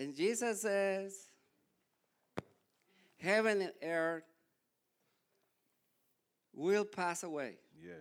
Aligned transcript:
And 0.00 0.16
Jesus 0.16 0.62
says, 0.62 1.14
Heaven 3.18 3.60
and 3.60 3.72
earth 3.82 4.24
will 6.54 6.86
pass 6.86 7.22
away, 7.22 7.58
Yes. 7.78 8.00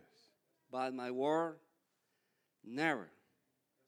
but 0.72 0.94
my 0.94 1.12
word 1.12 1.58
never 2.64 3.10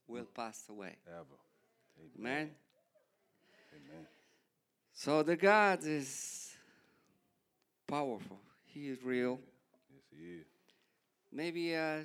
will 0.08 0.26
pass 0.26 0.62
away. 0.70 0.98
Ever. 1.08 1.40
Amen. 2.20 2.52
Amen. 3.72 4.06
So 4.92 5.24
the 5.24 5.38
God 5.38 5.80
is 5.86 6.54
powerful. 7.88 8.42
He 8.66 8.90
is 8.90 9.02
real. 9.06 9.40
Yes, 9.90 10.04
he 10.12 10.26
is. 10.34 10.46
Maybe 11.32 11.78
uh, 11.78 12.00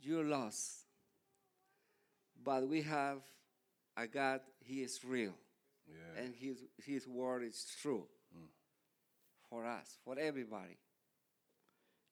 you're 0.00 0.24
lost, 0.24 0.86
but 2.42 2.66
we 2.66 2.80
have 2.80 3.18
God. 4.06 4.40
He 4.60 4.82
is 4.82 5.00
real, 5.04 5.34
Yeah. 5.86 6.22
and 6.22 6.34
His 6.34 6.58
His 6.84 7.06
word 7.06 7.42
is 7.42 7.66
true 7.80 8.06
hmm. 8.32 8.46
for 9.48 9.64
us, 9.64 9.98
for 10.04 10.18
everybody. 10.18 10.78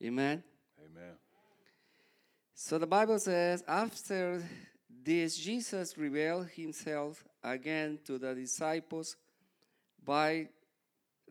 Amen. 0.03 0.43
Amen. 0.79 1.17
So 2.55 2.79
the 2.79 2.87
Bible 2.87 3.19
says, 3.19 3.63
after 3.67 4.43
this, 5.05 5.37
Jesus 5.37 5.97
revealed 5.97 6.49
himself 6.49 7.23
again 7.43 7.99
to 8.07 8.19
the 8.19 8.35
disciples 8.35 9.17
by 10.05 10.49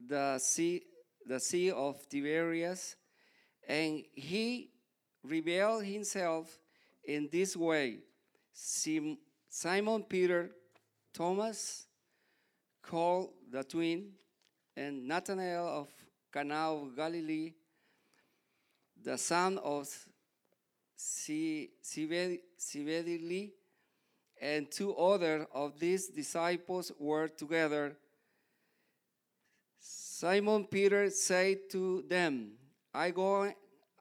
the 0.08 0.40
sea, 0.40 0.84
the 1.28 1.40
sea 1.40 1.72
of 1.72 2.08
Tiberias, 2.10 2.96
and 3.68 4.04
he 4.14 4.70
revealed 5.24 5.84
himself 5.84 6.60
in 7.04 7.30
this 7.32 7.56
way: 7.58 8.00
Sim- 8.54 9.18
Simon 9.58 10.04
Peter, 10.04 10.52
Thomas, 11.14 11.86
called 12.82 13.30
the 13.50 13.64
twin, 13.64 14.12
and 14.76 15.08
Nathanael 15.08 15.66
of 15.66 15.88
Cana 16.30 16.74
of 16.74 16.94
Galilee, 16.94 17.54
the 19.02 19.18
son 19.18 19.58
of 19.60 19.88
Zebedee, 21.00 22.42
and 24.42 24.70
two 24.70 24.94
other 24.94 25.48
of 25.54 25.80
these 25.80 26.10
disciples 26.10 26.92
were 27.00 27.30
together. 27.30 27.96
Simon 29.80 30.66
Peter 30.66 31.10
said 31.10 31.70
to 31.72 32.04
them, 32.10 32.58
I, 32.94 33.12
go, 33.12 33.54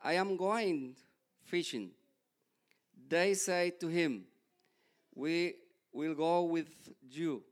I 0.02 0.14
am 0.14 0.36
going 0.36 0.96
fishing. 1.44 1.92
They 3.08 3.34
said 3.34 3.78
to 3.78 3.86
him, 3.86 4.24
We 5.14 5.54
will 5.92 6.14
go 6.14 6.44
with 6.44 6.68
you. 7.08 7.42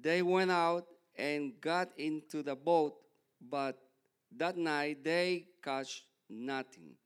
They 0.00 0.22
went 0.22 0.50
out 0.50 0.86
and 1.16 1.58
got 1.60 1.88
into 1.96 2.42
the 2.42 2.54
boat, 2.54 2.94
but 3.40 3.78
that 4.36 4.56
night 4.56 5.02
they 5.02 5.46
caught 5.62 5.88
nothing. 6.28 6.96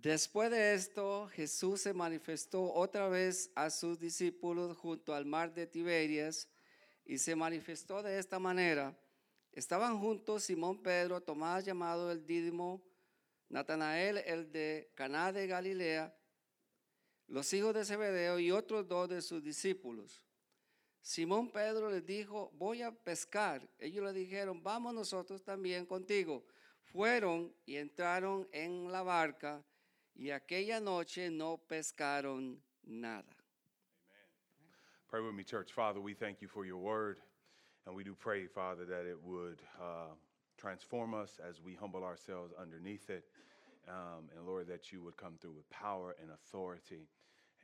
Después 0.00 0.48
de 0.48 0.74
esto, 0.74 1.28
Jesús 1.34 1.80
se 1.80 1.92
manifestó 1.92 2.72
otra 2.72 3.08
vez 3.08 3.50
a 3.56 3.68
sus 3.68 3.98
discípulos 3.98 4.76
junto 4.76 5.12
al 5.12 5.24
mar 5.24 5.52
de 5.52 5.66
Tiberias 5.66 6.48
y 7.04 7.18
se 7.18 7.34
manifestó 7.34 8.00
de 8.00 8.16
esta 8.16 8.38
manera. 8.38 8.96
Estaban 9.52 9.98
juntos 9.98 10.44
Simón 10.44 10.80
Pedro, 10.80 11.20
Tomás 11.20 11.64
llamado 11.64 12.12
el 12.12 12.24
Dídimo, 12.24 12.80
Natanael 13.48 14.18
el 14.18 14.52
de 14.52 14.90
Caná 14.94 15.32
de 15.32 15.46
Galilea, 15.46 16.14
los 17.28 17.52
hijos 17.52 17.74
de 17.74 17.84
Zebedeo 17.84 18.38
y 18.38 18.50
otros 18.50 18.86
dos 18.86 19.08
de 19.08 19.22
sus 19.22 19.42
discípulos. 19.42 20.22
Simón 21.00 21.50
Pedro 21.50 21.90
les 21.90 22.04
dijo, 22.04 22.50
voy 22.54 22.82
a 22.82 22.92
pescar. 22.92 23.66
Ellos 23.78 24.04
le 24.04 24.12
dijeron, 24.12 24.62
vamos 24.62 24.94
nosotros 24.94 25.42
también 25.42 25.86
contigo. 25.86 26.44
Fueron 26.92 27.54
y 27.64 27.76
entraron 27.76 28.48
en 28.52 28.90
la 28.90 29.02
barca 29.02 29.64
y 30.14 30.30
aquella 30.30 30.80
noche 30.80 31.30
no 31.30 31.58
pescaron 31.58 32.62
nada. 32.82 33.34
Pray 35.08 35.22
with 35.22 35.32
me, 35.32 35.44
church. 35.44 35.72
Father, 35.72 36.00
we 36.00 36.12
thank 36.12 36.42
you 36.42 36.48
for 36.48 36.66
your 36.66 36.76
word. 36.76 37.18
And 37.86 37.96
we 37.96 38.04
do 38.04 38.14
pray, 38.14 38.46
Father, 38.46 38.84
that 38.84 39.06
it 39.06 39.16
would 39.22 39.62
uh, 39.80 40.12
transform 40.58 41.14
us 41.14 41.38
as 41.46 41.62
we 41.62 41.74
humble 41.74 42.04
ourselves 42.04 42.52
underneath 42.60 43.08
it. 43.10 43.24
Um, 43.88 44.28
and 44.36 44.46
Lord, 44.46 44.66
that 44.68 44.92
you 44.92 45.02
would 45.02 45.16
come 45.16 45.34
through 45.40 45.52
with 45.52 45.68
power 45.70 46.14
and 46.20 46.30
authority 46.30 47.08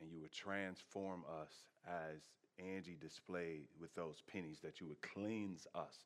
and 0.01 0.11
you 0.11 0.19
would 0.21 0.31
transform 0.31 1.23
us 1.41 1.51
as 1.87 2.21
Angie 2.59 2.97
displayed 2.99 3.63
with 3.79 3.93
those 3.95 4.23
pennies, 4.31 4.59
that 4.63 4.79
you 4.79 4.87
would 4.87 5.01
cleanse 5.01 5.67
us. 5.75 6.05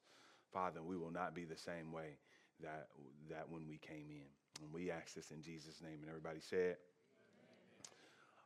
Father, 0.51 0.81
we 0.83 0.97
will 0.97 1.11
not 1.11 1.33
be 1.35 1.45
the 1.45 1.57
same 1.57 1.91
way 1.91 2.17
that, 2.61 2.87
that 3.29 3.45
when 3.49 3.67
we 3.67 3.77
came 3.77 4.07
in. 4.09 4.27
And 4.61 4.73
we 4.73 4.91
ask 4.91 5.13
this 5.13 5.31
in 5.31 5.41
Jesus' 5.41 5.81
name. 5.81 5.99
And 6.01 6.09
everybody 6.09 6.39
said, 6.39 6.77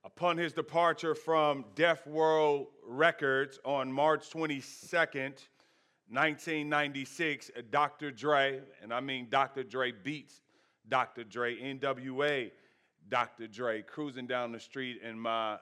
Upon 0.05 0.37
his 0.37 0.51
departure 0.51 1.15
from 1.15 1.63
Death 1.75 2.03
Row 2.05 2.67
Records 2.85 3.57
on 3.63 3.91
March 3.91 4.29
22nd, 4.29 5.39
1996, 6.13 7.49
Dr. 7.71 8.11
Dre, 8.11 8.61
and 8.83 8.93
I 8.93 8.99
mean 8.99 9.27
Dr. 9.31 9.63
Dre 9.63 9.91
Beats, 9.91 10.41
Dr. 10.87 11.23
Dre, 11.23 11.55
NWA, 11.55 12.51
Dr. 13.09 13.47
Dre, 13.47 13.81
cruising 13.81 14.27
down 14.27 14.51
the 14.51 14.59
street 14.59 15.01
in 15.01 15.17
my 15.17 15.53
uh, 15.53 15.57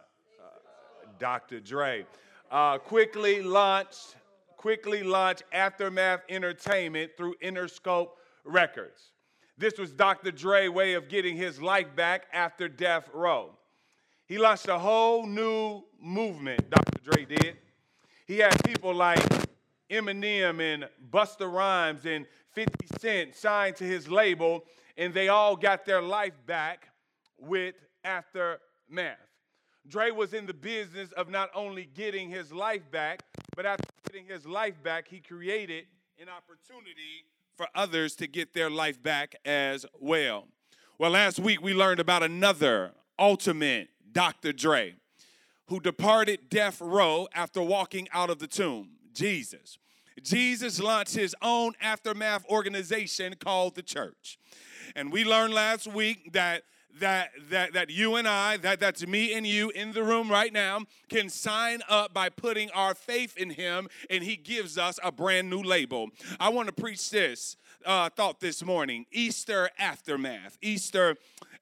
Dr. 1.19 1.61
Dre, 1.61 2.05
uh, 2.51 2.77
quickly 2.79 3.41
launched, 3.41 4.17
quickly 4.57 5.03
launched 5.03 5.43
Aftermath 5.53 6.19
Entertainment 6.27 7.11
through 7.15 7.35
Interscope 7.41 8.09
Records. 8.43 9.13
This 9.57 9.77
was 9.77 9.93
Dr. 9.93 10.31
Dre' 10.31 10.67
way 10.67 10.95
of 10.95 11.07
getting 11.07 11.37
his 11.37 11.61
life 11.61 11.95
back 11.95 12.25
after 12.33 12.67
death 12.67 13.09
row. 13.13 13.51
He 14.25 14.37
launched 14.37 14.67
a 14.67 14.79
whole 14.79 15.25
new 15.25 15.83
movement, 16.01 16.69
Dr. 16.69 16.99
Dre 17.09 17.23
did. 17.23 17.55
He 18.27 18.39
had 18.39 18.61
people 18.65 18.93
like 18.93 19.19
Eminem 19.91 20.61
and 20.61 20.87
Busta 21.11 21.51
Rhymes 21.51 22.05
and 22.05 22.25
50 22.53 22.87
Cent 22.99 23.35
signed 23.35 23.75
to 23.77 23.83
his 23.83 24.07
label, 24.07 24.63
and 24.97 25.13
they 25.13 25.27
all 25.27 25.55
got 25.55 25.85
their 25.85 26.01
life 26.01 26.33
back 26.45 26.89
with 27.37 27.75
Aftermath. 28.03 29.17
Dre 29.87 30.11
was 30.11 30.33
in 30.33 30.45
the 30.45 30.53
business 30.53 31.11
of 31.13 31.29
not 31.29 31.49
only 31.53 31.85
getting 31.85 32.29
his 32.29 32.51
life 32.51 32.89
back, 32.91 33.23
but 33.55 33.65
after 33.65 33.87
getting 34.07 34.27
his 34.27 34.45
life 34.45 34.81
back, 34.83 35.07
he 35.07 35.19
created 35.19 35.85
an 36.19 36.27
opportunity 36.29 37.25
for 37.55 37.67
others 37.75 38.15
to 38.15 38.27
get 38.27 38.53
their 38.53 38.69
life 38.69 39.01
back 39.01 39.35
as 39.43 39.85
well. 39.99 40.47
Well, 40.97 41.11
last 41.11 41.39
week 41.39 41.61
we 41.61 41.73
learned 41.73 41.99
about 41.99 42.21
another 42.23 42.91
ultimate 43.17 43.89
Dr. 44.11 44.53
Dre 44.53 44.95
who 45.67 45.79
departed 45.79 46.49
death 46.49 46.79
row 46.79 47.27
after 47.33 47.61
walking 47.61 48.07
out 48.13 48.29
of 48.29 48.39
the 48.39 48.47
tomb 48.47 48.89
Jesus. 49.13 49.77
Jesus 50.23 50.79
launched 50.79 51.15
his 51.15 51.35
own 51.41 51.73
aftermath 51.81 52.45
organization 52.49 53.35
called 53.39 53.75
the 53.75 53.81
church. 53.81 54.37
And 54.95 55.11
we 55.11 55.23
learned 55.23 55.53
last 55.53 55.87
week 55.87 56.33
that 56.33 56.63
that 56.99 57.29
that 57.49 57.73
that 57.73 57.89
you 57.89 58.15
and 58.15 58.27
I, 58.27 58.57
that 58.57 58.79
that's 58.79 59.07
me 59.07 59.33
and 59.33 59.47
you 59.47 59.69
in 59.69 59.93
the 59.93 60.03
room 60.03 60.29
right 60.29 60.51
now, 60.51 60.81
can 61.09 61.29
sign 61.29 61.81
up 61.89 62.13
by 62.13 62.29
putting 62.29 62.69
our 62.71 62.93
faith 62.93 63.37
in 63.37 63.51
him 63.51 63.87
and 64.09 64.23
he 64.23 64.35
gives 64.35 64.77
us 64.77 64.99
a 65.03 65.11
brand 65.11 65.49
new 65.49 65.61
label. 65.61 66.09
I 66.39 66.49
want 66.49 66.67
to 66.67 66.73
preach 66.73 67.09
this 67.09 67.55
uh, 67.85 68.09
thought 68.09 68.39
this 68.39 68.63
morning 68.63 69.05
Easter 69.11 69.69
aftermath. 69.79 70.57
Easter 70.61 71.15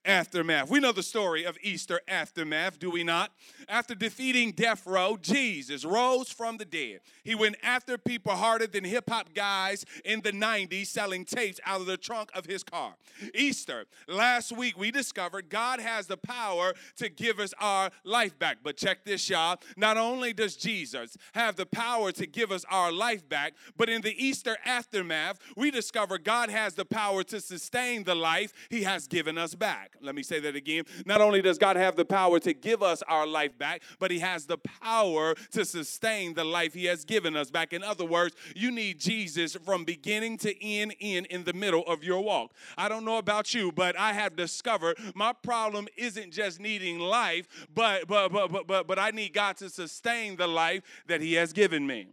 aftermath. 0.04 0.70
We 0.70 0.80
know 0.80 0.92
the 0.92 1.02
story 1.02 1.44
of 1.44 1.58
Easter 1.62 2.00
aftermath, 2.08 2.78
do 2.78 2.90
we 2.90 3.04
not? 3.04 3.32
After 3.68 3.94
defeating 3.94 4.52
death 4.52 4.86
row, 4.86 5.18
Jesus 5.20 5.84
rose 5.84 6.30
from 6.30 6.56
the 6.56 6.64
dead. 6.64 7.00
He 7.24 7.34
went 7.34 7.56
after 7.62 7.98
people 7.98 8.32
harder 8.32 8.66
than 8.66 8.84
hip 8.84 9.10
hop 9.10 9.34
guys 9.34 9.84
in 10.04 10.20
the 10.22 10.32
90s 10.32 10.86
selling 10.86 11.24
tapes 11.24 11.60
out 11.64 11.80
of 11.80 11.86
the 11.86 11.96
trunk 11.96 12.30
of 12.34 12.46
his 12.46 12.62
car. 12.62 12.94
Easter, 13.34 13.86
last 14.08 14.56
week 14.56 14.78
we 14.78 14.90
discovered 14.90 15.50
God 15.50 15.80
has 15.80 16.06
the 16.06 16.16
power 16.16 16.72
to 16.96 17.08
give 17.08 17.38
us 17.38 17.52
our 17.60 17.90
life 18.04 18.38
back. 18.38 18.58
But 18.62 18.76
check 18.76 19.04
this, 19.04 19.28
y'all. 19.28 19.58
Not 19.76 19.96
only 19.96 20.32
does 20.32 20.56
Jesus 20.56 21.16
have 21.34 21.56
the 21.56 21.66
power 21.66 22.12
to 22.12 22.26
give 22.26 22.50
us 22.50 22.64
our 22.70 22.90
life 22.90 23.28
back, 23.28 23.54
but 23.76 23.88
in 23.88 24.02
the 24.02 24.14
Easter 24.24 24.56
aftermath, 24.64 25.38
we 25.56 25.70
discover 25.70 26.18
God 26.18 26.50
has 26.50 26.74
the 26.74 26.84
power 26.84 27.22
to 27.24 27.40
sustain 27.40 28.04
the 28.04 28.14
life 28.14 28.52
He 28.70 28.82
has 28.84 29.06
given 29.06 29.36
us 29.36 29.54
back. 29.54 29.89
Let 30.02 30.14
me 30.14 30.22
say 30.22 30.40
that 30.40 30.56
again. 30.56 30.84
Not 31.04 31.20
only 31.20 31.42
does 31.42 31.58
God 31.58 31.76
have 31.76 31.96
the 31.96 32.04
power 32.04 32.38
to 32.40 32.54
give 32.54 32.82
us 32.82 33.02
our 33.02 33.26
life 33.26 33.56
back, 33.58 33.82
but 33.98 34.10
He 34.10 34.18
has 34.20 34.46
the 34.46 34.58
power 34.58 35.34
to 35.52 35.64
sustain 35.64 36.34
the 36.34 36.44
life 36.44 36.74
He 36.74 36.86
has 36.86 37.04
given 37.04 37.36
us 37.36 37.50
back. 37.50 37.72
In 37.72 37.82
other 37.82 38.04
words, 38.04 38.34
you 38.54 38.70
need 38.70 38.98
Jesus 38.98 39.56
from 39.56 39.84
beginning 39.84 40.38
to 40.38 40.64
end, 40.64 40.94
in 41.00 41.26
in 41.26 41.44
the 41.44 41.52
middle 41.52 41.82
of 41.86 42.02
your 42.02 42.22
walk. 42.22 42.52
I 42.76 42.88
don't 42.88 43.04
know 43.04 43.18
about 43.18 43.52
you, 43.52 43.72
but 43.72 43.98
I 43.98 44.12
have 44.12 44.36
discovered 44.36 44.96
my 45.14 45.32
problem 45.32 45.86
isn't 45.96 46.32
just 46.32 46.60
needing 46.60 46.98
life, 46.98 47.46
but 47.74 48.06
but 48.06 48.32
but 48.32 48.50
but 48.50 48.66
but, 48.66 48.86
but 48.86 48.98
I 48.98 49.10
need 49.10 49.32
God 49.34 49.56
to 49.58 49.68
sustain 49.68 50.36
the 50.36 50.46
life 50.46 50.82
that 51.06 51.20
He 51.20 51.34
has 51.34 51.52
given 51.52 51.86
me. 51.86 52.08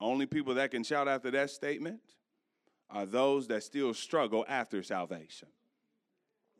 Only 0.00 0.26
people 0.26 0.54
that 0.54 0.70
can 0.72 0.82
shout 0.82 1.06
after 1.06 1.30
that 1.30 1.50
statement 1.50 2.00
are 2.92 3.06
those 3.06 3.48
that 3.48 3.62
still 3.62 3.94
struggle 3.94 4.44
after 4.48 4.82
salvation. 4.82 5.48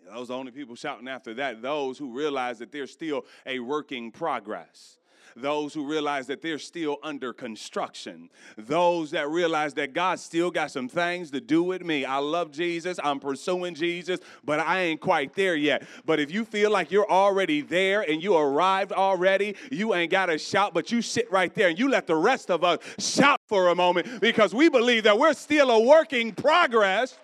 Those 0.05 0.31
are 0.31 0.35
the 0.35 0.35
only 0.35 0.53
people 0.53 0.75
shouting 0.75 1.07
after 1.07 1.35
that, 1.35 1.63
those 1.63 1.99
who 1.99 2.13
realize 2.13 2.59
that 2.59 2.73
there's 2.73 2.91
still 2.91 3.25
a 3.47 3.61
working 3.61 4.11
progress 4.11 4.99
those 5.37 5.75
who 5.75 5.87
realize 5.87 6.27
that 6.27 6.43
they're 6.43 6.59
still 6.59 6.99
under 7.03 7.33
construction, 7.33 8.31
those 8.57 9.11
that 9.13 9.29
realize 9.29 9.75
that 9.75 9.93
God 9.93 10.19
still 10.19 10.51
got 10.51 10.71
some 10.71 10.89
things 10.89 11.31
to 11.31 11.41
do 11.41 11.63
with 11.63 11.85
me. 11.85 12.05
I 12.05 12.19
love 12.19 12.51
Jesus, 12.51 12.99
I'm 13.03 13.21
pursuing 13.21 13.75
Jesus, 13.75 14.21
but 14.45 14.61
I 14.61 14.81
ain't 14.81 15.01
quite 15.01 15.35
there 15.35 15.57
yet. 15.57 15.87
But 16.05 16.21
if 16.21 16.31
you 16.31 16.45
feel 16.45 16.71
like 16.71 16.91
you're 16.91 17.11
already 17.11 17.61
there 17.61 18.03
and 18.03 18.23
you 18.23 18.37
arrived 18.37 18.93
already, 18.93 19.57
you 19.71 19.95
ain't 19.95 20.11
got 20.11 20.27
to 20.27 20.39
shout, 20.39 20.75
but 20.75 20.93
you 20.93 21.03
sit 21.03 21.31
right 21.31 21.55
there 21.55 21.69
and 21.69 21.79
you 21.79 21.89
let 21.89 22.07
the 22.07 22.17
rest 22.17 22.51
of 22.51 22.65
us 22.65 22.79
shout 22.99 23.41
for 23.49 23.69
a 23.69 23.75
moment 23.75 24.21
because 24.21 24.55
we 24.55 24.69
believe 24.69 25.05
that 25.05 25.19
we're 25.19 25.35
still 25.35 25.71
a 25.71 25.81
working 25.81 26.33
progress. 26.33 27.19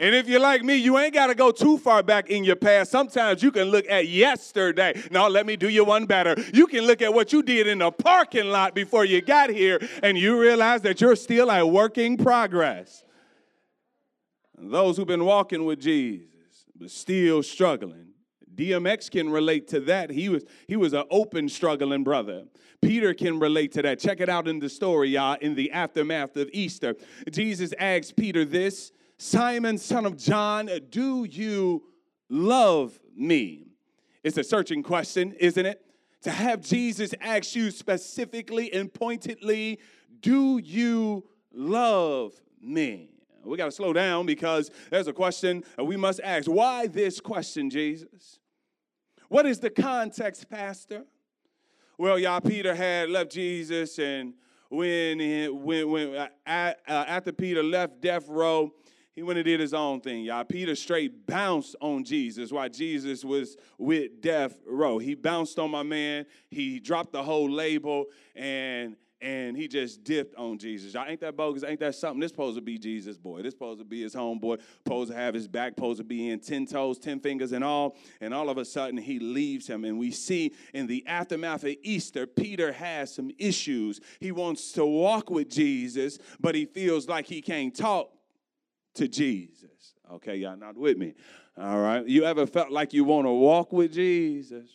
And 0.00 0.14
if 0.14 0.28
you're 0.28 0.40
like 0.40 0.62
me, 0.62 0.76
you 0.76 0.96
ain't 0.96 1.12
got 1.12 1.26
to 1.26 1.34
go 1.34 1.50
too 1.50 1.76
far 1.76 2.04
back 2.04 2.30
in 2.30 2.44
your 2.44 2.56
past. 2.56 2.90
Sometimes 2.90 3.42
you 3.42 3.50
can 3.50 3.64
look 3.64 3.84
at 3.88 4.06
yesterday. 4.06 5.00
Now, 5.10 5.26
let 5.28 5.44
me 5.44 5.56
do 5.56 5.68
you 5.68 5.84
one 5.84 6.06
better. 6.06 6.36
You 6.54 6.68
can 6.68 6.84
look 6.84 7.02
at 7.02 7.12
what 7.12 7.32
you 7.32 7.42
did 7.42 7.66
in 7.66 7.78
the 7.78 7.90
parking 7.90 8.46
lot 8.46 8.74
before 8.74 9.04
you 9.04 9.20
got 9.20 9.50
here, 9.50 9.80
and 10.02 10.16
you 10.16 10.40
realize 10.40 10.82
that 10.82 11.00
you're 11.00 11.16
still 11.16 11.50
a 11.50 11.66
working 11.66 12.16
progress. 12.16 13.04
And 14.56 14.72
those 14.72 14.96
who've 14.96 15.06
been 15.06 15.24
walking 15.24 15.64
with 15.64 15.80
Jesus, 15.80 16.26
but 16.76 16.90
still 16.90 17.42
struggling. 17.42 18.08
DMX 18.54 19.10
can 19.10 19.30
relate 19.30 19.68
to 19.68 19.80
that. 19.80 20.10
He 20.10 20.28
was 20.28 20.44
he 20.66 20.76
was 20.76 20.92
an 20.92 21.04
open 21.10 21.48
struggling 21.48 22.02
brother. 22.02 22.44
Peter 22.82 23.14
can 23.14 23.38
relate 23.38 23.72
to 23.72 23.82
that. 23.82 24.00
Check 24.00 24.20
it 24.20 24.28
out 24.28 24.48
in 24.48 24.58
the 24.58 24.68
story, 24.68 25.10
y'all, 25.10 25.36
in 25.40 25.54
the 25.54 25.70
aftermath 25.70 26.36
of 26.36 26.50
Easter. 26.52 26.96
Jesus 27.30 27.72
asks 27.78 28.12
Peter 28.12 28.44
this 28.44 28.92
Simon, 29.18 29.78
son 29.78 30.06
of 30.06 30.16
John, 30.16 30.70
do 30.90 31.24
you 31.24 31.82
love 32.28 32.98
me? 33.16 33.72
It's 34.22 34.38
a 34.38 34.44
searching 34.44 34.82
question, 34.82 35.34
isn't 35.40 35.66
it? 35.66 35.84
To 36.22 36.30
have 36.30 36.60
Jesus 36.60 37.14
ask 37.20 37.56
you 37.56 37.72
specifically 37.72 38.72
and 38.72 38.92
pointedly, 38.92 39.80
do 40.20 40.58
you 40.58 41.24
love 41.52 42.32
me? 42.60 43.10
We 43.44 43.56
got 43.56 43.66
to 43.66 43.72
slow 43.72 43.92
down 43.92 44.26
because 44.26 44.70
there's 44.90 45.08
a 45.08 45.12
question 45.12 45.64
we 45.82 45.96
must 45.96 46.20
ask. 46.22 46.46
Why 46.46 46.86
this 46.86 47.20
question, 47.20 47.70
Jesus? 47.70 48.38
What 49.28 49.46
is 49.46 49.58
the 49.58 49.70
context, 49.70 50.48
Pastor? 50.48 51.04
Well, 51.96 52.18
y'all, 52.18 52.40
Peter 52.40 52.74
had 52.74 53.10
left 53.10 53.32
Jesus, 53.32 53.98
and 53.98 54.34
when, 54.68 55.18
when, 55.62 55.90
when 55.90 56.14
uh, 56.14 56.28
uh, 56.46 56.72
after 56.86 57.32
Peter 57.32 57.62
left 57.62 58.00
death 58.00 58.28
row, 58.28 58.72
he 59.18 59.24
went 59.24 59.36
and 59.36 59.44
did 59.44 59.58
his 59.58 59.74
own 59.74 60.00
thing, 60.00 60.22
y'all. 60.22 60.44
Peter 60.44 60.76
straight 60.76 61.26
bounced 61.26 61.74
on 61.80 62.04
Jesus 62.04 62.52
while 62.52 62.68
Jesus 62.68 63.24
was 63.24 63.56
with 63.76 64.20
death 64.20 64.56
row. 64.64 64.98
He 64.98 65.16
bounced 65.16 65.58
on 65.58 65.72
my 65.72 65.82
man. 65.82 66.24
He 66.50 66.78
dropped 66.78 67.10
the 67.10 67.24
whole 67.24 67.50
label 67.50 68.04
and 68.36 68.94
and 69.20 69.56
he 69.56 69.66
just 69.66 70.04
dipped 70.04 70.36
on 70.36 70.56
Jesus. 70.56 70.94
Y'all 70.94 71.08
ain't 71.08 71.18
that 71.22 71.36
bogus? 71.36 71.64
Ain't 71.64 71.80
that 71.80 71.96
something? 71.96 72.20
This 72.20 72.30
supposed 72.30 72.54
to 72.58 72.60
be 72.60 72.78
Jesus' 72.78 73.18
boy. 73.18 73.42
This 73.42 73.54
supposed 73.54 73.80
to 73.80 73.84
be 73.84 74.02
his 74.02 74.14
homeboy. 74.14 74.60
Supposed 74.84 75.10
to 75.10 75.16
have 75.16 75.34
his 75.34 75.48
back. 75.48 75.72
Supposed 75.74 75.98
to 75.98 76.04
be 76.04 76.30
in 76.30 76.38
ten 76.38 76.64
toes, 76.64 77.00
ten 77.00 77.18
fingers, 77.18 77.50
and 77.50 77.64
all. 77.64 77.96
And 78.20 78.32
all 78.32 78.48
of 78.48 78.58
a 78.58 78.64
sudden, 78.64 78.98
he 78.98 79.18
leaves 79.18 79.66
him. 79.66 79.84
And 79.84 79.98
we 79.98 80.12
see 80.12 80.54
in 80.72 80.86
the 80.86 81.04
aftermath 81.08 81.64
of 81.64 81.74
Easter, 81.82 82.28
Peter 82.28 82.70
has 82.70 83.12
some 83.12 83.32
issues. 83.36 83.98
He 84.20 84.30
wants 84.30 84.70
to 84.74 84.86
walk 84.86 85.30
with 85.30 85.50
Jesus, 85.50 86.20
but 86.38 86.54
he 86.54 86.66
feels 86.66 87.08
like 87.08 87.26
he 87.26 87.42
can't 87.42 87.74
talk 87.74 88.12
to 88.94 89.08
Jesus. 89.08 89.94
Okay, 90.12 90.36
y'all 90.36 90.56
not 90.56 90.76
with 90.76 90.96
me. 90.98 91.14
All 91.56 91.80
right. 91.80 92.06
You 92.06 92.24
ever 92.24 92.46
felt 92.46 92.70
like 92.70 92.92
you 92.92 93.04
want 93.04 93.26
to 93.26 93.32
walk 93.32 93.72
with 93.72 93.92
Jesus, 93.92 94.70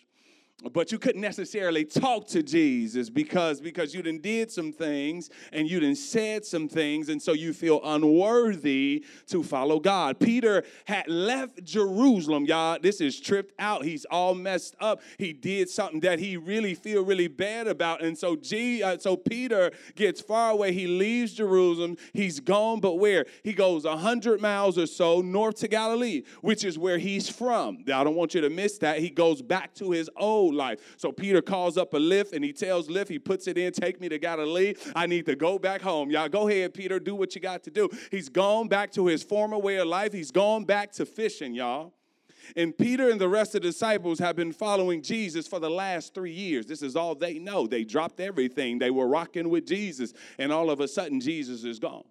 but 0.72 0.92
you 0.92 0.98
couldn't 1.00 1.22
necessarily 1.22 1.84
talk 1.84 2.28
to 2.28 2.42
Jesus 2.42 3.10
because 3.10 3.60
because 3.60 3.94
you 3.94 4.02
done 4.02 4.20
did 4.20 4.52
some 4.52 4.72
things 4.72 5.30
and 5.52 5.70
you 5.70 5.80
done 5.80 5.96
said 5.96 6.46
some 6.46 6.70
things 6.70 7.10
and 7.10 7.22
so 7.22 7.34
you 7.34 7.54
feel 7.54 7.82
unworthy 7.84 9.04
to 9.28 9.44
follow 9.44 9.80
God. 9.80 10.20
Peter 10.20 10.64
had 10.86 11.08
left 11.10 11.64
Jerusalem, 11.64 12.46
y'all. 12.46 12.78
This 12.82 13.02
is 13.02 13.20
tripped 13.20 13.54
out. 13.60 13.84
He's 13.84 14.06
all 14.06 14.36
messed 14.36 14.76
up. 14.80 15.02
He 15.18 15.34
did 15.34 15.70
something 15.70 16.00
that 16.02 16.20
he 16.20 16.38
really 16.38 16.76
feel 16.76 17.04
really 17.04 17.28
bad 17.28 17.68
about 17.68 18.02
and 18.02 18.18
so 18.18 18.36
G 18.36 18.82
uh, 18.82 18.98
so 18.98 19.18
Peter 19.18 19.72
gets 19.96 20.22
far 20.22 20.52
away. 20.52 20.72
He 20.72 20.88
leaves 20.88 21.34
Jerusalem. 21.34 21.98
He's 22.14 22.40
gone 22.40 22.80
but 22.80 22.96
where? 22.96 23.26
He 23.44 23.54
goes 23.54 23.86
a 23.86 23.90
100 23.90 24.40
miles 24.40 24.78
or 24.78 24.88
so 24.88 25.22
north 25.22 25.56
to 25.58 25.68
Galilee, 25.68 26.24
which 26.42 26.64
is 26.64 26.78
where 26.78 26.98
he's 26.98 27.30
from. 27.30 27.80
I 27.94 28.04
don't 28.04 28.16
want 28.16 28.34
you 28.34 28.42
to 28.42 28.50
miss 28.50 28.78
that. 28.80 29.00
He 29.00 29.10
goes 29.10 29.42
back 29.42 29.74
to 29.76 29.92
his 29.92 30.10
old 30.16 30.53
life. 30.56 30.96
So 30.98 31.12
Peter 31.12 31.42
calls 31.42 31.78
up 31.78 31.94
a 31.94 31.98
Lyft 31.98 32.34
and 32.34 32.44
he 32.44 32.54
tells 32.54 32.88
Lyft, 32.88 33.10
he 33.10 33.20
puts 33.20 33.48
it 33.48 33.58
in, 33.58 33.74
take 33.74 34.00
me 34.00 34.10
to 34.10 34.20
Galilee. 34.20 34.76
I 34.96 35.08
need 35.08 35.26
to 35.26 35.36
go 35.36 35.60
back 35.60 35.82
home. 35.82 36.12
Y'all 36.12 36.30
go 36.30 36.48
ahead, 36.48 36.74
Peter, 36.74 37.00
do 37.00 37.16
what 37.16 37.36
you 37.36 37.42
got 37.42 37.64
to 37.64 37.72
do. 37.72 37.90
He's 38.12 38.30
gone 38.30 38.68
back 38.68 38.92
to 38.94 39.08
his 39.08 39.24
former 39.24 39.58
way 39.58 39.78
of 39.78 39.88
life. 39.88 40.14
He's 40.14 40.32
gone 40.32 40.66
back 40.66 40.92
to 40.94 41.06
fishing, 41.06 41.54
y'all. 41.54 41.94
And 42.56 42.78
Peter 42.78 43.10
and 43.10 43.20
the 43.20 43.30
rest 43.30 43.56
of 43.56 43.62
the 43.62 43.70
disciples 43.70 44.20
have 44.20 44.36
been 44.36 44.52
following 44.52 45.02
Jesus 45.02 45.48
for 45.48 45.60
the 45.60 45.70
last 45.70 46.14
three 46.14 46.34
years. 46.34 46.66
This 46.66 46.82
is 46.82 46.96
all 46.96 47.16
they 47.16 47.40
know. 47.40 47.68
They 47.68 47.84
dropped 47.84 48.20
everything. 48.20 48.80
They 48.80 48.92
were 48.92 49.08
rocking 49.08 49.50
with 49.50 49.66
Jesus, 49.66 50.14
and 50.38 50.52
all 50.52 50.70
of 50.70 50.80
a 50.80 50.88
sudden, 50.88 51.20
Jesus 51.20 51.64
is 51.64 51.80
gone. 51.80 52.04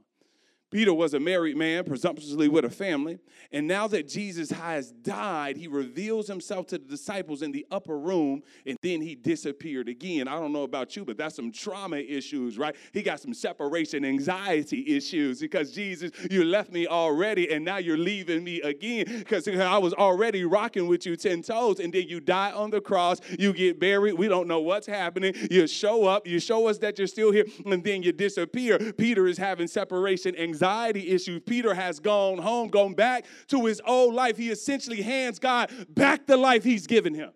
Peter 0.72 0.94
was 0.94 1.12
a 1.12 1.20
married 1.20 1.54
man, 1.54 1.84
presumptuously 1.84 2.48
with 2.48 2.64
a 2.64 2.70
family. 2.70 3.18
And 3.52 3.68
now 3.68 3.86
that 3.88 4.08
Jesus 4.08 4.50
has 4.50 4.90
died, 4.90 5.58
he 5.58 5.68
reveals 5.68 6.26
himself 6.26 6.66
to 6.68 6.78
the 6.78 6.84
disciples 6.86 7.42
in 7.42 7.52
the 7.52 7.66
upper 7.70 7.98
room 7.98 8.42
and 8.64 8.78
then 8.80 9.02
he 9.02 9.14
disappeared 9.14 9.90
again. 9.90 10.26
I 10.28 10.32
don't 10.38 10.52
know 10.52 10.62
about 10.62 10.96
you, 10.96 11.04
but 11.04 11.18
that's 11.18 11.36
some 11.36 11.52
trauma 11.52 11.98
issues, 11.98 12.56
right? 12.56 12.74
He 12.94 13.02
got 13.02 13.20
some 13.20 13.34
separation 13.34 14.02
anxiety 14.06 14.96
issues 14.96 15.40
because 15.40 15.72
Jesus, 15.72 16.10
you 16.30 16.42
left 16.42 16.72
me 16.72 16.86
already 16.86 17.52
and 17.52 17.66
now 17.66 17.76
you're 17.76 17.98
leaving 17.98 18.42
me 18.42 18.62
again 18.62 19.04
because 19.06 19.46
I 19.46 19.76
was 19.76 19.92
already 19.92 20.46
rocking 20.46 20.86
with 20.86 21.04
you 21.04 21.16
10 21.16 21.42
toes 21.42 21.80
and 21.80 21.92
then 21.92 22.08
you 22.08 22.18
die 22.18 22.52
on 22.52 22.70
the 22.70 22.80
cross, 22.80 23.20
you 23.38 23.52
get 23.52 23.78
buried. 23.78 24.14
We 24.14 24.28
don't 24.28 24.48
know 24.48 24.60
what's 24.60 24.86
happening. 24.86 25.34
You 25.50 25.66
show 25.66 26.06
up, 26.06 26.26
you 26.26 26.40
show 26.40 26.66
us 26.68 26.78
that 26.78 26.96
you're 26.96 27.06
still 27.06 27.30
here, 27.30 27.44
and 27.66 27.84
then 27.84 28.02
you 28.02 28.12
disappear. 28.12 28.78
Peter 28.94 29.26
is 29.26 29.36
having 29.36 29.66
separation 29.66 30.34
anxiety 30.36 30.61
anxiety 30.62 31.08
issues. 31.08 31.40
Peter 31.44 31.74
has 31.74 31.98
gone 31.98 32.38
home, 32.38 32.68
gone 32.68 32.94
back 32.94 33.24
to 33.48 33.66
his 33.66 33.80
old 33.84 34.14
life. 34.14 34.36
He 34.36 34.50
essentially 34.50 35.02
hands 35.02 35.38
God 35.38 35.70
back 35.88 36.26
the 36.26 36.36
life 36.36 36.62
he's 36.62 36.86
given 36.86 37.14
him. 37.14 37.30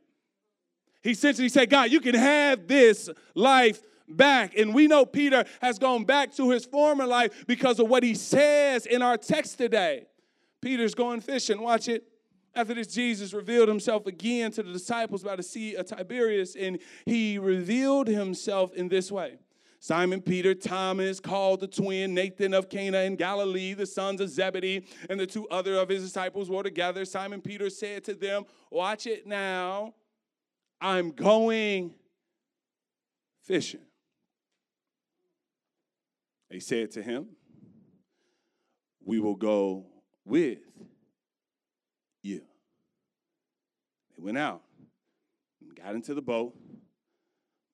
He 1.02 1.10
essentially 1.10 1.48
said, 1.48 1.70
God, 1.70 1.90
you 1.90 2.00
can 2.00 2.14
have 2.14 2.66
this 2.68 3.08
life 3.34 3.82
back. 4.08 4.56
And 4.56 4.74
we 4.74 4.86
know 4.86 5.04
Peter 5.04 5.44
has 5.60 5.78
gone 5.78 6.04
back 6.04 6.34
to 6.36 6.50
his 6.50 6.64
former 6.64 7.06
life 7.06 7.46
because 7.46 7.80
of 7.80 7.88
what 7.88 8.02
he 8.02 8.14
says 8.14 8.86
in 8.86 9.02
our 9.02 9.16
text 9.16 9.58
today. 9.58 10.06
Peter's 10.60 10.94
going 10.94 11.20
fishing. 11.20 11.60
Watch 11.60 11.88
it. 11.88 12.04
After 12.54 12.74
this, 12.74 12.86
Jesus 12.86 13.34
revealed 13.34 13.68
himself 13.68 14.06
again 14.06 14.50
to 14.52 14.62
the 14.62 14.72
disciples 14.72 15.22
by 15.22 15.36
the 15.36 15.42
Sea 15.42 15.74
of 15.74 15.86
Tiberias, 15.86 16.56
and 16.56 16.78
he 17.04 17.38
revealed 17.38 18.08
himself 18.08 18.72
in 18.72 18.88
this 18.88 19.12
way. 19.12 19.36
Simon 19.86 20.20
Peter, 20.20 20.52
Thomas, 20.52 21.20
called 21.20 21.60
the 21.60 21.68
twin, 21.68 22.12
Nathan 22.12 22.54
of 22.54 22.68
Cana 22.68 23.02
in 23.02 23.14
Galilee, 23.14 23.72
the 23.72 23.86
sons 23.86 24.20
of 24.20 24.28
Zebedee, 24.28 24.84
and 25.08 25.20
the 25.20 25.28
two 25.28 25.46
other 25.46 25.74
of 25.74 25.88
his 25.88 26.02
disciples 26.02 26.50
were 26.50 26.64
together. 26.64 27.04
Simon 27.04 27.40
Peter 27.40 27.70
said 27.70 28.02
to 28.02 28.14
them, 28.14 28.46
Watch 28.68 29.06
it 29.06 29.28
now. 29.28 29.94
I'm 30.80 31.12
going 31.12 31.94
fishing. 33.44 33.86
They 36.50 36.58
said 36.58 36.90
to 36.90 37.02
him, 37.02 37.28
We 39.04 39.20
will 39.20 39.36
go 39.36 39.86
with 40.24 40.58
you. 42.24 42.40
They 44.16 44.24
went 44.24 44.36
out 44.36 44.62
and 45.60 45.76
got 45.76 45.94
into 45.94 46.12
the 46.12 46.22
boat, 46.22 46.56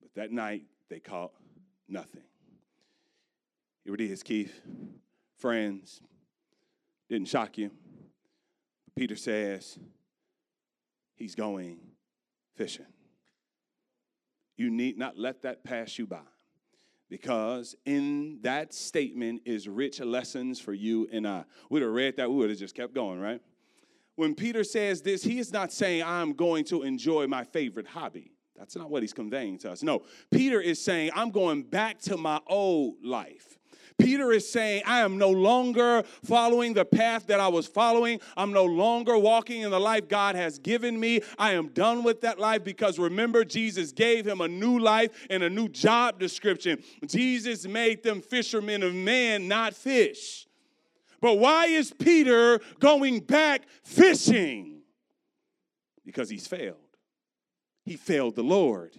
but 0.03 0.11
that 0.15 0.31
night 0.31 0.65
they 0.91 1.01
caught 1.01 1.33
nothing. 1.89 2.23
Here 3.85 3.95
it 3.95 4.01
is, 4.01 4.23
Keith. 4.23 4.61
Friends, 5.39 6.01
didn't 7.09 7.29
shock 7.29 7.59
you. 7.59 7.71
Peter 8.97 9.17
says 9.17 9.79
he's 11.15 11.35
going 11.35 11.79
fishing. 12.55 12.87
You 14.57 14.71
need 14.71 14.99
not 14.99 15.19
let 15.19 15.43
that 15.43 15.65
pass 15.65 15.99
you 15.99 16.07
by 16.07 16.21
because 17.09 17.75
in 17.85 18.39
that 18.43 18.73
statement 18.73 19.43
is 19.45 19.69
rich 19.69 20.01
lessons 20.01 20.61
for 20.61 20.73
you 20.73 21.09
and 21.13 21.27
I. 21.27 21.45
We'd 21.69 21.83
have 21.83 21.91
read 21.91 22.17
that, 22.17 22.31
we 22.31 22.37
would 22.37 22.51
have 22.51 22.59
just 22.59 22.75
kept 22.75 22.95
going, 22.95 23.21
right? 23.21 23.41
When 24.17 24.35
Peter 24.35 24.65
says 24.65 25.03
this, 25.03 25.23
he 25.23 25.39
is 25.39 25.53
not 25.53 25.73
saying, 25.73 26.03
I'm 26.05 26.33
going 26.33 26.65
to 26.67 26.83
enjoy 26.83 27.27
my 27.27 27.45
favorite 27.45 27.87
hobby. 27.87 28.32
That's 28.57 28.77
not 28.77 28.91
what 28.91 29.03
he's 29.03 29.13
conveying 29.13 29.59
to 29.59 29.73
us. 29.73 29.83
No, 29.83 30.03
Peter 30.31 30.61
is 30.61 30.83
saying, 30.83 31.11
I'm 31.15 31.31
going 31.31 31.63
back 31.63 31.99
to 32.03 32.17
my 32.17 32.41
old 32.47 33.05
life. 33.05 33.59
Peter 33.99 34.33
is 34.33 34.51
saying, 34.51 34.83
I 34.87 35.01
am 35.01 35.19
no 35.19 35.31
longer 35.31 36.03
following 36.25 36.75
the 36.75 36.85
path 36.85 37.27
that 37.27 37.41
I 37.41 37.49
was 37.49 37.67
following. 37.67 38.21
I'm 38.37 38.53
no 38.53 38.65
longer 38.65 39.17
walking 39.19 39.63
in 39.63 39.71
the 39.71 39.81
life 39.81 40.09
God 40.09 40.35
has 40.35 40.59
given 40.59 40.99
me. 40.99 41.21
I 41.39 41.53
am 41.53 41.69
done 41.69 42.03
with 42.03 42.21
that 42.23 42.39
life 42.39 42.65
because 42.65 42.99
remember, 42.99 43.45
Jesus 43.45 43.93
gave 43.93 44.27
him 44.27 44.41
a 44.41 44.49
new 44.49 44.79
life 44.79 45.27
and 45.31 45.43
a 45.43 45.51
new 45.51 45.69
job 45.69 46.19
description. 46.19 46.83
Jesus 47.07 47.67
made 47.67 48.03
them 48.03 48.21
fishermen 48.21 48.83
of 48.83 48.95
men, 48.95 49.49
not 49.49 49.75
fish. 49.75 50.47
But 51.21 51.39
why 51.39 51.67
is 51.67 51.93
Peter 51.93 52.61
going 52.81 53.21
back 53.21 53.63
fishing? 53.85 54.83
Because 56.05 56.29
he's 56.29 56.47
failed. 56.47 56.82
He 57.85 57.97
failed 57.97 58.37
the 58.37 58.45
Lord 58.45 58.97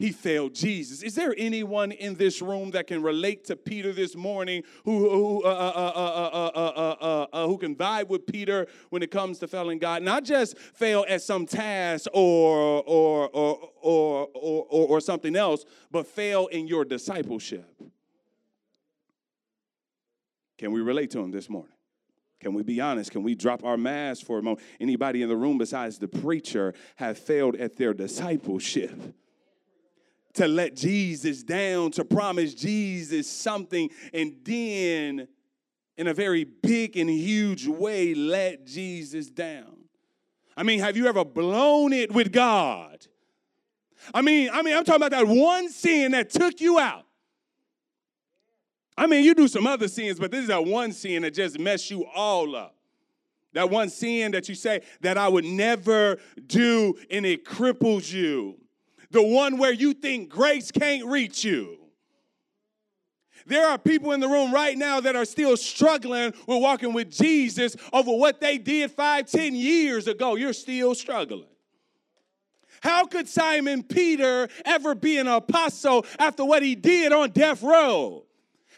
he 0.00 0.12
failed 0.12 0.54
Jesus. 0.54 1.02
Is 1.02 1.14
there 1.14 1.34
anyone 1.36 1.92
in 1.92 2.14
this 2.14 2.40
room 2.40 2.70
that 2.70 2.86
can 2.86 3.02
relate 3.02 3.44
to 3.44 3.54
Peter 3.54 3.92
this 3.92 4.16
morning 4.16 4.62
who, 4.86 5.10
who, 5.10 5.44
uh, 5.44 5.48
uh, 5.48 7.26
uh, 7.30 7.56
can 7.58 7.76
vibe 7.76 8.08
with 8.08 8.26
Peter 8.26 8.66
when 8.88 9.02
it 9.02 9.10
comes 9.10 9.38
to 9.40 9.46
failing 9.46 9.78
God? 9.78 10.02
Not 10.02 10.24
just 10.24 10.56
fail 10.56 11.04
at 11.06 11.20
some 11.20 11.44
task 11.44 12.08
or, 12.14 12.82
or, 12.86 13.28
or, 13.28 13.58
or, 13.82 14.28
or, 14.32 14.66
or, 14.70 14.88
or 14.88 15.00
something 15.02 15.36
else, 15.36 15.66
but 15.90 16.06
fail 16.06 16.46
in 16.46 16.66
your 16.66 16.86
discipleship. 16.86 17.70
Can 20.56 20.72
we 20.72 20.80
relate 20.80 21.10
to 21.10 21.18
him 21.18 21.30
this 21.30 21.50
morning? 21.50 21.74
Can 22.40 22.54
we 22.54 22.62
be 22.62 22.80
honest? 22.80 23.10
Can 23.10 23.22
we 23.22 23.34
drop 23.34 23.64
our 23.64 23.76
mask 23.76 24.24
for 24.24 24.38
a 24.38 24.42
moment? 24.42 24.64
Anybody 24.80 25.22
in 25.22 25.28
the 25.28 25.36
room 25.36 25.58
besides 25.58 25.98
the 25.98 26.08
preacher 26.08 26.74
have 26.96 27.18
failed 27.18 27.56
at 27.56 27.76
their 27.76 27.94
discipleship? 27.94 29.14
to 30.34 30.46
let 30.46 30.76
Jesus 30.76 31.42
down, 31.42 31.90
to 31.92 32.04
promise 32.04 32.54
Jesus 32.54 33.28
something, 33.28 33.90
and 34.12 34.36
then 34.44 35.28
in 35.96 36.06
a 36.06 36.14
very 36.14 36.44
big 36.44 36.96
and 36.96 37.10
huge 37.10 37.66
way 37.66 38.14
let 38.14 38.64
Jesus 38.64 39.28
down. 39.28 39.84
I 40.56 40.62
mean, 40.62 40.80
have 40.80 40.96
you 40.96 41.06
ever 41.06 41.24
blown 41.24 41.92
it 41.92 42.12
with 42.12 42.32
God? 42.32 43.06
I 44.14 44.22
mean, 44.22 44.50
I 44.52 44.62
mean, 44.62 44.76
I'm 44.76 44.84
talking 44.84 45.02
about 45.02 45.10
that 45.10 45.26
one 45.26 45.68
sin 45.68 46.12
that 46.12 46.30
took 46.30 46.60
you 46.60 46.78
out. 46.78 47.04
I 49.00 49.06
mean, 49.06 49.24
you 49.24 49.34
do 49.34 49.48
some 49.48 49.66
other 49.66 49.88
sins, 49.88 50.18
but 50.18 50.30
this 50.30 50.42
is 50.42 50.48
that 50.48 50.62
one 50.62 50.92
sin 50.92 51.22
that 51.22 51.32
just 51.32 51.58
messed 51.58 51.90
you 51.90 52.04
all 52.14 52.54
up. 52.54 52.76
That 53.54 53.70
one 53.70 53.88
sin 53.88 54.32
that 54.32 54.46
you 54.46 54.54
say 54.54 54.82
that 55.00 55.16
I 55.16 55.26
would 55.26 55.46
never 55.46 56.18
do 56.46 56.94
and 57.10 57.24
it 57.24 57.46
cripples 57.46 58.12
you 58.12 58.58
the 59.10 59.22
one 59.22 59.56
where 59.56 59.72
you 59.72 59.94
think 59.94 60.28
grace 60.28 60.70
can't 60.70 61.06
reach 61.06 61.42
you. 61.42 61.78
There 63.46 63.66
are 63.66 63.78
people 63.78 64.12
in 64.12 64.20
the 64.20 64.28
room 64.28 64.52
right 64.52 64.76
now 64.76 65.00
that 65.00 65.16
are 65.16 65.24
still 65.24 65.56
struggling 65.56 66.34
with 66.46 66.62
walking 66.62 66.92
with 66.92 67.10
Jesus 67.10 67.76
over 67.94 68.12
what 68.12 68.38
they 68.38 68.58
did 68.58 68.90
five, 68.90 69.30
ten 69.30 69.54
years 69.54 70.08
ago. 70.08 70.36
You're 70.36 70.52
still 70.52 70.94
struggling. 70.94 71.46
How 72.82 73.06
could 73.06 73.28
Simon 73.28 73.82
Peter 73.82 74.46
ever 74.66 74.94
be 74.94 75.16
an 75.16 75.26
apostle 75.26 76.04
after 76.18 76.44
what 76.44 76.62
he 76.62 76.74
did 76.74 77.12
on 77.12 77.30
death 77.30 77.62
row? 77.62 78.26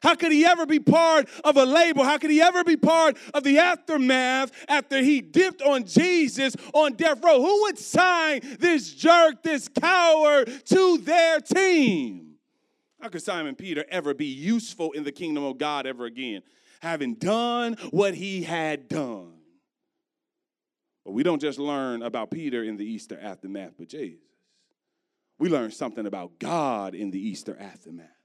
How 0.02 0.16
could 0.16 0.32
he 0.32 0.44
ever 0.44 0.66
be 0.66 0.80
part 0.80 1.28
of 1.44 1.56
a 1.56 1.64
label? 1.64 2.02
How 2.02 2.18
could 2.18 2.30
he 2.30 2.42
ever 2.42 2.64
be 2.64 2.76
part 2.76 3.16
of 3.32 3.44
the 3.44 3.58
aftermath 3.58 4.50
after 4.68 5.00
he 5.00 5.20
dipped 5.20 5.62
on 5.62 5.84
Jesus 5.84 6.56
on 6.74 6.94
death 6.94 7.22
row? 7.22 7.40
Who 7.40 7.62
would 7.62 7.78
sign 7.78 8.40
this 8.58 8.92
jerk, 8.92 9.42
this 9.42 9.68
coward 9.68 10.52
to 10.66 10.98
their 10.98 11.38
team? 11.40 12.34
How 13.00 13.08
could 13.08 13.22
Simon 13.22 13.54
Peter 13.54 13.84
ever 13.88 14.12
be 14.12 14.26
useful 14.26 14.92
in 14.92 15.04
the 15.04 15.12
kingdom 15.12 15.44
of 15.44 15.58
God 15.58 15.86
ever 15.86 16.04
again, 16.04 16.42
having 16.80 17.14
done 17.14 17.76
what 17.90 18.14
he 18.14 18.42
had 18.42 18.88
done? 18.88 19.34
But 21.04 21.12
we 21.12 21.22
don't 21.22 21.40
just 21.40 21.58
learn 21.58 22.02
about 22.02 22.30
Peter 22.30 22.62
in 22.64 22.76
the 22.76 22.84
Easter 22.84 23.18
aftermath, 23.20 23.74
but 23.78 23.88
Jesus. 23.88 24.20
We 25.38 25.48
learn 25.48 25.70
something 25.72 26.06
about 26.06 26.38
God 26.38 26.94
in 26.94 27.10
the 27.10 27.18
Easter 27.18 27.56
aftermath. 27.58 28.21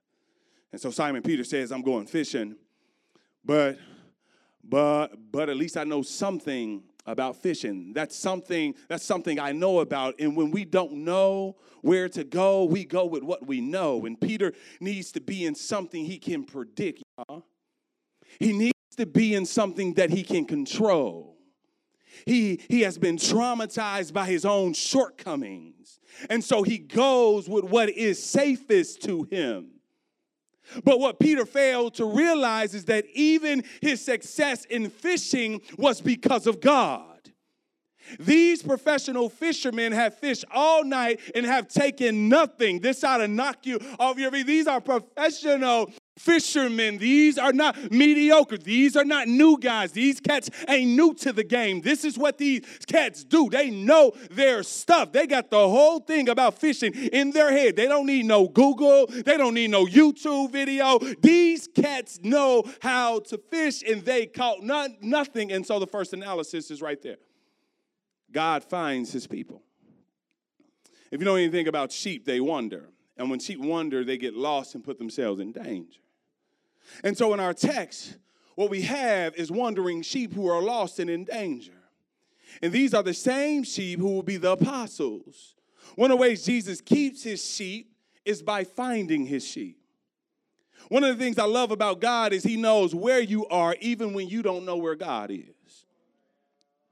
And 0.71 0.81
so 0.81 0.91
Simon 0.91 1.21
Peter 1.21 1.43
says, 1.43 1.71
I'm 1.71 1.81
going 1.81 2.07
fishing, 2.07 2.55
but 3.43 3.77
but 4.63 5.31
but 5.31 5.50
at 5.50 5.55
least 5.55 5.77
I 5.77 5.83
know 5.86 6.01
something 6.01 6.83
about 7.05 7.38
fishing. 7.38 7.93
That's 7.93 8.15
something 8.15 8.75
that's 8.89 9.05
something 9.05 9.39
I 9.39 9.53
know 9.53 9.79
about. 9.79 10.15
And 10.19 10.36
when 10.36 10.51
we 10.51 10.65
don't 10.65 11.05
know 11.05 11.55
where 11.81 12.09
to 12.09 12.24
go, 12.24 12.65
we 12.65 12.83
go 12.83 13.05
with 13.05 13.24
what 13.24 13.47
we 13.47 13.62
know. 13.62 14.05
And 14.05 14.19
Peter 14.19 14.53
needs 14.81 15.12
to 15.13 15.21
be 15.21 15.45
in 15.45 15.55
something 15.55 16.03
he 16.05 16.17
can 16.17 16.43
predict. 16.43 17.01
Y'all. 17.17 17.45
He 18.39 18.51
needs 18.51 18.74
to 18.97 19.05
be 19.05 19.33
in 19.36 19.45
something 19.45 19.93
that 19.93 20.09
he 20.09 20.24
can 20.24 20.45
control. 20.45 21.38
He, 22.25 22.62
he 22.67 22.81
has 22.81 22.97
been 22.97 23.17
traumatized 23.17 24.12
by 24.12 24.25
his 24.25 24.43
own 24.43 24.74
shortcomings. 24.74 26.00
And 26.29 26.43
so 26.43 26.63
he 26.63 26.77
goes 26.77 27.47
with 27.47 27.63
what 27.63 27.89
is 27.89 28.24
safest 28.24 29.03
to 29.03 29.24
him. 29.24 29.76
But 30.83 31.00
what 31.00 31.19
Peter 31.19 31.45
failed 31.45 31.95
to 31.95 32.05
realize 32.05 32.74
is 32.74 32.86
that 32.86 33.05
even 33.13 33.63
his 33.81 34.03
success 34.03 34.65
in 34.65 34.89
fishing 34.89 35.62
was 35.77 36.01
because 36.01 36.47
of 36.47 36.59
God. 36.62 37.17
These 38.19 38.63
professional 38.63 39.29
fishermen 39.29 39.91
have 39.91 40.17
fished 40.17 40.45
all 40.53 40.83
night 40.83 41.19
and 41.36 41.45
have 41.45 41.67
taken 41.67 42.29
nothing. 42.29 42.79
This 42.79 43.03
ought 43.03 43.17
to 43.17 43.27
knock 43.27 43.65
you 43.65 43.79
off 44.00 44.17
your 44.17 44.31
feet. 44.31 44.47
These 44.47 44.67
are 44.67 44.79
professional 44.79 45.91
fishermen. 46.17 46.97
These 46.97 47.38
are 47.38 47.53
not 47.53 47.91
mediocre. 47.91 48.57
These 48.57 48.95
are 48.95 49.05
not 49.05 49.27
new 49.27 49.57
guys. 49.57 49.91
These 49.91 50.19
cats 50.19 50.50
ain't 50.67 50.91
new 50.91 51.13
to 51.15 51.31
the 51.31 51.43
game. 51.43 51.81
This 51.81 52.03
is 52.03 52.17
what 52.17 52.38
these 52.38 52.63
cats 52.88 53.24
do. 53.24 53.50
They 53.50 53.69
know 53.69 54.13
their 54.31 54.63
stuff. 54.63 55.12
They 55.12 55.27
got 55.27 55.50
the 55.50 55.69
whole 55.69 56.00
thing 56.00 56.29
about 56.29 56.59
fishing 56.59 56.93
in 56.93 57.31
their 57.31 57.51
head. 57.51 57.75
They 57.75 57.88
don't 57.88 58.05
need 58.05 58.25
no 58.25 58.47
Google. 58.47 59.07
They 59.07 59.38
don't 59.38 59.53
need 59.53 59.69
no 59.69 59.86
YouTube 59.86 60.51
video. 60.51 61.00
These 61.21 61.67
cats 61.67 62.19
know 62.21 62.63
how 62.81 63.19
to 63.19 63.38
fish 63.38 63.83
and 63.83 64.03
they 64.03 64.25
caught 64.25 64.63
not, 64.63 65.01
nothing. 65.01 65.51
And 65.51 65.65
so 65.65 65.79
the 65.79 65.88
first 65.88 66.13
analysis 66.13 66.71
is 66.71 66.81
right 66.81 67.01
there. 67.01 67.17
God 68.31 68.63
finds 68.63 69.12
his 69.12 69.27
people. 69.27 69.62
If 71.12 71.21
you 71.21 71.25
know 71.25 71.36
anything 71.36 71.67
about 71.67 71.91
sheep, 71.91 72.25
they 72.25 72.41
wander. 72.41 72.89
And 73.15 73.29
when 73.29 73.39
sheep 73.39 73.59
wander, 73.59 74.03
they 74.03 74.17
get 74.17 74.36
lost 74.36 74.75
and 74.75 74.83
put 74.83 74.97
themselves 74.97 75.39
in 75.39 75.51
danger. 75.51 76.00
And 77.03 77.17
so 77.17 77.34
in 77.34 77.39
our 77.39 77.53
text, 77.53 78.17
what 78.56 78.70
we 78.70 78.82
have 78.82 79.36
is 79.36 79.51
wandering 79.51 80.01
sheep 80.01 80.34
who 80.34 80.48
are 80.48 80.62
lost 80.62 81.00
and 81.00 81.10
in 81.10 81.25
danger. 81.25 81.74
And 82.62 82.72
these 82.72 82.94
are 82.94 83.03
the 83.03 83.13
same 83.13 83.63
sheep 83.63 84.00
who 84.00 84.13
will 84.13 84.24
be 84.24 84.38
the 84.38 84.51
apostles. 84.51 85.56
One 85.96 86.12
of 86.12 86.17
the 86.17 86.22
ways 86.22 86.46
Jesus 86.46 86.82
keeps 86.82 87.24
his 87.24 87.46
sheep 87.46 87.94
is 88.25 88.41
by 88.41 88.63
finding 88.63 89.25
his 89.25 89.46
sheep. 89.46 89.79
One 90.89 91.03
of 91.03 91.17
the 91.17 91.24
things 91.24 91.38
I 91.38 91.46
love 91.46 91.72
about 91.72 92.00
God 92.00 92.34
is 92.34 92.44
he 92.44 92.56
knows 92.56 92.96
where 92.96 93.20
you 93.20 93.46
are 93.48 93.75
even 93.82 94.13
when 94.13 94.27
you 94.27 94.41
don't 94.41 94.65
know 94.65 94.77
where 94.77 94.96
God 94.96 95.32
is. 95.32 95.86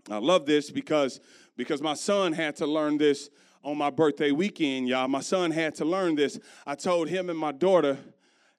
I 0.10 0.18
love 0.18 0.46
this 0.46 0.70
because 0.70 1.20
because 1.58 1.82
my 1.82 1.94
son 1.94 2.34
had 2.34 2.56
to 2.58 2.68
learn 2.68 2.98
this 2.98 3.30
on 3.64 3.78
my 3.78 3.90
birthday 3.90 4.32
weekend, 4.32 4.88
y'all. 4.88 5.08
My 5.08 5.22
son 5.22 5.52
had 5.52 5.74
to 5.76 5.86
learn 5.86 6.16
this. 6.16 6.40
I 6.68 6.76
told 6.76 7.08
him 7.10 7.30
and 7.30 7.40
my 7.40 7.52
daughter, 7.52 7.98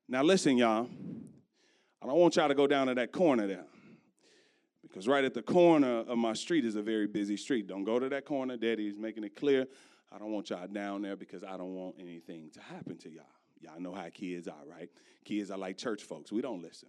now 0.09 0.23
listen, 0.23 0.57
y'all. 0.57 0.89
I 2.07 2.11
don't 2.11 2.21
want 2.21 2.37
y'all 2.37 2.47
to 2.47 2.55
go 2.55 2.69
down 2.69 2.87
to 2.87 2.95
that 2.95 3.11
corner 3.11 3.49
there. 3.49 3.65
Because 4.83 5.09
right 5.09 5.25
at 5.25 5.35
the 5.35 5.43
corner 5.43 6.05
of 6.07 6.17
my 6.17 6.35
street 6.35 6.65
is 6.65 6.77
a 6.77 6.83
very 6.83 7.09
busy 7.09 7.37
street. 7.37 7.67
Don't 7.67 7.83
go 7.83 7.99
to 7.99 8.09
that 8.09 8.25
corner. 8.25 8.57
Daddy's 8.57 8.97
making 8.97 9.25
it 9.25 9.35
clear. 9.35 9.67
I 10.13 10.19
don't 10.19 10.31
want 10.31 10.51
y'all 10.51 10.69
down 10.69 11.03
there 11.03 11.17
because 11.17 11.43
I 11.43 11.57
don't 11.57 11.75
want 11.75 11.97
anything 11.99 12.51
to 12.55 12.61
happen 12.61 12.97
to 12.99 13.11
y'all. 13.11 13.25
Y'all 13.61 13.81
know 13.81 13.93
how 13.93 14.09
kids 14.15 14.47
are, 14.47 14.65
right? 14.71 14.89
Kids 15.25 15.51
are 15.51 15.59
like 15.59 15.77
church 15.77 16.05
folks. 16.05 16.31
We 16.31 16.43
don't 16.43 16.63
listen. 16.63 16.89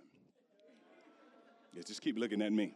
Just 1.86 2.02
keep 2.02 2.20
looking 2.20 2.42
at 2.42 2.54
me. 2.54 2.74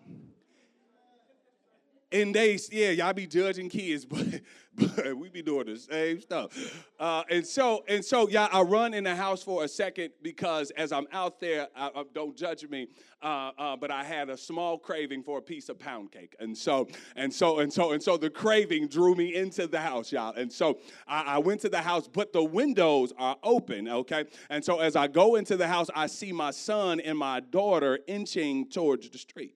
And 2.11 2.35
they, 2.35 2.59
yeah, 2.71 2.89
y'all 2.89 3.13
be 3.13 3.27
judging 3.27 3.69
kids, 3.69 4.05
but, 4.05 4.41
but 4.75 5.17
we 5.17 5.29
be 5.29 5.41
doing 5.41 5.65
the 5.65 5.77
same 5.77 6.19
stuff. 6.21 6.85
Uh, 6.99 7.23
and 7.29 7.45
so, 7.45 7.83
and 7.87 8.03
so, 8.03 8.27
yeah, 8.27 8.47
I 8.51 8.61
run 8.61 8.93
in 8.93 9.03
the 9.03 9.15
house 9.15 9.43
for 9.43 9.63
a 9.63 9.67
second 9.67 10.11
because 10.21 10.71
as 10.71 10.91
I'm 10.91 11.07
out 11.11 11.39
there, 11.39 11.67
I, 11.75 11.87
I, 11.95 12.03
don't 12.13 12.35
judge 12.35 12.67
me, 12.67 12.87
uh, 13.21 13.51
uh, 13.57 13.75
but 13.75 13.91
I 13.91 14.03
had 14.03 14.29
a 14.29 14.37
small 14.37 14.77
craving 14.77 15.23
for 15.23 15.37
a 15.37 15.41
piece 15.41 15.69
of 15.69 15.79
pound 15.79 16.11
cake, 16.11 16.35
and 16.39 16.57
so, 16.57 16.87
and 17.15 17.33
so, 17.33 17.59
and 17.59 17.71
so, 17.71 17.91
and 17.91 18.01
so, 18.01 18.17
the 18.17 18.29
craving 18.29 18.87
drew 18.87 19.15
me 19.15 19.35
into 19.35 19.67
the 19.67 19.79
house, 19.79 20.11
y'all. 20.11 20.33
And 20.35 20.51
so, 20.51 20.79
I, 21.07 21.21
I 21.21 21.37
went 21.37 21.61
to 21.61 21.69
the 21.69 21.81
house, 21.81 22.07
but 22.07 22.33
the 22.33 22.43
windows 22.43 23.13
are 23.17 23.37
open, 23.43 23.87
okay. 23.87 24.25
And 24.49 24.63
so, 24.63 24.79
as 24.79 24.95
I 24.95 25.07
go 25.07 25.35
into 25.35 25.57
the 25.57 25.67
house, 25.67 25.89
I 25.95 26.07
see 26.07 26.31
my 26.31 26.51
son 26.51 26.99
and 26.99 27.17
my 27.17 27.39
daughter 27.39 27.99
inching 28.07 28.69
towards 28.69 29.09
the 29.09 29.17
street. 29.17 29.55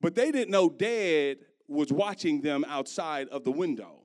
But 0.00 0.14
they 0.14 0.30
didn't 0.30 0.50
know 0.50 0.68
dad 0.68 1.38
was 1.68 1.92
watching 1.92 2.40
them 2.40 2.64
outside 2.68 3.28
of 3.28 3.44
the 3.44 3.50
window. 3.50 4.02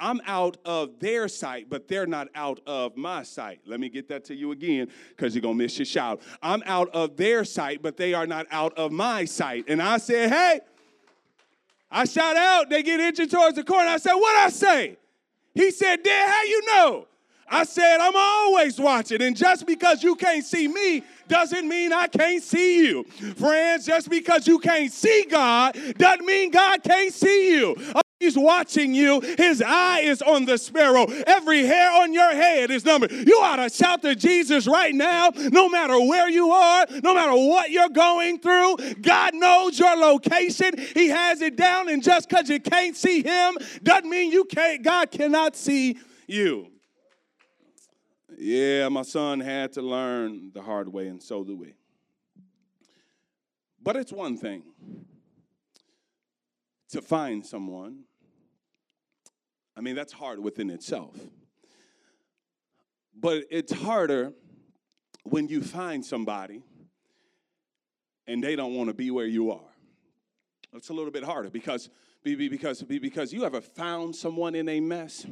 I'm 0.00 0.20
out 0.26 0.58
of 0.64 1.00
their 1.00 1.26
sight, 1.26 1.68
but 1.68 1.88
they're 1.88 2.06
not 2.06 2.28
out 2.34 2.60
of 2.66 2.96
my 2.96 3.24
sight. 3.24 3.60
Let 3.66 3.80
me 3.80 3.88
get 3.88 4.08
that 4.08 4.24
to 4.26 4.34
you 4.34 4.52
again 4.52 4.88
because 5.10 5.34
you're 5.34 5.42
going 5.42 5.58
to 5.58 5.64
miss 5.64 5.78
your 5.78 5.86
shout. 5.86 6.22
I'm 6.40 6.62
out 6.66 6.88
of 6.94 7.16
their 7.16 7.44
sight, 7.44 7.82
but 7.82 7.96
they 7.96 8.14
are 8.14 8.26
not 8.26 8.46
out 8.50 8.78
of 8.78 8.92
my 8.92 9.24
sight. 9.24 9.64
And 9.66 9.82
I 9.82 9.98
said, 9.98 10.30
hey, 10.30 10.60
I 11.90 12.04
shout 12.04 12.36
out, 12.36 12.70
they 12.70 12.82
get 12.82 13.00
inching 13.00 13.28
towards 13.28 13.56
the 13.56 13.64
corner. 13.64 13.88
I 13.88 13.96
said, 13.96 14.14
what 14.14 14.36
I 14.36 14.50
say? 14.50 14.98
He 15.54 15.72
said, 15.72 16.02
Dad, 16.04 16.30
how 16.30 16.42
you 16.44 16.66
know? 16.66 17.06
I 17.50 17.64
said, 17.64 17.98
I'm 18.00 18.16
always 18.16 18.78
watching. 18.80 19.22
And 19.22 19.36
just 19.36 19.66
because 19.66 20.02
you 20.02 20.16
can't 20.16 20.44
see 20.44 20.68
me 20.68 21.02
doesn't 21.28 21.68
mean 21.68 21.92
I 21.92 22.06
can't 22.06 22.42
see 22.42 22.86
you. 22.86 23.04
Friends, 23.36 23.86
just 23.86 24.10
because 24.10 24.46
you 24.46 24.58
can't 24.58 24.92
see 24.92 25.26
God 25.30 25.76
doesn't 25.96 26.24
mean 26.24 26.50
God 26.50 26.82
can't 26.82 27.12
see 27.12 27.52
you. 27.52 27.76
Oh, 27.94 28.00
he's 28.20 28.36
watching 28.36 28.94
you. 28.94 29.20
His 29.20 29.62
eye 29.64 30.00
is 30.00 30.22
on 30.22 30.44
the 30.44 30.58
sparrow. 30.58 31.04
Every 31.26 31.64
hair 31.64 31.90
on 31.92 32.12
your 32.12 32.32
head 32.32 32.70
is 32.70 32.84
numbered. 32.84 33.12
You 33.12 33.38
ought 33.40 33.56
to 33.56 33.70
shout 33.70 34.02
to 34.02 34.14
Jesus 34.14 34.66
right 34.66 34.94
now, 34.94 35.30
no 35.34 35.68
matter 35.68 35.98
where 35.98 36.28
you 36.28 36.50
are, 36.50 36.86
no 37.02 37.14
matter 37.14 37.32
what 37.32 37.70
you're 37.70 37.88
going 37.88 38.40
through. 38.40 38.76
God 39.00 39.34
knows 39.34 39.78
your 39.78 39.96
location. 39.96 40.72
He 40.94 41.08
has 41.08 41.40
it 41.40 41.56
down, 41.56 41.88
and 41.88 42.02
just 42.02 42.28
because 42.28 42.48
you 42.48 42.60
can't 42.60 42.96
see 42.96 43.22
him 43.22 43.56
doesn't 43.82 44.08
mean 44.08 44.32
you 44.32 44.44
can't, 44.44 44.82
God 44.82 45.10
cannot 45.10 45.56
see 45.56 45.98
you. 46.26 46.70
Yeah, 48.40 48.88
my 48.88 49.02
son 49.02 49.40
had 49.40 49.72
to 49.72 49.82
learn 49.82 50.52
the 50.54 50.62
hard 50.62 50.88
way, 50.88 51.08
and 51.08 51.20
so 51.20 51.42
do 51.42 51.56
we. 51.56 51.74
But 53.82 53.96
it's 53.96 54.12
one 54.12 54.36
thing 54.36 54.62
to 56.90 57.02
find 57.02 57.44
someone. 57.44 58.04
I 59.76 59.80
mean, 59.80 59.96
that's 59.96 60.12
hard 60.12 60.38
within 60.38 60.70
itself. 60.70 61.16
But 63.12 63.42
it's 63.50 63.72
harder 63.72 64.32
when 65.24 65.48
you 65.48 65.60
find 65.60 66.04
somebody 66.04 66.62
and 68.28 68.42
they 68.42 68.54
don't 68.54 68.74
want 68.74 68.88
to 68.88 68.94
be 68.94 69.10
where 69.10 69.26
you 69.26 69.50
are. 69.50 69.70
It's 70.74 70.90
a 70.90 70.92
little 70.92 71.10
bit 71.10 71.24
harder 71.24 71.50
because, 71.50 71.90
because, 72.22 72.82
because 72.82 73.32
you 73.32 73.44
ever 73.44 73.60
found 73.60 74.14
someone 74.14 74.54
in 74.54 74.68
a 74.68 74.78
mess 74.78 75.26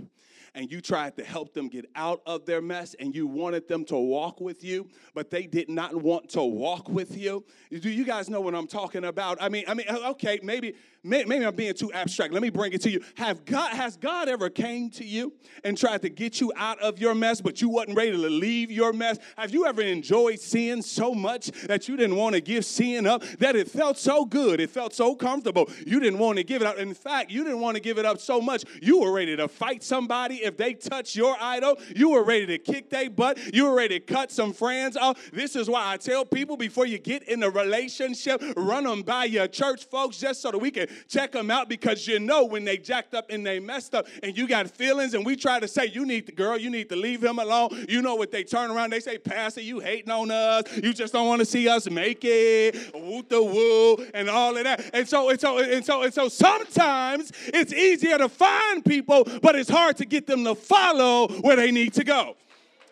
and 0.57 0.73
you 0.73 0.81
tried 0.81 1.15
to 1.17 1.25
help 1.25 1.53
them 1.53 1.69
get 1.69 1.85
out 1.95 2.23
of 2.27 2.47
their 2.47 2.63
mess 2.63 2.95
and 2.99 3.15
you 3.15 3.27
wanted 3.27 3.69
them 3.69 3.85
to 3.85 3.97
walk 3.97 4.41
with 4.41 4.65
you, 4.65 4.89
but 5.15 5.31
they 5.31 5.47
did 5.47 5.69
not 5.69 5.95
want 5.95 6.31
to 6.31 6.43
walk 6.43 6.89
with 6.89 7.17
you. 7.17 7.45
Do 7.71 7.91
you 7.91 8.05
guys 8.05 8.31
know 8.31 8.41
what 8.41 8.55
I'm 8.55 8.67
talking 8.67 9.05
about? 9.05 9.37
I 9.41 9.51
mean, 9.51 9.65
I 9.69 9.75
mean, 9.75 9.87
uh, 9.89 10.11
okay, 10.11 10.41
maybe 10.43 10.75
maybe 11.05 11.45
I'm 11.45 11.55
being 11.55 11.75
too 11.75 11.93
abstract. 11.93 12.33
Let 12.33 12.43
me 12.43 12.51
bring 12.51 12.73
it 12.73 12.81
to 12.83 12.91
you. 12.91 13.01
Have 13.17 13.45
God 13.45 13.73
has 13.75 13.97
God 13.97 14.29
ever 14.29 14.49
came 14.49 14.91
to 14.93 15.05
you 15.05 15.35
and 15.63 15.77
tried 15.77 16.03
to 16.03 16.09
get 16.09 16.41
you 16.41 16.53
out 16.57 16.81
of 16.81 16.99
your 16.99 17.15
mess, 17.15 17.41
but 17.41 17.61
you 17.61 17.69
wasn't 17.69 17.97
ready 17.97 18.13
to 18.13 18.17
leave 18.17 18.71
your 18.71 18.93
mess? 18.93 19.19
Have 19.37 19.53
you 19.53 19.67
ever 19.67 19.83
enjoyed 19.83 20.41
sin 20.41 20.83
so 20.83 21.15
much 21.15 21.49
that 21.67 21.87
you 21.87 21.97
didn't 21.97 22.17
want 22.17 22.35
to 22.35 22.41
give 22.41 22.65
sin 22.65 23.07
up? 23.07 23.23
That 23.39 23.57
it 23.57 23.71
felt 23.71 23.99
so 23.99 24.25
good, 24.25 24.59
it 24.59 24.71
felt 24.71 24.95
so 24.95 25.15
comfortable, 25.15 25.71
you 25.87 26.01
didn't 26.01 26.19
want 26.19 26.39
to 26.39 26.45
give 26.45 26.63
it 26.63 26.67
up. 26.67 26.79
In 26.79 26.95
fact, 26.95 27.31
you 27.31 27.45
didn't 27.45 27.61
want 27.61 27.77
to 27.77 27.83
give 27.83 27.99
it 27.99 28.07
up 28.07 28.19
so 28.21 28.41
much, 28.41 28.65
you 28.81 29.01
were 29.01 29.13
ready 29.13 29.37
to 29.37 29.49
fight 29.49 29.83
somebody 29.83 30.46
if 30.47 30.57
they 30.57 30.75
touch 30.75 31.15
your 31.15 31.37
idol. 31.41 31.79
You 31.95 32.11
were 32.11 32.25
ready 32.25 32.47
to 32.47 32.59
kick 32.59 32.91
their 32.91 33.11
butt. 33.11 33.39
You 33.55 33.65
were 33.67 33.75
ready 33.75 33.99
to 33.99 34.05
cut 34.05 34.31
some 34.31 34.53
friends 34.53 34.97
off. 34.97 35.31
This 35.33 35.57
is 35.57 35.69
why 35.69 35.93
I 35.93 35.97
tell 35.97 36.25
people 36.25 36.57
before 36.57 36.87
you 36.87 36.99
get 36.99 37.25
in 37.25 37.43
a 37.43 37.51
relationship, 37.51 38.43
run 38.57 38.85
them 38.85 39.03
by 39.03 39.25
your 39.25 39.49
church 39.49 39.85
folks 39.87 40.19
just 40.19 40.41
so 40.41 40.51
that 40.51 40.59
we 40.59 40.71
can 40.71 40.89
check 41.09 41.33
them 41.33 41.51
out 41.51 41.69
because 41.69 42.07
you 42.07 42.19
know 42.19 42.45
when 42.45 42.65
they 42.65 42.77
jacked 42.77 43.15
up 43.15 43.27
and 43.31 43.45
they 43.45 43.61
messed 43.61 43.95
up 43.95 44.07
and 44.23 44.37
you 44.37 44.47
got 44.47 44.71
feelings 44.71 45.15
and 45.15 45.27
we 45.27 45.37
try 45.37 45.61
to 45.61 45.69
say, 45.69 45.87
you 45.87 46.07
need 46.07 46.27
the 46.27 46.33
girl, 46.33 46.57
you 46.57 46.71
need 46.71 46.89
to 46.89 46.97
leave 46.97 47.23
him 47.23 47.39
alone. 47.39 47.87
You 47.89 48.03
know 48.03 48.15
what 48.15 48.31
they 48.31 48.45
turn 48.45 48.71
around, 48.71 48.91
they 48.91 49.01
say, 49.01 49.19
Pastor, 49.19 49.61
you 49.61 49.81
hating 49.81 50.11
on 50.11 50.31
us. 50.31 50.65
You 50.77 50.93
just 50.93 51.13
don't 51.13 51.27
want 51.27 51.41
to 51.41 51.47
see 51.47 51.69
us 51.69 51.91
make 51.91 52.21
it. 52.23 52.95
Woo 52.95 53.23
the 53.29 53.43
woo 53.43 53.97
and 54.15 54.29
all 54.29 54.57
of 54.57 54.65
that. 54.65 54.91
And 54.95 55.09
so, 55.09 55.31
and 55.31 55.41
so, 55.41 55.59
and 55.59 55.85
so, 55.85 56.03
and 56.03 56.13
so 56.15 56.29
sometimes 56.29 57.33
it's 57.47 57.73
easier 57.73 58.19
to 58.19 58.29
find 58.29 58.85
people, 58.85 59.27
but 59.43 59.57
it's 59.57 59.71
hard 59.71 59.97
to 59.99 60.05
get 60.05 60.27
them 60.27 60.36
to 60.45 60.55
follow 60.55 61.29
where 61.41 61.57
they 61.57 61.71
need 61.71 61.95
to 61.95 62.05
go. 62.05 62.37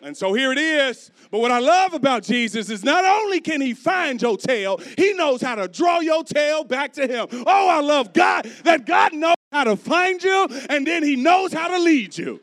And 0.01 0.15
so 0.15 0.33
here 0.33 0.51
it 0.51 0.59
is. 0.59 1.09
But 1.31 1.39
what 1.39 1.51
I 1.51 1.59
love 1.59 1.93
about 1.93 2.23
Jesus 2.23 2.69
is 2.69 2.83
not 2.83 3.05
only 3.05 3.41
can 3.41 3.59
he 3.59 3.73
find 3.73 4.21
your 4.21 4.37
tail, 4.37 4.79
he 4.97 5.13
knows 5.13 5.41
how 5.41 5.55
to 5.55 5.67
draw 5.67 5.99
your 5.99 6.23
tail 6.23 6.63
back 6.63 6.93
to 6.93 7.07
him. 7.07 7.27
Oh, 7.31 7.69
I 7.69 7.81
love 7.81 8.13
God 8.13 8.45
that 8.63 8.85
God 8.85 9.13
knows 9.13 9.35
how 9.51 9.63
to 9.63 9.75
find 9.75 10.23
you 10.23 10.47
and 10.69 10.85
then 10.85 11.01
he 11.01 11.15
knows 11.15 11.53
how 11.53 11.69
to 11.69 11.79
lead 11.79 12.17
you. 12.17 12.39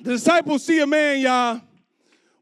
The 0.00 0.12
disciples 0.12 0.64
see 0.64 0.80
a 0.80 0.86
man, 0.86 1.20
y'all. 1.20 1.60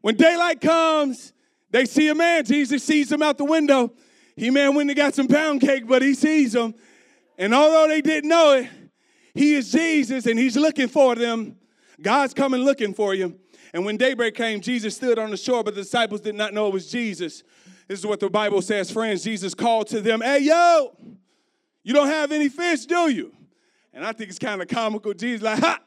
When 0.01 0.15
daylight 0.15 0.61
comes, 0.61 1.33
they 1.71 1.85
see 1.85 2.07
a 2.09 2.15
man. 2.15 2.45
Jesus 2.45 2.83
sees 2.83 3.11
him 3.11 3.21
out 3.21 3.37
the 3.37 3.45
window. 3.45 3.91
He 4.35 4.49
man 4.49 4.75
went 4.75 4.89
and 4.89 4.97
got 4.97 5.13
some 5.13 5.27
pound 5.27 5.61
cake, 5.61 5.87
but 5.87 6.01
he 6.01 6.13
sees 6.13 6.55
him. 6.55 6.73
And 7.37 7.53
although 7.53 7.87
they 7.87 8.01
didn't 8.01 8.29
know 8.29 8.53
it, 8.53 8.69
he 9.33 9.55
is 9.55 9.71
Jesus 9.71 10.25
and 10.25 10.37
he's 10.37 10.55
looking 10.55 10.87
for 10.87 11.15
them. 11.15 11.57
God's 12.01 12.33
coming 12.33 12.61
looking 12.61 12.93
for 12.93 13.13
you. 13.13 13.39
And 13.73 13.85
when 13.85 13.97
daybreak 13.97 14.35
came, 14.35 14.61
Jesus 14.61 14.95
stood 14.95 15.17
on 15.17 15.31
the 15.31 15.37
shore, 15.37 15.63
but 15.63 15.73
the 15.73 15.81
disciples 15.81 16.21
did 16.21 16.35
not 16.35 16.53
know 16.53 16.67
it 16.67 16.73
was 16.73 16.91
Jesus. 16.91 17.43
This 17.87 17.99
is 17.99 18.05
what 18.05 18.19
the 18.19 18.29
Bible 18.29 18.61
says, 18.61 18.91
friends. 18.91 19.23
Jesus 19.23 19.53
called 19.53 19.87
to 19.87 20.01
them, 20.01 20.21
Hey, 20.21 20.39
yo, 20.39 20.95
you 21.83 21.93
don't 21.93 22.07
have 22.07 22.31
any 22.31 22.49
fish, 22.49 22.85
do 22.85 23.09
you? 23.11 23.33
And 23.93 24.05
I 24.05 24.11
think 24.11 24.29
it's 24.29 24.39
kind 24.39 24.61
of 24.61 24.67
comical. 24.67 25.13
Jesus, 25.13 25.43
like, 25.43 25.59
ha, 25.59 25.79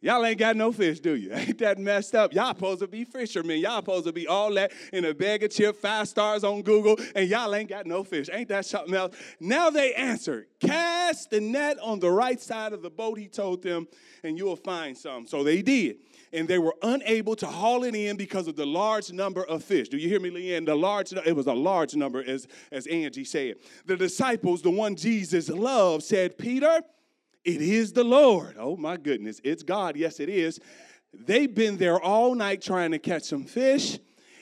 Y'all 0.00 0.24
ain't 0.24 0.38
got 0.38 0.54
no 0.54 0.70
fish, 0.70 1.00
do 1.00 1.16
you? 1.16 1.32
Ain't 1.34 1.58
that 1.58 1.76
messed 1.76 2.14
up? 2.14 2.32
Y'all 2.32 2.54
supposed 2.54 2.80
to 2.80 2.86
be 2.86 3.04
fishermen. 3.04 3.58
Y'all 3.58 3.78
supposed 3.78 4.06
to 4.06 4.12
be 4.12 4.28
all 4.28 4.54
that 4.54 4.70
in 4.92 5.04
a 5.04 5.12
bag 5.12 5.42
of 5.42 5.50
chips, 5.50 5.80
five 5.80 6.06
stars 6.06 6.44
on 6.44 6.62
Google, 6.62 6.96
and 7.16 7.28
y'all 7.28 7.52
ain't 7.52 7.68
got 7.68 7.84
no 7.84 8.04
fish. 8.04 8.28
Ain't 8.32 8.48
that 8.48 8.64
something 8.64 8.94
else? 8.94 9.16
Now 9.40 9.70
they 9.70 9.92
answered, 9.94 10.46
Cast 10.60 11.30
the 11.30 11.40
net 11.40 11.78
on 11.82 11.98
the 11.98 12.10
right 12.10 12.40
side 12.40 12.72
of 12.72 12.82
the 12.82 12.90
boat, 12.90 13.18
he 13.18 13.26
told 13.26 13.60
them, 13.60 13.88
and 14.22 14.38
you 14.38 14.44
will 14.44 14.56
find 14.56 14.96
some. 14.96 15.26
So 15.26 15.42
they 15.42 15.62
did. 15.62 15.96
And 16.32 16.46
they 16.46 16.58
were 16.58 16.74
unable 16.82 17.34
to 17.36 17.46
haul 17.46 17.82
it 17.84 17.94
in 17.96 18.16
because 18.16 18.46
of 18.46 18.54
the 18.54 18.66
large 18.66 19.10
number 19.10 19.44
of 19.44 19.64
fish. 19.64 19.88
Do 19.88 19.96
you 19.96 20.08
hear 20.08 20.20
me, 20.20 20.30
Leanne? 20.30 20.66
The 20.66 20.76
large, 20.76 21.12
it 21.12 21.34
was 21.34 21.46
a 21.46 21.54
large 21.54 21.96
number, 21.96 22.22
as, 22.22 22.46
as 22.70 22.86
Angie 22.86 23.24
said. 23.24 23.56
The 23.86 23.96
disciples, 23.96 24.62
the 24.62 24.70
one 24.70 24.94
Jesus 24.94 25.48
loved, 25.48 26.04
said, 26.04 26.36
Peter, 26.38 26.82
it 27.48 27.62
is 27.62 27.92
the 27.92 28.04
Lord. 28.04 28.56
Oh 28.58 28.76
my 28.76 28.96
goodness, 28.98 29.40
it's 29.42 29.62
God. 29.62 29.96
Yes, 29.96 30.20
it 30.20 30.28
is. 30.28 30.60
They've 31.14 31.52
been 31.52 31.78
there 31.78 31.98
all 31.98 32.34
night 32.34 32.60
trying 32.60 32.90
to 32.90 32.98
catch 32.98 33.22
some 33.22 33.44
fish, 33.44 33.98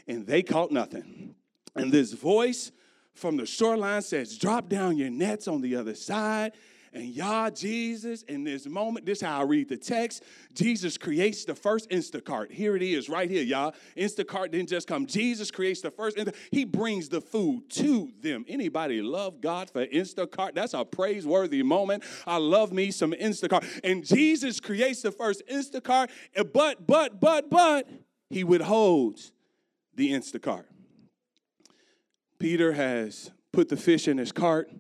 and 0.09 0.27
they 0.27 0.43
caught 0.43 0.73
nothing. 0.73 1.35
And 1.77 1.93
this 1.93 2.13
voice 2.13 2.73
from 3.15 3.37
the 3.37 3.47
shoreline 3.47 4.03
says, 4.03 4.37
Drop 4.37 4.69
down 4.69 4.97
your 4.97 5.11
nets 5.11 5.47
on 5.47 5.61
the 5.61 5.77
other 5.77 5.95
side. 5.95 6.53
And 6.97 7.09
Yah, 7.09 7.51
Jesus, 7.51 8.23
in 8.23 8.43
this 8.43 8.67
moment, 8.67 9.05
this 9.05 9.19
is 9.19 9.23
how 9.23 9.41
I 9.41 9.43
read 9.43 9.69
the 9.69 9.77
text. 9.77 10.23
Jesus 10.55 10.97
creates 10.97 11.45
the 11.45 11.55
first 11.55 11.91
Instacart. 11.91 12.51
Here 12.51 12.75
it 12.75 12.81
is, 12.81 13.11
right 13.11 13.31
here, 13.31 13.43
y'all. 13.43 13.75
Instacart 13.99 14.51
didn't 14.51 14.71
just 14.71 14.89
come. 14.89 15.05
Jesus 15.05 15.51
creates 15.51 15.83
the 15.83 15.91
first. 15.91 16.19
He 16.51 16.65
brings 16.65 17.11
the 17.11 17.21
food 17.21 17.69
to 17.73 18.11
them. 18.23 18.47
Anybody 18.49 19.03
love 19.03 19.43
God 19.43 19.69
for 19.69 19.85
Instacart? 19.87 20.55
That's 20.55 20.73
a 20.73 20.87
praiseworthy 20.87 21.63
moment. 21.63 22.03
I 22.27 22.39
love 22.39 22.73
me 22.73 22.91
some 22.91 23.13
Instacart. 23.13 23.81
And 23.85 24.03
Jesus 24.03 24.59
creates 24.59 25.03
the 25.03 25.13
first 25.13 25.43
Instacart, 25.53 26.09
eh, 26.35 26.45
but, 26.45 26.87
but, 26.87 27.21
but, 27.21 27.51
but, 27.51 27.91
he 28.31 28.43
withholds 28.43 29.33
the 29.95 30.13
Instacart. 30.13 30.65
Peter 32.39 32.73
has 32.73 33.33
put 33.53 33.69
the 33.69 33.77
fish 33.77 34.09
in 34.09 34.17
his 34.17 34.33
cart 34.33 34.71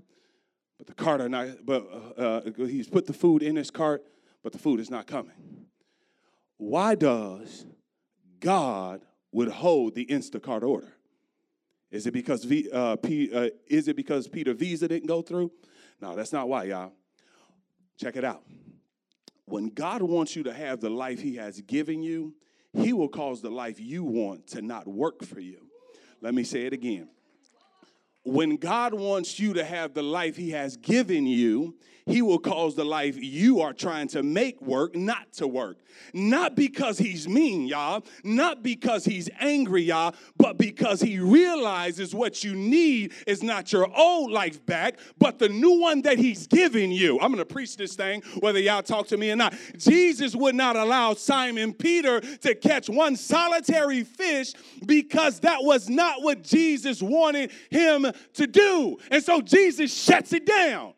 the 0.86 0.94
cart 0.94 1.20
are 1.20 1.28
not, 1.28 1.48
but 1.64 1.86
uh, 2.16 2.20
uh, 2.20 2.50
he's 2.66 2.88
put 2.88 3.06
the 3.06 3.12
food 3.12 3.42
in 3.42 3.56
his 3.56 3.70
cart, 3.70 4.04
but 4.42 4.52
the 4.52 4.58
food 4.58 4.80
is 4.80 4.90
not 4.90 5.06
coming. 5.06 5.66
Why 6.58 6.94
does 6.94 7.66
God 8.40 9.02
withhold 9.32 9.94
the 9.94 10.06
Instacart 10.06 10.62
order? 10.62 10.92
Is 11.90 12.06
it 12.06 12.12
because 12.12 12.44
v, 12.44 12.68
uh, 12.72 12.96
P, 12.96 13.32
uh, 13.32 13.50
is 13.66 13.88
it 13.88 13.96
because 13.96 14.28
Peter 14.28 14.54
visa 14.54 14.88
didn't 14.88 15.06
go 15.06 15.22
through? 15.22 15.52
No, 16.00 16.16
that's 16.16 16.32
not 16.32 16.48
why, 16.48 16.64
y'all. 16.64 16.92
Check 17.98 18.16
it 18.16 18.24
out. 18.24 18.42
When 19.46 19.68
God 19.68 20.02
wants 20.02 20.34
you 20.34 20.42
to 20.44 20.52
have 20.52 20.80
the 20.80 20.90
life 20.90 21.20
He 21.20 21.36
has 21.36 21.60
given 21.60 22.02
you, 22.02 22.34
He 22.72 22.92
will 22.92 23.08
cause 23.08 23.40
the 23.40 23.50
life 23.50 23.80
you 23.80 24.04
want 24.04 24.48
to 24.48 24.62
not 24.62 24.86
work 24.86 25.24
for 25.24 25.40
you. 25.40 25.66
Let 26.20 26.34
me 26.34 26.44
say 26.44 26.66
it 26.66 26.72
again. 26.72 27.08
When 28.26 28.56
God 28.56 28.92
wants 28.92 29.38
you 29.38 29.52
to 29.52 29.64
have 29.64 29.94
the 29.94 30.02
life 30.02 30.36
He 30.36 30.50
has 30.50 30.76
given 30.76 31.26
you, 31.26 31.76
He 32.06 32.22
will 32.22 32.38
cause 32.38 32.76
the 32.76 32.84
life 32.84 33.16
you 33.18 33.60
are 33.62 33.72
trying 33.72 34.06
to 34.08 34.22
make 34.22 34.62
work 34.62 34.94
not 34.94 35.32
to 35.34 35.48
work. 35.48 35.78
Not 36.14 36.54
because 36.54 36.98
He's 36.98 37.28
mean, 37.28 37.66
y'all, 37.66 38.04
not 38.22 38.62
because 38.62 39.04
He's 39.04 39.28
angry, 39.40 39.82
y'all, 39.82 40.14
but 40.36 40.56
because 40.56 41.00
He 41.00 41.18
realizes 41.18 42.14
what 42.14 42.44
you 42.44 42.54
need 42.54 43.12
is 43.26 43.42
not 43.42 43.72
your 43.72 43.88
old 43.96 44.30
life 44.30 44.64
back, 44.64 45.00
but 45.18 45.40
the 45.40 45.48
new 45.48 45.80
one 45.80 46.02
that 46.02 46.16
He's 46.16 46.46
giving 46.46 46.92
you. 46.92 47.18
I'm 47.18 47.32
gonna 47.32 47.44
preach 47.44 47.76
this 47.76 47.96
thing 47.96 48.22
whether 48.38 48.60
y'all 48.60 48.84
talk 48.84 49.08
to 49.08 49.16
me 49.16 49.32
or 49.32 49.36
not. 49.36 49.54
Jesus 49.76 50.36
would 50.36 50.54
not 50.54 50.76
allow 50.76 51.14
Simon 51.14 51.74
Peter 51.74 52.20
to 52.20 52.54
catch 52.54 52.88
one 52.88 53.16
solitary 53.16 54.04
fish 54.04 54.52
because 54.86 55.40
that 55.40 55.64
was 55.64 55.88
not 55.88 56.22
what 56.22 56.44
Jesus 56.44 57.02
wanted 57.02 57.50
him 57.70 58.06
to 58.34 58.46
do. 58.46 58.96
And 59.10 59.24
so 59.24 59.40
Jesus 59.40 59.92
shuts 59.92 60.32
it 60.32 60.46
down. 60.46 60.94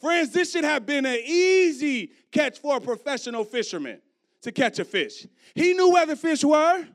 Friends, 0.00 0.30
this 0.30 0.52
should 0.52 0.64
have 0.64 0.86
been 0.86 1.04
an 1.04 1.18
easy 1.24 2.12
catch 2.32 2.58
for 2.58 2.76
a 2.76 2.80
professional 2.80 3.44
fisherman 3.44 4.00
to 4.42 4.50
catch 4.50 4.78
a 4.78 4.84
fish. 4.84 5.26
He 5.54 5.74
knew 5.74 5.92
where 5.92 6.06
the 6.06 6.16
fish 6.16 6.42
were. 6.42 6.86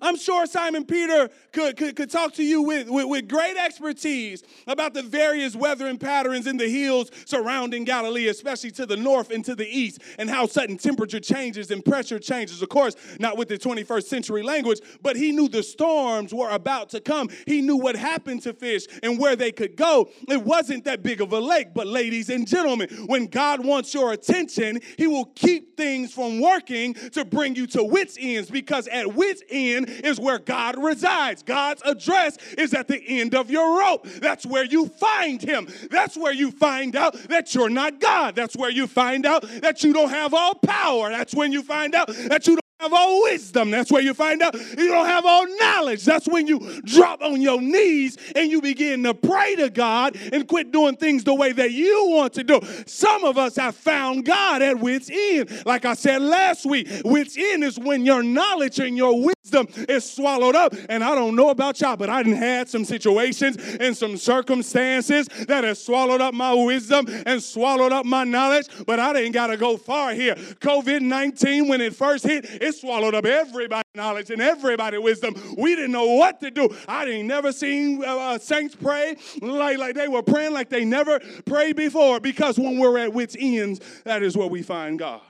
I'm 0.00 0.16
sure 0.16 0.46
Simon 0.46 0.84
Peter 0.84 1.30
could, 1.52 1.76
could, 1.76 1.96
could 1.96 2.10
talk 2.10 2.34
to 2.34 2.44
you 2.44 2.62
with, 2.62 2.88
with, 2.88 3.06
with, 3.06 3.28
great 3.28 3.56
expertise 3.56 4.42
about 4.66 4.94
the 4.94 5.02
various 5.02 5.56
weathering 5.56 5.98
patterns 5.98 6.46
in 6.46 6.56
the 6.56 6.68
hills 6.68 7.10
surrounding 7.24 7.84
Galilee, 7.84 8.28
especially 8.28 8.70
to 8.72 8.86
the 8.86 8.96
north 8.96 9.30
and 9.30 9.44
to 9.44 9.54
the 9.54 9.66
east, 9.66 10.00
and 10.18 10.28
how 10.28 10.46
sudden 10.46 10.76
temperature 10.76 11.20
changes 11.20 11.70
and 11.70 11.84
pressure 11.84 12.18
changes. 12.18 12.62
Of 12.62 12.68
course, 12.68 12.94
not 13.18 13.36
with 13.36 13.48
the 13.48 13.58
21st 13.58 14.04
century 14.04 14.42
language, 14.42 14.80
but 15.02 15.16
he 15.16 15.32
knew 15.32 15.48
the 15.48 15.62
storms 15.62 16.32
were 16.32 16.50
about 16.50 16.90
to 16.90 17.00
come. 17.00 17.28
He 17.46 17.62
knew 17.62 17.76
what 17.76 17.96
happened 17.96 18.42
to 18.42 18.52
fish 18.52 18.86
and 19.02 19.18
where 19.18 19.36
they 19.36 19.52
could 19.52 19.76
go. 19.76 20.10
It 20.28 20.42
wasn't 20.42 20.84
that 20.84 21.02
big 21.02 21.20
of 21.20 21.32
a 21.32 21.40
lake, 21.40 21.74
but 21.74 21.86
ladies 21.86 22.28
and 22.30 22.46
gentlemen, 22.46 22.88
when 23.06 23.26
God 23.26 23.64
wants 23.64 23.94
your 23.94 24.12
attention, 24.12 24.80
he 24.96 25.06
will 25.06 25.26
keep 25.26 25.76
things 25.76 26.12
from 26.12 26.40
working 26.40 26.94
to 26.94 27.24
bring 27.24 27.56
you 27.56 27.66
to 27.68 27.82
wits' 27.82 28.16
ends 28.20 28.50
because 28.50 28.88
at 28.88 29.14
wits' 29.14 29.42
end, 29.50 29.85
is 29.86 30.20
where 30.20 30.38
God 30.38 30.82
resides. 30.82 31.42
God's 31.42 31.82
address 31.84 32.36
is 32.58 32.74
at 32.74 32.88
the 32.88 33.02
end 33.06 33.34
of 33.34 33.50
your 33.50 33.78
rope. 33.78 34.04
That's 34.04 34.44
where 34.46 34.64
you 34.64 34.88
find 34.88 35.40
Him. 35.40 35.68
That's 35.90 36.16
where 36.16 36.32
you 36.32 36.50
find 36.50 36.96
out 36.96 37.14
that 37.28 37.54
you're 37.54 37.70
not 37.70 38.00
God. 38.00 38.34
That's 38.34 38.56
where 38.56 38.70
you 38.70 38.86
find 38.86 39.26
out 39.26 39.42
that 39.62 39.82
you 39.82 39.92
don't 39.92 40.10
have 40.10 40.34
all 40.34 40.54
power. 40.54 41.10
That's 41.10 41.34
when 41.34 41.52
you 41.52 41.62
find 41.62 41.94
out 41.94 42.08
that 42.08 42.46
you 42.46 42.56
don't 42.56 42.65
have 42.80 42.92
all 42.92 43.22
wisdom. 43.22 43.70
That's 43.70 43.90
where 43.90 44.02
you 44.02 44.12
find 44.12 44.42
out 44.42 44.54
you 44.54 44.88
don't 44.88 45.06
have 45.06 45.24
all 45.24 45.46
knowledge. 45.58 46.04
That's 46.04 46.28
when 46.28 46.46
you 46.46 46.82
drop 46.82 47.22
on 47.22 47.40
your 47.40 47.60
knees 47.60 48.18
and 48.34 48.50
you 48.50 48.60
begin 48.60 49.02
to 49.04 49.14
pray 49.14 49.56
to 49.56 49.70
God 49.70 50.16
and 50.32 50.46
quit 50.46 50.72
doing 50.72 50.96
things 50.96 51.24
the 51.24 51.34
way 51.34 51.52
that 51.52 51.72
you 51.72 52.08
want 52.10 52.34
to 52.34 52.44
do. 52.44 52.60
Some 52.86 53.24
of 53.24 53.38
us 53.38 53.56
have 53.56 53.76
found 53.76 54.26
God 54.26 54.60
at 54.60 54.78
wit's 54.78 55.10
end. 55.10 55.64
Like 55.64 55.86
I 55.86 55.94
said 55.94 56.20
last 56.20 56.66
week, 56.66 56.88
wit's 57.04 57.36
end 57.38 57.64
is 57.64 57.78
when 57.78 58.04
your 58.04 58.22
knowledge 58.22 58.78
and 58.78 58.96
your 58.96 59.24
wisdom 59.24 59.68
is 59.88 60.10
swallowed 60.10 60.54
up. 60.54 60.74
And 60.90 61.02
I 61.02 61.14
don't 61.14 61.34
know 61.34 61.48
about 61.48 61.80
y'all, 61.80 61.96
but 61.96 62.10
I 62.10 62.22
didn't 62.22 62.38
had 62.38 62.68
some 62.68 62.84
situations 62.84 63.56
and 63.80 63.96
some 63.96 64.18
circumstances 64.18 65.28
that 65.48 65.64
have 65.64 65.78
swallowed 65.78 66.20
up 66.20 66.34
my 66.34 66.52
wisdom 66.52 67.06
and 67.24 67.42
swallowed 67.42 67.92
up 67.92 68.04
my 68.04 68.24
knowledge, 68.24 68.66
but 68.86 68.98
I 68.98 69.14
didn't 69.14 69.32
got 69.32 69.46
to 69.46 69.56
go 69.56 69.78
far 69.78 70.12
here. 70.12 70.34
COVID 70.34 71.00
19, 71.00 71.68
when 71.68 71.80
it 71.80 71.94
first 71.94 72.24
hit, 72.24 72.65
it 72.66 72.74
swallowed 72.74 73.14
up 73.14 73.24
everybody 73.24 73.86
knowledge 73.94 74.30
and 74.30 74.42
everybody 74.42 74.98
wisdom. 74.98 75.34
We 75.56 75.74
didn't 75.74 75.92
know 75.92 76.06
what 76.06 76.40
to 76.40 76.50
do. 76.50 76.74
I 76.86 77.04
didn't 77.04 77.26
never 77.26 77.52
seen 77.52 78.04
uh, 78.04 78.16
uh, 78.16 78.38
saints 78.38 78.74
pray 78.74 79.16
like, 79.40 79.78
like 79.78 79.94
they 79.94 80.08
were 80.08 80.22
praying 80.22 80.52
like 80.52 80.68
they 80.68 80.84
never 80.84 81.20
prayed 81.46 81.76
before 81.76 82.20
because 82.20 82.58
when 82.58 82.78
we're 82.78 82.98
at 82.98 83.12
wit's 83.12 83.36
ends, 83.38 83.80
that 84.04 84.22
is 84.22 84.36
where 84.36 84.48
we 84.48 84.62
find 84.62 84.98
God. 84.98 85.22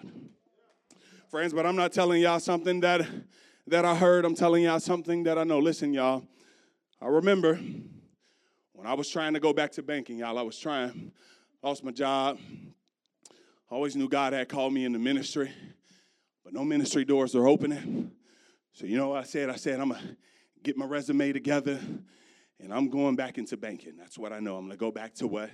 Friends, 1.30 1.52
but 1.52 1.66
I'm 1.66 1.76
not 1.76 1.92
telling 1.92 2.22
y'all 2.22 2.40
something 2.40 2.80
that 2.80 3.06
that 3.68 3.84
I 3.84 3.96
heard. 3.96 4.24
I'm 4.24 4.34
telling 4.34 4.64
y'all 4.64 4.80
something 4.80 5.24
that 5.24 5.38
I 5.38 5.44
know. 5.44 5.58
Listen, 5.58 5.92
y'all. 5.92 6.24
I 7.00 7.08
remember 7.08 7.60
when 8.72 8.86
I 8.86 8.94
was 8.94 9.08
trying 9.08 9.34
to 9.34 9.40
go 9.40 9.52
back 9.52 9.72
to 9.72 9.82
banking, 9.82 10.18
y'all. 10.18 10.38
I 10.38 10.42
was 10.42 10.58
trying, 10.58 11.12
lost 11.62 11.84
my 11.84 11.90
job. 11.90 12.38
Always 13.68 13.96
knew 13.96 14.08
God 14.08 14.32
had 14.32 14.48
called 14.48 14.72
me 14.72 14.84
in 14.84 14.92
the 14.92 14.98
ministry 14.98 15.50
but 16.46 16.54
no 16.54 16.64
ministry 16.64 17.04
doors 17.04 17.34
are 17.34 17.48
opening. 17.48 18.12
So, 18.72 18.86
you 18.86 18.96
know 18.96 19.08
what 19.08 19.18
I 19.18 19.24
said? 19.24 19.50
I 19.50 19.56
said, 19.56 19.80
I'm 19.80 19.88
going 19.88 20.00
to 20.00 20.16
get 20.62 20.76
my 20.76 20.84
resume 20.86 21.32
together 21.32 21.80
and 22.60 22.72
I'm 22.72 22.88
going 22.88 23.16
back 23.16 23.36
into 23.36 23.56
banking. 23.56 23.96
That's 23.96 24.16
what 24.16 24.32
I 24.32 24.38
know. 24.38 24.54
I'm 24.54 24.66
going 24.66 24.70
to 24.70 24.76
go 24.76 24.92
back 24.92 25.12
to 25.14 25.26
what 25.26 25.50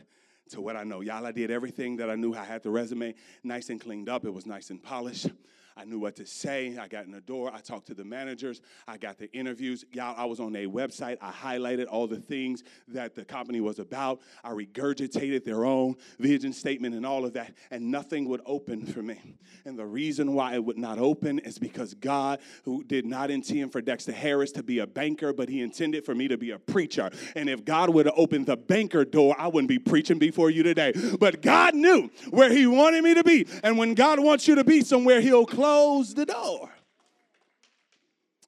to 0.50 0.60
what 0.60 0.76
I 0.76 0.84
know. 0.84 1.00
Y'all, 1.00 1.24
I 1.24 1.32
did 1.32 1.50
everything 1.50 1.96
that 1.96 2.10
I 2.10 2.14
knew. 2.16 2.34
I 2.34 2.44
had 2.44 2.62
the 2.62 2.68
resume 2.68 3.14
nice 3.42 3.70
and 3.70 3.80
cleaned 3.80 4.10
up. 4.10 4.26
It 4.26 4.34
was 4.34 4.44
nice 4.44 4.68
and 4.68 4.82
polished. 4.82 5.28
I 5.76 5.84
knew 5.84 5.98
what 5.98 6.16
to 6.16 6.26
say. 6.26 6.76
I 6.76 6.88
got 6.88 7.04
in 7.06 7.10
the 7.10 7.20
door. 7.20 7.50
I 7.52 7.60
talked 7.60 7.86
to 7.86 7.94
the 7.94 8.04
managers. 8.04 8.60
I 8.86 8.98
got 8.98 9.18
the 9.18 9.32
interviews. 9.32 9.84
Y'all, 9.92 10.14
I 10.16 10.24
was 10.24 10.40
on 10.40 10.54
a 10.56 10.66
website. 10.66 11.16
I 11.20 11.30
highlighted 11.30 11.86
all 11.90 12.06
the 12.06 12.20
things 12.20 12.62
that 12.88 13.14
the 13.14 13.24
company 13.24 13.60
was 13.60 13.78
about. 13.78 14.20
I 14.44 14.50
regurgitated 14.50 15.44
their 15.44 15.64
own 15.64 15.96
vision 16.18 16.52
statement 16.52 16.94
and 16.94 17.06
all 17.06 17.24
of 17.24 17.32
that, 17.34 17.54
and 17.70 17.90
nothing 17.90 18.28
would 18.28 18.42
open 18.46 18.86
for 18.86 19.02
me. 19.02 19.36
And 19.64 19.78
the 19.78 19.86
reason 19.86 20.34
why 20.34 20.54
it 20.54 20.64
would 20.64 20.78
not 20.78 20.98
open 20.98 21.38
is 21.40 21.58
because 21.58 21.94
God, 21.94 22.40
who 22.64 22.84
did 22.84 23.06
not 23.06 23.30
intend 23.30 23.72
for 23.72 23.80
Dexter 23.80 24.12
Harris 24.12 24.52
to 24.52 24.62
be 24.62 24.80
a 24.80 24.86
banker, 24.86 25.32
but 25.32 25.48
he 25.48 25.60
intended 25.60 26.04
for 26.04 26.14
me 26.14 26.28
to 26.28 26.36
be 26.36 26.50
a 26.50 26.58
preacher. 26.58 27.10
And 27.34 27.48
if 27.48 27.64
God 27.64 27.90
would 27.90 28.06
have 28.06 28.14
opened 28.16 28.46
the 28.46 28.56
banker 28.56 29.04
door, 29.04 29.34
I 29.38 29.48
wouldn't 29.48 29.68
be 29.68 29.78
preaching 29.78 30.18
before 30.18 30.50
you 30.50 30.62
today. 30.62 30.92
But 31.18 31.42
God 31.42 31.74
knew 31.74 32.10
where 32.30 32.52
he 32.52 32.66
wanted 32.66 33.02
me 33.02 33.14
to 33.14 33.24
be. 33.24 33.46
And 33.62 33.78
when 33.78 33.94
God 33.94 34.20
wants 34.20 34.46
you 34.46 34.54
to 34.56 34.64
be 34.64 34.82
somewhere, 34.82 35.20
he'll 35.20 35.46
close 35.46 35.61
close 35.62 36.12
the 36.12 36.26
door 36.26 36.68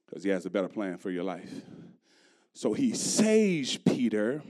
because 0.05 0.25
he 0.25 0.31
has 0.31 0.47
a 0.47 0.51
better 0.51 0.67
plan 0.67 0.99
for 0.99 1.11
your 1.11 1.23
life. 1.23 1.63
So 2.53 2.73
he 2.73 2.93
saves 2.93 3.77
Peter 3.77 4.43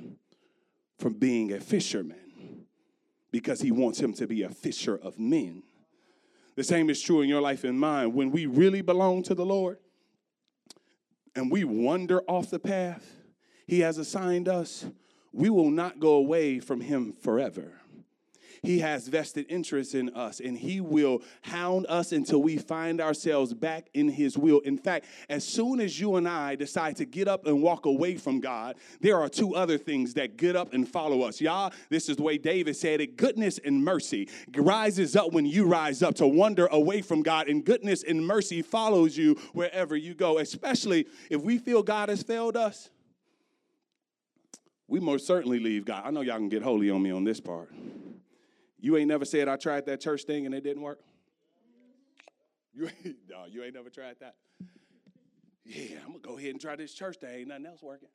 from 0.99 1.13
being 1.13 1.53
a 1.53 1.61
fisherman 1.61 2.65
because 3.31 3.61
he 3.61 3.71
wants 3.71 4.01
him 4.01 4.15
to 4.15 4.27
be 4.27 4.43
a 4.45 4.49
fisher 4.49 4.97
of 4.97 5.19
men. 5.19 5.63
The 6.57 6.65
same 6.65 6.89
is 6.89 7.03
true 7.03 7.21
in 7.21 7.29
your 7.29 7.43
life 7.43 7.65
and 7.65 7.79
mine. 7.79 8.15
When 8.15 8.31
we 8.31 8.47
really 8.47 8.81
belong 8.81 9.25
to 9.25 9.35
the 9.35 9.45
Lord 9.45 9.77
and 11.37 11.51
we 11.51 11.65
wander 11.65 12.23
off 12.23 12.49
the 12.49 12.59
path 12.59 13.17
he 13.67 13.81
has 13.81 13.99
assigned 13.99 14.49
us, 14.49 14.87
we 15.35 15.51
will 15.51 15.71
not 15.71 16.01
go 16.01 16.13
away 16.13 16.61
from 16.61 16.81
him 16.81 17.13
forever. 17.13 17.81
He 18.65 18.79
has 18.79 19.09
vested 19.09 19.47
interest 19.49 19.95
in 19.95 20.09
us, 20.11 20.41
and 20.41 20.57
He 20.57 20.81
will 20.81 21.23
hound 21.43 21.87
us 21.89 22.13
until 22.13 22.43
we 22.43 22.57
find 22.57 23.01
ourselves 23.01 23.53
back 23.53 23.89
in 23.93 24.09
His 24.09 24.39
will. 24.39 24.61
In 24.61 24.79
fact, 24.79 25.05
as 25.29 25.47
soon 25.47 25.81
as 25.81 26.01
you 26.01 26.17
and 26.17 26.27
I 26.27 26.55
decide 26.57 26.97
to 26.97 27.05
get 27.05 27.29
up 27.29 27.47
and 27.47 27.63
walk 27.63 27.85
away 27.85 28.17
from 28.17 28.41
God, 28.41 28.77
there 29.01 29.21
are 29.21 29.29
two 29.29 29.55
other 29.55 29.77
things 29.77 30.15
that 30.15 30.39
get 30.39 30.57
up 30.57 30.73
and 30.73 30.89
follow 30.89 31.23
us. 31.23 31.41
Y'all, 31.41 31.73
this 31.91 32.09
is 32.09 32.17
the 32.17 32.23
way 32.23 32.39
David 32.39 32.75
said 32.75 33.01
it 33.01 33.17
goodness 33.17 33.59
and 33.65 33.85
mercy 33.85 34.29
rises 34.57 35.15
up 35.15 35.33
when 35.33 35.45
you 35.45 35.67
rise 35.67 36.03
up 36.03 36.15
to 36.17 36.27
wander 36.27 36.67
away 36.67 37.03
from 37.03 37.23
God, 37.23 37.49
and 37.49 37.65
goodness 37.65 38.03
and 38.03 38.27
mercy 38.27 38.63
follows 38.63 39.17
you 39.17 39.35
wherever 39.53 39.95
you 39.97 40.15
go, 40.15 40.39
especially 40.39 41.07
if 41.29 41.43
we 41.43 41.59
feel 41.59 41.83
God 41.83 42.09
has 42.09 42.23
failed 42.23 42.57
us 42.57 42.89
we 44.87 45.01
most 45.01 45.27
certainly 45.27 45.59
leave 45.59 45.85
God. 45.85 46.03
I 46.05 46.11
know 46.11 46.21
y'all 46.21 46.37
can 46.37 46.49
get 46.49 46.63
holy 46.63 46.91
on 46.91 47.03
me 47.03 47.11
on 47.11 47.25
this 47.25 47.41
part. 47.41 47.71
You 48.85 48.99
ain't 48.99 49.09
never 49.09 49.25
said 49.25 49.49
I 49.49 49.57
tried 49.57 49.87
that 49.87 50.03
church 50.03 50.25
thing 50.25 50.45
and 50.45 50.55
it 50.55 50.63
didn't 50.63 50.83
work? 50.83 51.01
You 52.75 52.91
ain't, 53.05 53.17
no, 53.31 53.47
you 53.51 53.65
ain't 53.65 53.73
never 53.73 53.89
tried 53.89 54.17
that? 54.21 54.35
Yeah, 55.65 56.01
I'm 56.05 56.09
gonna 56.09 56.19
go 56.19 56.37
ahead 56.37 56.51
and 56.51 56.61
try 56.61 56.77
this 56.77 56.93
church 56.93 57.17
thing. 57.17 57.31
Ain't 57.31 57.49
nothing 57.49 57.65
else 57.65 57.83
working. 57.83 58.11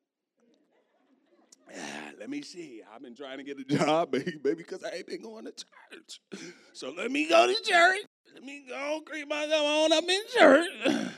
Ah, 1.75 2.11
let 2.19 2.29
me 2.29 2.43
see. 2.43 2.83
I've 2.93 3.01
been 3.01 3.15
trying 3.15 3.39
to 3.39 3.43
get 3.43 3.57
a 3.57 3.63
job, 3.77 4.11
baby, 4.11 4.37
because 4.43 4.83
I 4.83 4.97
ain't 4.97 5.07
been 5.07 5.23
going 5.23 5.45
to 5.45 5.53
church. 5.53 6.21
So 6.73 6.93
let 6.95 7.09
me 7.09 7.27
go 7.27 7.47
to 7.47 7.63
church. 7.63 8.01
Let 8.35 8.43
me 8.43 8.63
go 8.69 9.01
creep 9.03 9.27
myself 9.27 9.65
on 9.65 9.91
up 9.91 10.03
in 10.03 10.21
church. 10.37 10.69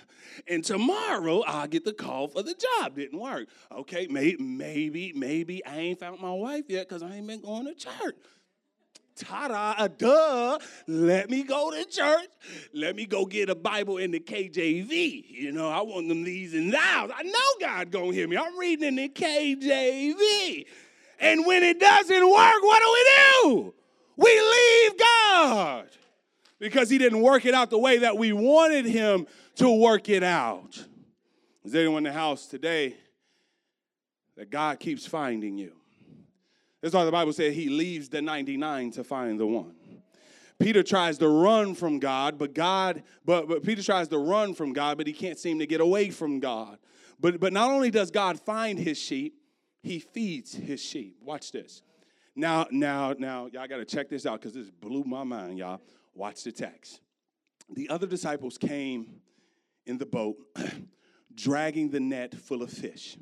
And 0.48 0.64
tomorrow 0.64 1.42
I'll 1.46 1.68
get 1.68 1.84
the 1.84 1.92
call 1.92 2.30
for 2.30 2.42
the 2.42 2.56
job. 2.56 2.96
Didn't 2.96 3.20
work. 3.20 3.50
Okay, 3.70 4.08
maybe, 4.10 4.42
maybe, 4.42 5.12
maybe 5.14 5.64
I 5.66 5.78
ain't 5.78 6.00
found 6.00 6.22
my 6.22 6.32
wife 6.32 6.64
yet 6.70 6.88
because 6.88 7.04
I 7.04 7.16
ain't 7.16 7.28
been 7.28 7.42
going 7.42 7.66
to 7.66 7.76
church. 7.76 8.16
Ta-da, 9.16 9.76
a 9.78 9.90
duh. 9.90 10.60
Let 10.88 11.30
me 11.30 11.44
go 11.44 11.72
to 11.72 11.86
church. 11.86 12.30
Let 12.74 12.96
me 12.96 13.06
go 13.06 13.26
get 13.26 13.50
a 13.50 13.56
Bible 13.56 13.98
in 13.98 14.12
the 14.12 14.20
KJV. 14.20 15.26
You 15.30 15.52
know, 15.52 15.70
I 15.70 15.82
want 15.82 16.08
them 16.08 16.24
these 16.24 16.54
and 16.54 16.72
thous. 16.72 17.12
I 17.16 17.24
know 17.24 17.68
God 17.68 17.92
gonna 17.92 18.14
hear 18.14 18.28
me. 18.28 18.38
I'm 18.38 18.58
reading 18.58 18.88
in 18.88 18.96
the 18.96 19.10
KJV. 19.10 20.66
And 21.20 21.46
when 21.46 21.64
it 21.64 21.80
doesn't 21.80 22.32
work, 22.32 22.64
what 22.64 22.82
do 22.82 22.92
we 22.94 23.64
do? 23.64 23.74
We 24.18 24.40
leave 24.40 25.00
God 25.00 25.88
because 26.60 26.90
he 26.90 26.98
didn't 26.98 27.22
work 27.22 27.46
it 27.46 27.54
out 27.54 27.70
the 27.70 27.80
way 27.80 28.00
that 28.00 28.18
we 28.18 28.34
wanted 28.34 28.86
him 28.86 29.28
to 29.56 29.70
work 29.70 30.10
it 30.10 30.24
out. 30.24 30.84
Is 31.64 31.76
anyone 31.76 32.06
in 32.06 32.14
the 32.14 32.20
house 32.20 32.48
today 32.48 32.96
that 34.36 34.50
God 34.50 34.80
keeps 34.80 35.06
finding 35.06 35.58
you? 35.58 35.81
That's 36.82 36.94
why 36.96 37.06
the 37.06 37.12
Bible 37.12 37.34
said 37.34 37.54
he 37.54 37.70
leaves 37.70 38.10
the 38.10 38.22
99 38.22 38.92
to 38.92 39.04
find 39.04 39.40
the 39.40 39.46
one. 39.46 39.76
Peter 40.60 40.84
tries 40.84 41.18
to 41.18 41.28
run 41.28 41.74
from 41.74 42.00
God, 42.00 42.38
but 42.38 42.54
God, 42.54 43.04
but, 43.26 43.48
but 43.48 43.64
Peter 43.64 43.82
tries 43.82 44.08
to 44.10 44.18
run 44.18 44.54
from 44.54 44.74
God, 44.74 44.98
but 44.98 45.08
he 45.08 45.14
can't 45.14 45.38
seem 45.38 45.60
to 45.60 45.66
get 45.66 45.82
away 45.82 46.10
from 46.10 46.40
God. 46.40 46.78
But, 47.20 47.40
but 47.40 47.54
not 47.54 47.72
only 47.72 47.90
does 47.90 48.12
God 48.12 48.40
find 48.40 48.78
his 48.78 48.98
sheep, 48.98 49.36
he 49.82 50.00
feeds 50.00 50.54
his 50.54 50.82
sheep. 50.82 51.18
Watch 51.22 51.52
this. 51.52 51.82
Now, 52.36 52.68
now, 52.72 53.14
now, 53.18 53.48
y'all 53.52 53.68
got 53.68 53.78
to 53.78 53.86
check 53.86 54.10
this 54.10 54.26
out 54.26 54.40
because 54.40 54.54
this 54.54 54.70
blew 54.70 55.04
my 55.04 55.24
mind, 55.24 55.58
y'all. 55.58 55.82
Watch 56.14 56.44
the 56.44 56.52
text. 56.52 57.02
The 57.70 57.90
other 57.90 58.08
disciples 58.08 58.58
came 58.58 59.22
in 59.86 59.98
the 59.98 60.06
boat, 60.06 60.38
dragging 61.34 61.90
the 61.90 62.00
net 62.00 62.36
full 62.36 62.62
of 62.62 62.70
fish, 62.70 63.18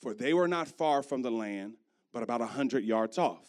for 0.00 0.14
they 0.14 0.34
were 0.34 0.48
not 0.48 0.68
far 0.68 1.02
from 1.02 1.22
the 1.22 1.30
land, 1.30 1.74
but 2.12 2.22
about 2.22 2.40
a 2.40 2.46
hundred 2.46 2.84
yards 2.84 3.18
off. 3.18 3.46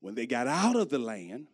When 0.00 0.14
they 0.14 0.26
got 0.26 0.46
out 0.46 0.76
of 0.76 0.88
the 0.90 0.98
land, 0.98 1.48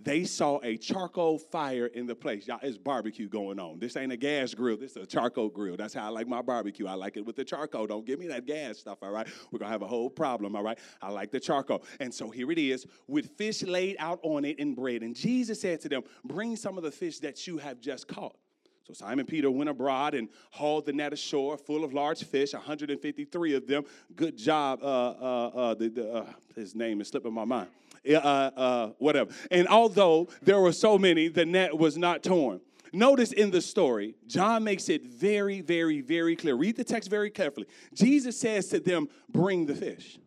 they 0.00 0.24
saw 0.24 0.58
a 0.64 0.76
charcoal 0.76 1.38
fire 1.38 1.86
in 1.86 2.06
the 2.06 2.16
place. 2.16 2.48
Y'all, 2.48 2.58
it's 2.62 2.76
barbecue 2.76 3.28
going 3.28 3.60
on. 3.60 3.78
This 3.78 3.96
ain't 3.96 4.10
a 4.10 4.16
gas 4.16 4.52
grill. 4.52 4.76
This 4.76 4.92
is 4.92 4.96
a 4.96 5.06
charcoal 5.06 5.48
grill. 5.48 5.76
That's 5.76 5.94
how 5.94 6.06
I 6.06 6.08
like 6.08 6.26
my 6.26 6.42
barbecue. 6.42 6.86
I 6.86 6.94
like 6.94 7.16
it 7.16 7.24
with 7.24 7.36
the 7.36 7.44
charcoal. 7.44 7.86
Don't 7.86 8.04
give 8.04 8.18
me 8.18 8.26
that 8.28 8.44
gas 8.44 8.78
stuff, 8.78 8.98
all 9.02 9.10
right? 9.10 9.26
We're 9.52 9.60
to 9.60 9.66
have 9.66 9.82
a 9.82 9.86
whole 9.86 10.10
problem, 10.10 10.56
all 10.56 10.64
right? 10.64 10.78
I 11.00 11.10
like 11.10 11.30
the 11.30 11.38
charcoal. 11.38 11.84
And 12.00 12.12
so 12.12 12.28
here 12.28 12.50
it 12.50 12.58
is 12.58 12.86
with 13.06 13.36
fish 13.36 13.62
laid 13.62 13.96
out 14.00 14.18
on 14.22 14.44
it 14.44 14.58
and 14.58 14.74
bread. 14.74 15.02
And 15.02 15.14
Jesus 15.14 15.60
said 15.60 15.80
to 15.82 15.88
them, 15.88 16.02
Bring 16.24 16.56
some 16.56 16.76
of 16.76 16.82
the 16.82 16.90
fish 16.90 17.20
that 17.20 17.46
you 17.46 17.58
have 17.58 17.80
just 17.80 18.08
caught. 18.08 18.36
So 18.86 18.92
Simon 18.92 19.24
Peter 19.24 19.50
went 19.50 19.70
abroad 19.70 20.14
and 20.14 20.28
hauled 20.50 20.84
the 20.84 20.92
net 20.92 21.14
ashore 21.14 21.56
full 21.56 21.84
of 21.84 21.94
large 21.94 22.22
fish, 22.24 22.52
153 22.52 23.54
of 23.54 23.66
them. 23.66 23.84
Good 24.14 24.36
job. 24.36 24.80
Uh, 24.82 24.86
uh, 24.86 25.46
uh, 25.54 25.74
the, 25.74 25.88
the, 25.88 26.12
uh, 26.12 26.26
his 26.54 26.74
name 26.74 27.00
is 27.00 27.08
slipping 27.08 27.32
my 27.32 27.44
mind. 27.44 27.68
Uh, 28.06 28.16
uh, 28.16 28.88
whatever. 28.98 29.32
And 29.50 29.66
although 29.68 30.28
there 30.42 30.60
were 30.60 30.72
so 30.72 30.98
many, 30.98 31.28
the 31.28 31.46
net 31.46 31.76
was 31.76 31.96
not 31.96 32.22
torn. 32.22 32.60
Notice 32.92 33.32
in 33.32 33.50
the 33.50 33.62
story, 33.62 34.14
John 34.26 34.62
makes 34.62 34.90
it 34.90 35.04
very, 35.06 35.62
very, 35.62 36.02
very 36.02 36.36
clear. 36.36 36.54
Read 36.54 36.76
the 36.76 36.84
text 36.84 37.08
very 37.08 37.30
carefully. 37.30 37.66
Jesus 37.94 38.38
says 38.38 38.68
to 38.68 38.80
them, 38.80 39.08
Bring 39.30 39.64
the 39.64 39.74
fish 39.74 40.18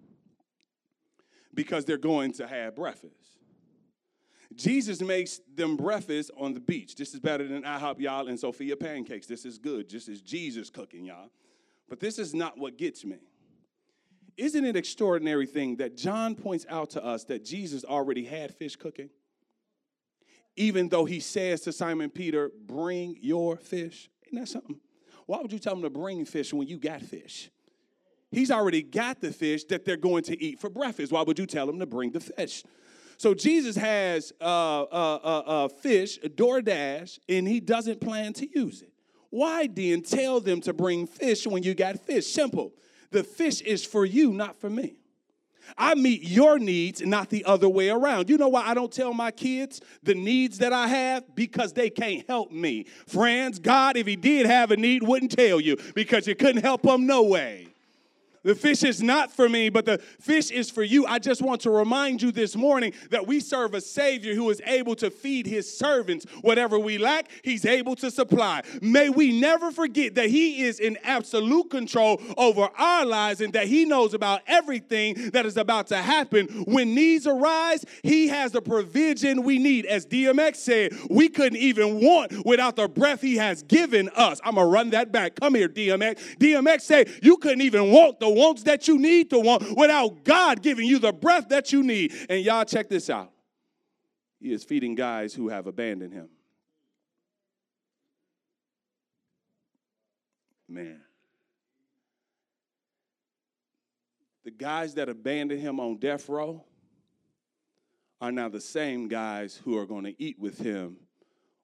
because 1.54 1.86
they're 1.86 1.98
going 1.98 2.34
to 2.34 2.48
have 2.48 2.76
breakfast. 2.76 3.27
Jesus 4.56 5.02
makes 5.02 5.42
them 5.54 5.76
breakfast 5.76 6.32
on 6.38 6.54
the 6.54 6.60
beach. 6.60 6.96
This 6.96 7.14
is 7.14 7.20
better 7.20 7.48
than 7.48 7.64
IHOP, 7.64 8.00
y'all, 8.00 8.28
and 8.28 8.40
Sophia 8.40 8.76
pancakes. 8.76 9.28
This 9.28 9.46
is 9.46 9.58
good. 9.58 9.90
This 9.90 10.08
is 10.08 10.22
Jesus 10.22 10.70
cooking, 10.70 11.06
y'all. 11.06 11.30
But 11.90 12.00
this 12.00 12.18
is 12.18 12.34
not 12.34 12.58
what 12.58 12.78
gets 12.78 13.06
me. 13.06 13.18
Isn't 14.38 14.66
it 14.66 14.76
extraordinary 14.76 15.48
thing 15.48 15.78
that 15.78 15.98
John 15.98 16.36
points 16.36 16.66
out 16.70 16.92
to 16.92 17.04
us 17.04 17.24
that 17.26 17.44
Jesus 17.44 17.84
already 17.84 18.24
had 18.24 18.54
fish 18.54 18.76
cooking? 18.76 19.10
Even 20.56 20.90
though 20.90 21.06
he 21.06 21.20
says 21.20 21.62
to 21.62 21.72
Simon 21.72 22.10
Peter, 22.10 22.52
Bring 22.66 23.18
your 23.22 23.58
fish. 23.58 24.10
Isn't 24.28 24.40
that 24.40 24.48
something? 24.48 24.80
Why 25.26 25.42
would 25.42 25.52
you 25.52 25.60
tell 25.60 25.74
him 25.74 25.82
to 25.82 25.90
bring 25.90 26.26
fish 26.26 26.54
when 26.54 26.68
you 26.68 26.78
got 26.78 27.02
fish? 27.02 27.50
He's 28.32 28.52
already 28.52 28.82
got 28.82 29.22
the 29.22 29.32
fish 29.32 29.64
that 29.66 29.86
they're 29.86 29.98
going 29.98 30.24
to 30.24 30.42
eat 30.42 30.60
for 30.60 30.70
breakfast. 30.70 31.12
Why 31.12 31.22
would 31.22 31.40
you 31.40 31.46
tell 31.46 31.70
him 31.70 31.80
to 31.80 31.86
bring 31.86 32.12
the 32.12 32.20
fish? 32.20 32.64
So 33.18 33.34
Jesus 33.34 33.76
has 33.76 34.32
a 34.40 34.46
uh, 34.46 34.82
uh, 34.84 35.20
uh, 35.24 35.40
uh, 35.40 35.68
fish, 35.68 36.18
a 36.24 36.30
DoorDash, 36.30 37.20
and 37.28 37.48
he 37.48 37.60
doesn't 37.60 38.00
plan 38.00 38.34
to 38.34 38.48
use 38.48 38.84
it. 38.84 38.92
Why 39.30 39.68
then 39.68 40.02
tell 40.02 40.40
them 40.40 40.62
to 40.62 40.74
bring 40.74 41.08
fish 41.08 41.46
when 41.46 41.64
you 41.64 41.74
got 41.74 42.00
fish? 42.00 42.28
Simple. 42.28 42.74
The 43.10 43.24
fish 43.24 43.62
is 43.62 43.84
for 43.84 44.06
you, 44.06 44.34
not 44.34 44.60
for 44.60 44.70
me. 44.70 44.98
I 45.78 45.96
meet 45.96 46.24
your 46.24 46.60
needs, 46.60 47.02
not 47.02 47.30
the 47.30 47.44
other 47.44 47.68
way 47.68 47.90
around. 47.90 48.30
You 48.30 48.38
know 48.38 48.48
why 48.48 48.66
I 48.68 48.74
don't 48.74 48.92
tell 48.92 49.14
my 49.14 49.32
kids 49.32 49.82
the 50.04 50.16
needs 50.16 50.60
that 50.60 50.72
I 50.72 50.88
have? 50.88 51.36
Because 51.36 51.74
they 51.74 51.90
can't 51.90 52.26
help 52.28 52.52
me. 52.52 52.86
Friends, 53.08 53.60
God, 53.60 53.98
if 53.98 54.08
He 54.08 54.16
did 54.16 54.46
have 54.46 54.72
a 54.72 54.78
need, 54.78 55.04
wouldn't 55.04 55.32
tell 55.32 55.60
you 55.60 55.78
because 55.94 56.28
you 56.28 56.36
couldn't 56.36 56.62
help 56.62 56.84
them 56.84 57.06
no 57.06 57.24
way. 57.24 57.68
The 58.44 58.56
fish 58.56 58.84
is 58.84 59.02
not 59.02 59.32
for 59.32 59.50
me, 59.50 59.70
but 59.70 59.86
the 59.86 59.98
fish 59.98 60.52
is 60.52 60.70
for 60.70 60.84
you. 60.84 61.06
I 61.06 61.20
just 61.20 61.42
want 61.42 61.62
to 61.62 61.70
remind 61.70 62.22
you 62.22 62.32
this 62.32 62.56
morning 62.56 62.94
that 63.10 63.28
we 63.28 63.40
serve 63.40 63.74
a 63.74 63.82
Savior 63.82 64.36
who 64.36 64.50
is 64.50 64.62
able 64.66 64.96
to 64.96 65.10
feed 65.10 65.48
his 65.48 65.78
servants. 65.78 66.26
Whatever 66.42 66.80
we 66.80 66.98
lack, 66.98 67.30
he's 67.44 67.66
able 67.66 67.96
to 67.98 68.12
supply. 68.12 68.62
May 68.82 69.10
we 69.10 69.40
never 69.40 69.72
forget 69.72 70.16
that 70.16 70.30
he 70.30 70.64
is 70.64 70.80
in 70.80 70.98
absolute 71.04 71.70
control 71.70 72.22
over 72.38 72.70
our 72.78 73.06
lives 73.06 73.42
and 73.42 73.54
that 73.54 73.68
he 73.68 73.86
knows 73.86 74.14
about 74.14 74.42
everything 74.48 75.32
that 75.32 75.46
is 75.46 75.58
about 75.58 75.88
to 75.88 75.98
happen. 75.98 76.48
When 76.66 76.96
needs 76.96 77.28
arise, 77.28 77.86
he 78.04 78.28
has 78.30 78.52
the 78.52 78.62
provision 78.62 79.44
we 79.44 79.58
need. 79.60 79.86
As 79.86 80.06
DMX 80.06 80.58
said, 80.58 80.94
we 81.10 81.30
couldn't 81.30 81.60
even 81.60 82.00
want 82.02 82.46
without 82.46 82.76
the 82.76 82.88
breath 82.88 83.22
he 83.22 83.38
has 83.38 83.64
given 83.64 84.10
us. 84.16 84.40
I'm 84.44 84.56
going 84.56 84.68
to 84.68 84.72
run 84.72 84.90
that 84.92 85.12
back. 85.12 85.36
Come 85.36 85.56
here, 85.56 85.70
DMX. 85.70 86.38
DMX 86.38 86.82
said, 86.82 87.10
you 87.22 87.38
couldn't 87.38 87.62
even 87.62 87.92
want 87.92 88.20
the 88.20 88.27
wants 88.30 88.64
that 88.64 88.88
you 88.88 88.98
need 88.98 89.30
to 89.30 89.40
want 89.40 89.78
without 89.78 90.24
God 90.24 90.62
giving 90.62 90.88
you 90.88 91.00
the 91.00 91.14
breath 91.14 91.50
that 91.50 91.72
you 91.72 91.84
need. 91.84 92.14
And 92.30 92.44
y'all, 92.44 92.66
check 92.66 92.90
this 92.90 93.10
out. 93.10 93.32
He 94.40 94.52
is 94.52 94.64
feeding 94.64 94.96
guys 94.96 95.34
who 95.34 95.50
have 95.50 95.68
abandoned 95.68 96.14
him. 96.14 96.30
Man. 100.70 101.02
The 104.44 104.52
guys 104.52 104.94
that 104.96 105.10
abandoned 105.10 105.62
him 105.62 105.80
on 105.80 105.98
death 105.98 106.30
row 106.30 106.64
are 108.22 108.32
now 108.32 108.50
the 108.50 108.62
same 108.62 109.08
guys 109.08 109.60
who 109.64 109.78
are 109.78 109.86
going 109.86 110.06
to 110.06 110.22
eat 110.22 110.40
with 110.40 110.60
him 110.60 110.98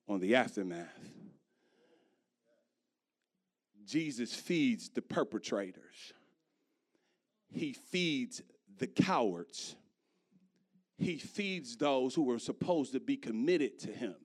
on 0.08 0.20
the 0.20 0.36
aftermath. 0.36 1.10
Jesus 3.86 4.34
feeds 4.34 4.90
the 4.90 5.02
perpetrators. 5.02 6.14
He 7.54 7.74
feeds 7.74 8.42
the 8.80 8.88
cowards. 8.88 9.76
He 10.98 11.18
feeds 11.18 11.78
those 11.78 12.16
who 12.16 12.30
are 12.32 12.40
supposed 12.40 12.94
to 12.94 13.00
be 13.00 13.16
committed 13.16 13.80
to 13.80 13.92
him. 13.92 14.16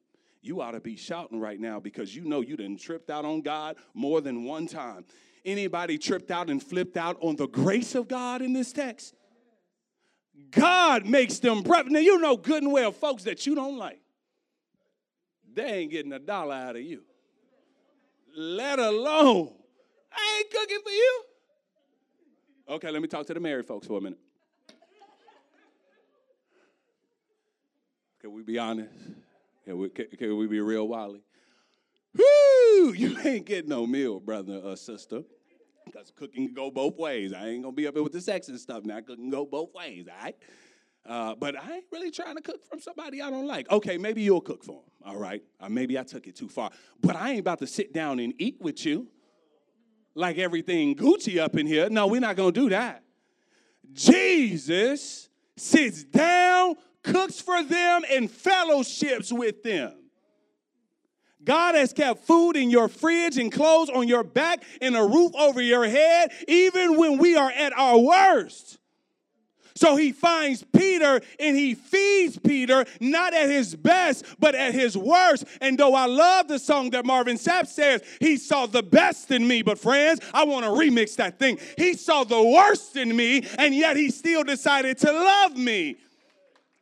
You 0.41 0.61
ought 0.61 0.71
to 0.73 0.81
be 0.81 0.97
shouting 0.97 1.41
right 1.41 1.61
now 1.61 1.81
because 1.81 2.15
you 2.15 2.25
know 2.25 2.41
you 2.41 2.57
done 2.57 2.77
tripped 2.77 3.11
out 3.11 3.25
on 3.25 3.43
God 3.43 3.77
more 3.95 4.21
than 4.21 4.45
one 4.45 4.67
time. 4.67 5.05
Anybody 5.45 5.99
tripped 5.99 6.31
out 6.31 6.49
and 6.49 6.63
flipped 6.63 6.97
out 6.97 7.17
on 7.21 7.37
the 7.37 7.49
grace 7.49 7.95
of 7.95 8.09
God 8.09 8.41
in 8.41 8.53
this 8.53 8.73
text? 8.73 9.15
God 10.51 11.05
makes 11.05 11.39
them 11.41 11.63
breath. 11.63 11.87
Now 11.87 11.99
you 11.99 12.19
know 12.19 12.37
good 12.37 12.63
and 12.63 12.73
well, 12.73 12.93
folks, 12.93 13.25
that 13.25 13.47
you 13.47 13.55
don't 13.55 13.77
like. 13.77 14.01
They 15.53 15.65
ain't 15.65 15.91
getting 15.91 16.13
a 16.13 16.19
dollar 16.19 16.55
out 16.55 16.77
of 16.77 16.83
you. 16.83 17.03
Let 18.37 18.79
alone, 18.79 19.53
I 20.13 20.39
ain't 20.39 20.51
cooking 20.51 20.79
for 20.85 20.91
you. 20.91 21.23
Okay, 22.69 22.91
let 22.91 23.01
me 23.01 23.09
talk 23.09 23.27
to 23.27 23.33
the 23.33 23.41
married 23.41 23.67
folks 23.67 23.87
for 23.87 23.97
a 23.97 24.01
minute. 24.01 24.19
Can 28.21 28.33
we 28.33 28.43
be 28.43 28.59
honest? 28.59 28.93
Can 29.65 29.79
we, 29.79 29.89
can, 29.89 30.07
can 30.09 30.37
we 30.37 30.47
be 30.47 30.61
real, 30.61 30.87
Wally? 30.87 31.23
Whoo! 32.15 32.93
You 32.93 33.17
ain't 33.25 33.47
getting 33.47 33.71
no 33.71 33.87
meal, 33.87 34.21
brother 34.21 34.57
or 34.57 34.77
sister. 34.77 35.23
Because 35.87 36.13
cooking 36.15 36.45
can 36.47 36.55
go 36.55 36.71
both 36.71 36.99
ways. 36.99 37.33
I 37.33 37.49
ain't 37.49 37.63
gonna 37.63 37.75
be 37.75 37.87
up 37.87 37.95
here 37.95 38.03
with 38.03 38.13
the 38.13 38.21
sex 38.21 38.49
and 38.49 38.61
stuff 38.61 38.85
now. 38.85 39.01
Cooking 39.01 39.31
go 39.31 39.47
both 39.47 39.73
ways, 39.73 40.07
all 40.07 40.23
right? 40.23 40.37
Uh, 41.07 41.35
but 41.37 41.57
I 41.57 41.77
ain't 41.77 41.87
really 41.91 42.11
trying 42.11 42.37
to 42.37 42.43
cook 42.43 42.67
from 42.67 42.81
somebody 42.81 43.23
I 43.23 43.31
don't 43.31 43.47
like. 43.47 43.71
Okay, 43.71 43.97
maybe 43.97 44.21
you'll 44.21 44.43
cook 44.43 44.63
for 44.63 44.83
them, 44.83 44.91
all 45.07 45.17
right? 45.17 45.43
Or 45.59 45.71
maybe 45.71 45.99
I 45.99 46.03
took 46.03 46.27
it 46.27 46.37
too 46.37 46.51
far. 46.51 46.71
But 47.01 47.17
I 47.17 47.31
ain't 47.31 47.41
about 47.41 47.61
to 47.61 47.67
sit 47.67 47.95
down 47.95 48.19
and 48.19 48.35
eat 48.39 48.59
with 48.61 48.85
you 48.85 49.09
like 50.15 50.39
everything 50.39 50.95
Gucci 50.95 51.39
up 51.39 51.57
in 51.57 51.67
here. 51.67 51.89
No, 51.91 52.07
we're 52.07 52.21
not 52.21 52.37
going 52.37 52.53
to 52.53 52.61
do 52.61 52.69
that. 52.71 53.03
Jesus 53.93 55.29
sits 55.57 56.05
down, 56.05 56.77
cooks 57.03 57.41
for 57.41 57.63
them, 57.63 58.03
and 58.11 58.31
fellowships 58.31 59.33
with 59.33 59.63
them. 59.63 59.93
God 61.45 61.77
has 61.77 61.93
kept 61.93 62.27
food 62.27 62.57
in 62.57 62.69
your 62.69 62.89
fridge 62.89 63.39
and 63.39 63.51
clothes 63.51 63.89
on 63.89 64.09
your 64.09 64.25
back 64.25 64.63
and 64.83 64.97
a 64.97 65.03
roof 65.03 65.33
over 65.35 65.63
your 65.63 65.87
head, 65.87 66.33
even 66.47 66.97
when 66.99 67.19
we 67.19 67.37
are 67.37 67.51
at 67.51 67.73
our 67.73 67.99
worst. 67.99 68.79
So 69.79 69.95
he 69.95 70.11
finds 70.11 70.65
Peter 70.77 71.21
and 71.39 71.57
he 71.57 71.77
feeds 71.77 72.37
Peter 72.37 72.85
not 72.99 73.33
at 73.33 73.49
his 73.49 73.77
best, 73.77 74.25
but 74.41 74.57
at 74.57 74.75
his 74.75 74.99
worst. 74.99 75.45
And 75.61 75.79
though 75.79 75.95
I 75.95 76.07
love 76.07 76.49
the 76.49 76.59
song 76.59 76.91
that 76.91 77.07
Marvin 77.07 77.37
Sapp 77.37 77.69
says, 77.69 78.03
he 78.19 78.39
saw 78.39 78.67
the 78.67 78.83
best 78.83 79.31
in 79.31 79.47
me. 79.47 79.63
But 79.63 79.79
friends, 79.79 80.21
I 80.35 80.43
want 80.47 80.65
to 80.65 80.73
remix 80.73 81.15
that 81.17 81.39
thing. 81.39 81.61
He 81.77 81.95
saw 81.95 82.25
the 82.25 82.43
worst 82.43 82.97
in 82.97 83.15
me, 83.15 83.47
and 83.57 83.73
yet 83.73 83.97
he 83.97 84.11
still 84.11 84.43
decided 84.43 84.99
to 84.99 85.13
love 85.13 85.57
me. 85.57 85.99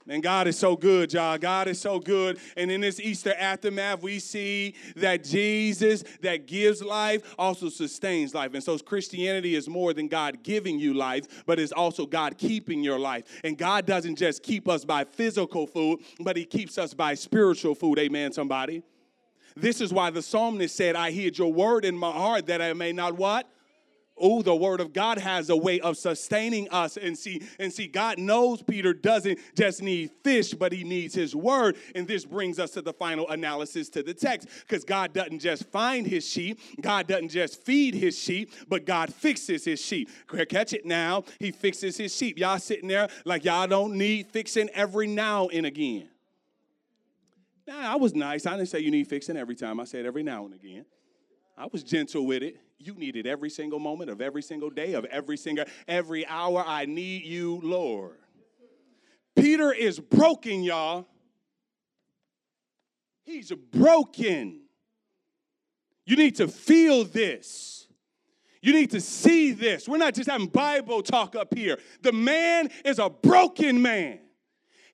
And 0.08 0.22
God 0.22 0.46
is 0.46 0.58
so 0.58 0.76
good, 0.76 1.12
y'all. 1.12 1.36
God 1.36 1.68
is 1.68 1.80
so 1.80 1.98
good. 1.98 2.38
And 2.56 2.70
in 2.70 2.80
this 2.80 3.00
Easter 3.00 3.34
aftermath, 3.38 4.02
we 4.02 4.18
see 4.18 4.74
that 4.96 5.24
Jesus 5.24 6.04
that 6.22 6.46
gives 6.46 6.82
life 6.82 7.34
also 7.38 7.68
sustains 7.68 8.34
life. 8.34 8.54
And 8.54 8.62
so 8.62 8.78
Christianity 8.78 9.54
is 9.54 9.68
more 9.68 9.92
than 9.92 10.06
God 10.08 10.42
giving 10.42 10.78
you 10.78 10.94
life, 10.94 11.44
but 11.46 11.58
it's 11.58 11.72
also 11.72 12.06
God 12.06 12.38
keeping 12.38 12.84
your 12.84 12.98
life. 12.98 13.24
And 13.42 13.58
God 13.58 13.86
doesn't 13.86 14.16
just 14.16 14.42
keep 14.42 14.68
us 14.68 14.84
by 14.84 15.04
physical 15.04 15.66
food, 15.66 16.00
but 16.20 16.36
He 16.36 16.44
keeps 16.44 16.78
us 16.78 16.94
by 16.94 17.14
spiritual 17.14 17.74
food. 17.74 17.98
Amen, 17.98 18.32
somebody. 18.32 18.82
This 19.56 19.80
is 19.80 19.92
why 19.92 20.10
the 20.10 20.22
psalmist 20.22 20.76
said, 20.76 20.96
I 20.96 21.10
hid 21.10 21.38
your 21.38 21.52
word 21.52 21.84
in 21.84 21.96
my 21.96 22.12
heart 22.12 22.46
that 22.46 22.60
I 22.60 22.74
may 22.74 22.92
not 22.92 23.16
what? 23.16 23.48
Oh, 24.18 24.40
the 24.40 24.56
word 24.56 24.80
of 24.80 24.92
God 24.92 25.18
has 25.18 25.50
a 25.50 25.56
way 25.56 25.78
of 25.80 25.96
sustaining 25.98 26.68
us. 26.70 26.96
And 26.96 27.16
see, 27.18 27.42
and 27.58 27.72
see, 27.72 27.86
God 27.86 28.18
knows 28.18 28.62
Peter 28.62 28.94
doesn't 28.94 29.38
just 29.54 29.82
need 29.82 30.10
fish, 30.24 30.54
but 30.54 30.72
he 30.72 30.84
needs 30.84 31.14
his 31.14 31.36
word. 31.36 31.76
And 31.94 32.08
this 32.08 32.24
brings 32.24 32.58
us 32.58 32.70
to 32.72 32.82
the 32.82 32.94
final 32.94 33.28
analysis 33.28 33.90
to 33.90 34.02
the 34.02 34.14
text. 34.14 34.48
Because 34.60 34.84
God 34.84 35.12
doesn't 35.12 35.40
just 35.40 35.70
find 35.70 36.06
his 36.06 36.26
sheep, 36.26 36.60
God 36.80 37.06
doesn't 37.06 37.28
just 37.28 37.62
feed 37.64 37.94
his 37.94 38.18
sheep, 38.18 38.52
but 38.68 38.86
God 38.86 39.12
fixes 39.12 39.64
his 39.64 39.80
sheep. 39.80 40.08
Catch 40.48 40.72
it 40.72 40.86
now. 40.86 41.24
He 41.38 41.50
fixes 41.50 41.96
his 41.96 42.14
sheep. 42.14 42.38
Y'all 42.38 42.58
sitting 42.58 42.88
there 42.88 43.08
like 43.24 43.44
y'all 43.44 43.66
don't 43.66 43.94
need 43.94 44.28
fixing 44.28 44.70
every 44.70 45.06
now 45.06 45.48
and 45.48 45.66
again. 45.66 46.08
Nah, 47.66 47.92
I 47.92 47.96
was 47.96 48.14
nice. 48.14 48.46
I 48.46 48.56
didn't 48.56 48.68
say 48.68 48.78
you 48.78 48.90
need 48.90 49.08
fixing 49.08 49.36
every 49.36 49.56
time. 49.56 49.80
I 49.80 49.84
said 49.84 50.06
every 50.06 50.22
now 50.22 50.44
and 50.44 50.54
again. 50.54 50.86
I 51.56 51.66
was 51.72 51.82
gentle 51.82 52.26
with 52.26 52.42
it. 52.42 52.60
You 52.78 52.94
need 52.94 53.16
it 53.16 53.26
every 53.26 53.48
single 53.48 53.78
moment 53.78 54.10
of 54.10 54.20
every 54.20 54.42
single 54.42 54.68
day, 54.68 54.92
of 54.92 55.06
every 55.06 55.36
single, 55.36 55.64
every 55.88 56.26
hour. 56.26 56.62
I 56.66 56.84
need 56.84 57.24
you, 57.24 57.60
Lord. 57.62 58.18
Peter 59.34 59.72
is 59.72 59.98
broken, 59.98 60.62
y'all. 60.62 61.06
He's 63.24 63.50
broken. 63.52 64.60
You 66.04 66.16
need 66.16 66.36
to 66.36 66.48
feel 66.48 67.04
this. 67.04 67.88
You 68.62 68.72
need 68.72 68.90
to 68.92 69.00
see 69.00 69.52
this. 69.52 69.88
We're 69.88 69.96
not 69.96 70.14
just 70.14 70.30
having 70.30 70.48
Bible 70.48 71.02
talk 71.02 71.36
up 71.36 71.54
here. 71.54 71.78
The 72.02 72.12
man 72.12 72.70
is 72.84 72.98
a 72.98 73.08
broken 73.10 73.80
man. 73.80 74.20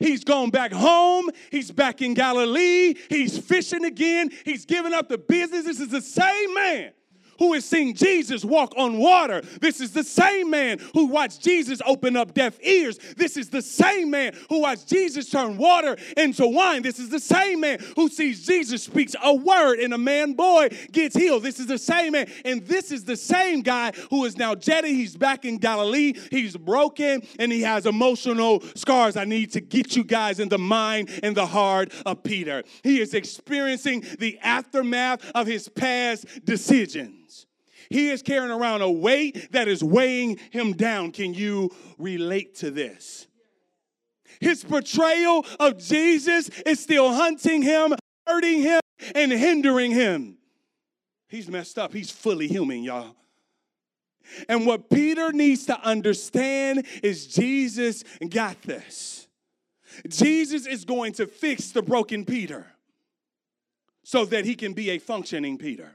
He's 0.02 0.24
gone 0.24 0.50
back 0.50 0.72
home. 0.72 1.30
He's 1.50 1.70
back 1.70 2.02
in 2.02 2.14
Galilee. 2.14 2.94
He's 3.08 3.38
fishing 3.38 3.84
again. 3.84 4.30
He's 4.44 4.66
giving 4.66 4.92
up 4.92 5.08
the 5.08 5.18
business. 5.18 5.64
This 5.64 5.80
is 5.80 5.88
the 5.88 6.02
same 6.02 6.54
man 6.54 6.92
who 7.42 7.54
has 7.54 7.64
seen 7.64 7.92
Jesus 7.92 8.44
walk 8.44 8.72
on 8.76 8.98
water. 8.98 9.42
This 9.60 9.80
is 9.80 9.90
the 9.90 10.04
same 10.04 10.48
man 10.48 10.78
who 10.94 11.06
watched 11.06 11.42
Jesus 11.42 11.82
open 11.84 12.16
up 12.16 12.34
deaf 12.34 12.56
ears. 12.62 13.00
This 13.16 13.36
is 13.36 13.50
the 13.50 13.60
same 13.60 14.10
man 14.10 14.36
who 14.48 14.60
watched 14.60 14.86
Jesus 14.86 15.28
turn 15.28 15.56
water 15.56 15.96
into 16.16 16.46
wine. 16.46 16.82
This 16.82 17.00
is 17.00 17.08
the 17.08 17.18
same 17.18 17.58
man 17.58 17.80
who 17.96 18.08
sees 18.08 18.46
Jesus 18.46 18.84
speaks 18.84 19.16
a 19.20 19.34
word 19.34 19.80
and 19.80 19.92
a 19.92 19.98
man 19.98 20.34
boy 20.34 20.68
gets 20.92 21.16
healed. 21.16 21.42
This 21.42 21.58
is 21.58 21.66
the 21.66 21.78
same 21.78 22.12
man. 22.12 22.30
And 22.44 22.64
this 22.64 22.92
is 22.92 23.02
the 23.02 23.16
same 23.16 23.62
guy 23.62 23.90
who 24.10 24.24
is 24.24 24.36
now 24.36 24.54
jetted. 24.54 24.92
He's 24.92 25.16
back 25.16 25.44
in 25.44 25.58
Galilee. 25.58 26.14
He's 26.30 26.56
broken 26.56 27.26
and 27.40 27.50
he 27.50 27.62
has 27.62 27.86
emotional 27.86 28.60
scars. 28.76 29.16
I 29.16 29.24
need 29.24 29.50
to 29.54 29.60
get 29.60 29.96
you 29.96 30.04
guys 30.04 30.38
in 30.38 30.48
the 30.48 30.58
mind 30.58 31.10
and 31.24 31.36
the 31.36 31.46
heart 31.46 31.92
of 32.06 32.22
Peter. 32.22 32.62
He 32.84 33.00
is 33.00 33.14
experiencing 33.14 34.04
the 34.20 34.38
aftermath 34.44 35.28
of 35.34 35.48
his 35.48 35.68
past 35.68 36.44
decisions. 36.44 37.31
He 37.90 38.10
is 38.10 38.22
carrying 38.22 38.50
around 38.50 38.82
a 38.82 38.90
weight 38.90 39.52
that 39.52 39.68
is 39.68 39.82
weighing 39.82 40.38
him 40.50 40.72
down. 40.74 41.12
Can 41.12 41.34
you 41.34 41.70
relate 41.98 42.56
to 42.56 42.70
this? 42.70 43.26
His 44.40 44.64
portrayal 44.64 45.46
of 45.60 45.78
Jesus 45.78 46.48
is 46.66 46.80
still 46.80 47.12
hunting 47.12 47.62
him, 47.62 47.94
hurting 48.26 48.62
him, 48.62 48.80
and 49.14 49.30
hindering 49.32 49.92
him. 49.92 50.38
He's 51.28 51.48
messed 51.48 51.78
up. 51.78 51.92
He's 51.92 52.10
fully 52.10 52.48
human, 52.48 52.82
y'all. 52.82 53.16
And 54.48 54.66
what 54.66 54.90
Peter 54.90 55.32
needs 55.32 55.66
to 55.66 55.80
understand 55.80 56.86
is 57.02 57.26
Jesus 57.26 58.04
got 58.28 58.60
this. 58.62 59.28
Jesus 60.08 60.66
is 60.66 60.84
going 60.84 61.12
to 61.14 61.26
fix 61.26 61.70
the 61.70 61.82
broken 61.82 62.24
Peter 62.24 62.66
so 64.04 64.24
that 64.26 64.44
he 64.44 64.54
can 64.54 64.72
be 64.72 64.90
a 64.90 64.98
functioning 64.98 65.58
Peter. 65.58 65.92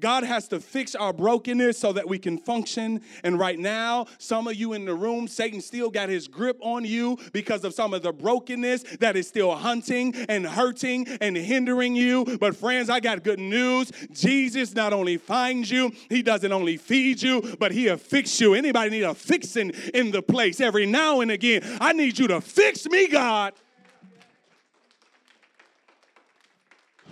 God 0.00 0.24
has 0.24 0.48
to 0.48 0.60
fix 0.60 0.94
our 0.94 1.12
brokenness 1.12 1.78
so 1.78 1.92
that 1.92 2.08
we 2.08 2.18
can 2.18 2.38
function. 2.38 3.00
And 3.22 3.38
right 3.38 3.58
now, 3.58 4.06
some 4.18 4.46
of 4.46 4.54
you 4.54 4.72
in 4.72 4.84
the 4.84 4.94
room, 4.94 5.28
Satan 5.28 5.60
still 5.60 5.90
got 5.90 6.08
his 6.08 6.28
grip 6.28 6.58
on 6.60 6.84
you 6.84 7.18
because 7.32 7.64
of 7.64 7.74
some 7.74 7.94
of 7.94 8.02
the 8.02 8.12
brokenness 8.12 8.82
that 9.00 9.16
is 9.16 9.28
still 9.28 9.54
hunting 9.54 10.14
and 10.28 10.46
hurting 10.46 11.06
and 11.20 11.36
hindering 11.36 11.96
you. 11.96 12.24
But 12.40 12.56
friends, 12.56 12.90
I 12.90 13.00
got 13.00 13.22
good 13.22 13.40
news. 13.40 13.90
Jesus 14.12 14.74
not 14.74 14.92
only 14.92 15.16
finds 15.16 15.70
you, 15.70 15.92
he 16.08 16.22
doesn't 16.22 16.52
only 16.52 16.76
feed 16.76 17.22
you, 17.22 17.56
but 17.58 17.72
he'll 17.72 17.96
fix 17.96 18.40
you. 18.40 18.54
Anybody 18.54 18.90
need 18.90 19.02
a 19.02 19.14
fixing 19.14 19.70
in 19.94 20.10
the 20.10 20.22
place 20.22 20.60
every 20.60 20.86
now 20.86 21.20
and 21.20 21.30
again? 21.30 21.62
I 21.80 21.92
need 21.92 22.18
you 22.18 22.28
to 22.28 22.40
fix 22.40 22.86
me, 22.86 23.08
God. 23.08 23.54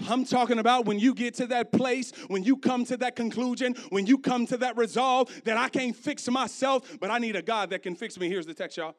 I'm 0.08 0.24
talking 0.24 0.58
about 0.58 0.86
when 0.86 0.98
you 0.98 1.14
get 1.14 1.34
to 1.34 1.46
that 1.48 1.72
place, 1.72 2.12
when 2.28 2.42
you 2.42 2.56
come 2.56 2.84
to 2.86 2.96
that 2.98 3.16
conclusion, 3.16 3.74
when 3.90 4.06
you 4.06 4.18
come 4.18 4.46
to 4.46 4.56
that 4.58 4.76
resolve 4.76 5.30
that 5.44 5.56
I 5.56 5.68
can't 5.68 5.94
fix 5.94 6.28
myself, 6.28 6.98
but 7.00 7.10
I 7.10 7.18
need 7.18 7.36
a 7.36 7.42
God 7.42 7.70
that 7.70 7.82
can 7.82 7.94
fix 7.94 8.18
me. 8.18 8.28
Here's 8.28 8.46
the 8.46 8.54
text, 8.54 8.76
y'all. 8.76 8.96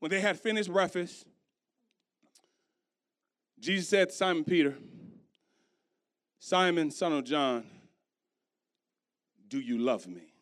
When 0.00 0.10
they 0.10 0.20
had 0.20 0.38
finished 0.38 0.70
breakfast, 0.72 1.26
Jesus 3.58 3.88
said 3.88 4.10
to 4.10 4.14
Simon 4.14 4.44
Peter, 4.44 4.76
Simon, 6.38 6.90
son 6.90 7.12
of 7.12 7.24
John, 7.24 7.64
do 9.48 9.58
you 9.58 9.78
love 9.78 10.06
me 10.06 10.32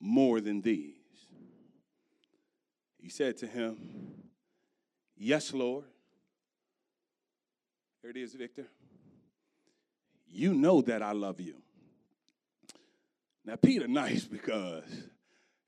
more 0.00 0.40
than 0.40 0.60
these? 0.60 0.94
He 2.98 3.08
said 3.08 3.36
to 3.38 3.46
him, 3.46 3.76
Yes, 5.16 5.54
Lord. 5.54 5.84
It 8.08 8.16
is, 8.16 8.34
Victor. 8.34 8.66
You 10.28 10.54
know 10.54 10.80
that 10.82 11.02
I 11.02 11.10
love 11.10 11.40
you. 11.40 11.56
Now, 13.44 13.56
Peter, 13.56 13.88
nice 13.88 14.24
because 14.24 14.84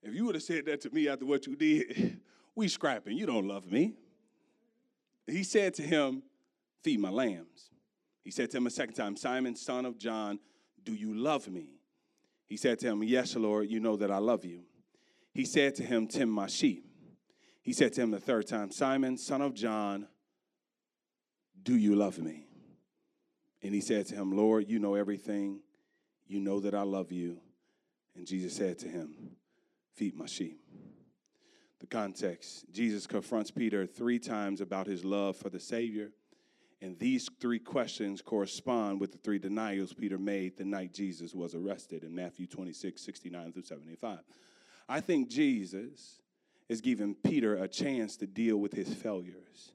if 0.03 0.14
you 0.14 0.24
would 0.24 0.37
have 0.37 0.44
said 0.44 0.66
that 0.66 0.81
to 0.83 0.90
me 0.90 1.09
after 1.09 1.27
what 1.27 1.48
you 1.48 1.57
did, 1.57 2.20
we 2.55 2.68
scrapping. 2.68 3.16
You 3.16 3.27
don't 3.27 3.48
love 3.48 3.70
me. 3.70 3.94
He 5.27 5.42
said 5.42 5.74
to 5.74 5.83
him, 5.83 6.22
Feed 6.85 7.01
my 7.01 7.11
lambs. 7.11 7.70
He 8.22 8.31
said 8.31 8.53
to 8.53 8.59
him 8.59 8.68
a 8.68 8.70
second 8.70 8.94
time, 8.94 9.16
Simon, 9.16 9.57
son 9.57 9.85
of 9.85 9.98
John, 9.98 10.38
do 10.85 10.94
you 10.94 11.14
love 11.14 11.48
me? 11.48 11.81
He 12.46 12.57
said 12.57 12.79
to 12.81 12.87
him, 12.87 13.03
Yes, 13.03 13.35
Lord, 13.35 13.68
you 13.68 13.81
know 13.81 13.96
that 13.96 14.12
I 14.12 14.18
love 14.18 14.44
you. 14.44 14.62
He 15.33 15.44
said 15.44 15.74
to 15.77 15.83
him, 15.83 16.07
Tend 16.07 16.31
my 16.31 16.46
sheep. 16.46 16.85
He 17.62 17.72
said 17.72 17.94
to 17.94 18.01
him 18.01 18.12
the 18.12 18.20
third 18.20 18.46
time, 18.46 18.70
Simon, 18.70 19.18
son 19.18 19.42
of 19.42 19.55
John, 19.55 20.07
do 21.62 21.76
you 21.76 21.96
love 21.96 22.18
me? 22.18 22.46
And 23.62 23.74
he 23.74 23.80
said 23.80 24.06
to 24.06 24.14
him, 24.14 24.36
Lord, 24.36 24.68
you 24.68 24.78
know 24.78 24.94
everything. 24.94 25.60
You 26.26 26.40
know 26.40 26.60
that 26.60 26.74
I 26.74 26.82
love 26.82 27.10
you. 27.10 27.38
And 28.14 28.26
Jesus 28.26 28.54
said 28.54 28.78
to 28.80 28.88
him, 28.88 29.14
Feed 29.94 30.14
my 30.14 30.26
sheep. 30.26 30.60
The 31.80 31.86
context 31.86 32.66
Jesus 32.72 33.06
confronts 33.06 33.50
Peter 33.50 33.86
three 33.86 34.18
times 34.18 34.60
about 34.60 34.86
his 34.86 35.04
love 35.04 35.36
for 35.36 35.48
the 35.48 35.60
Savior. 35.60 36.10
And 36.80 36.96
these 36.98 37.28
three 37.40 37.58
questions 37.58 38.22
correspond 38.22 39.00
with 39.00 39.10
the 39.10 39.18
three 39.18 39.40
denials 39.40 39.92
Peter 39.92 40.18
made 40.18 40.56
the 40.56 40.64
night 40.64 40.92
Jesus 40.92 41.34
was 41.34 41.54
arrested 41.54 42.04
in 42.04 42.14
Matthew 42.14 42.46
26, 42.46 43.02
69 43.02 43.52
through 43.52 43.62
75. 43.62 44.20
I 44.88 45.00
think 45.00 45.28
Jesus 45.28 46.20
is 46.68 46.80
giving 46.80 47.14
Peter 47.14 47.56
a 47.56 47.66
chance 47.66 48.16
to 48.18 48.26
deal 48.26 48.58
with 48.58 48.72
his 48.72 48.92
failures 48.94 49.72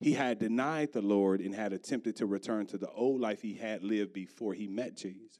he 0.00 0.14
had 0.14 0.38
denied 0.38 0.92
the 0.92 1.02
Lord 1.02 1.40
and 1.40 1.54
had 1.54 1.72
attempted 1.74 2.16
to 2.16 2.26
return 2.26 2.66
to 2.66 2.78
the 2.78 2.90
old 2.90 3.20
life 3.20 3.42
he 3.42 3.54
had 3.54 3.84
lived 3.84 4.14
before 4.14 4.54
he 4.54 4.66
met 4.66 4.96
Jesus. 4.96 5.38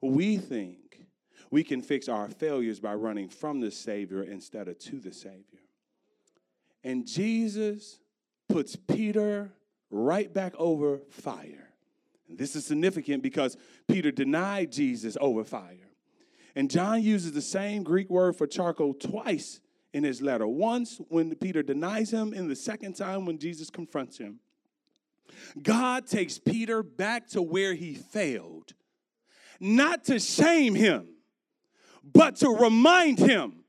We 0.00 0.36
think 0.36 1.06
we 1.50 1.62
can 1.62 1.80
fix 1.80 2.08
our 2.08 2.28
failures 2.28 2.80
by 2.80 2.94
running 2.94 3.28
from 3.28 3.60
the 3.60 3.70
Savior 3.70 4.24
instead 4.24 4.66
of 4.66 4.78
to 4.80 4.98
the 4.98 5.12
Savior. 5.12 5.60
And 6.82 7.06
Jesus 7.06 8.00
puts 8.48 8.74
Peter 8.74 9.52
right 9.90 10.32
back 10.32 10.54
over 10.58 11.00
fire. 11.10 11.68
And 12.28 12.38
this 12.38 12.56
is 12.56 12.66
significant 12.66 13.22
because 13.22 13.56
Peter 13.86 14.10
denied 14.10 14.72
Jesus 14.72 15.16
over 15.20 15.44
fire. 15.44 15.90
And 16.56 16.68
John 16.68 17.00
uses 17.02 17.32
the 17.32 17.40
same 17.40 17.84
Greek 17.84 18.10
word 18.10 18.34
for 18.34 18.46
charcoal 18.46 18.94
twice 18.94 19.60
in 19.92 20.04
his 20.04 20.22
letter. 20.22 20.46
Once 20.46 21.00
when 21.08 21.34
Peter 21.34 21.62
denies 21.62 22.12
him, 22.12 22.32
and 22.32 22.50
the 22.50 22.56
second 22.56 22.94
time 22.94 23.26
when 23.26 23.38
Jesus 23.38 23.70
confronts 23.70 24.18
him. 24.18 24.40
God 25.62 26.06
takes 26.06 26.38
Peter 26.38 26.82
back 26.82 27.28
to 27.28 27.42
where 27.42 27.74
he 27.74 27.94
failed, 27.94 28.72
not 29.60 30.04
to 30.04 30.18
shame 30.18 30.74
him, 30.74 31.08
but 32.04 32.36
to 32.36 32.48
remind 32.48 33.18
him 33.18 33.64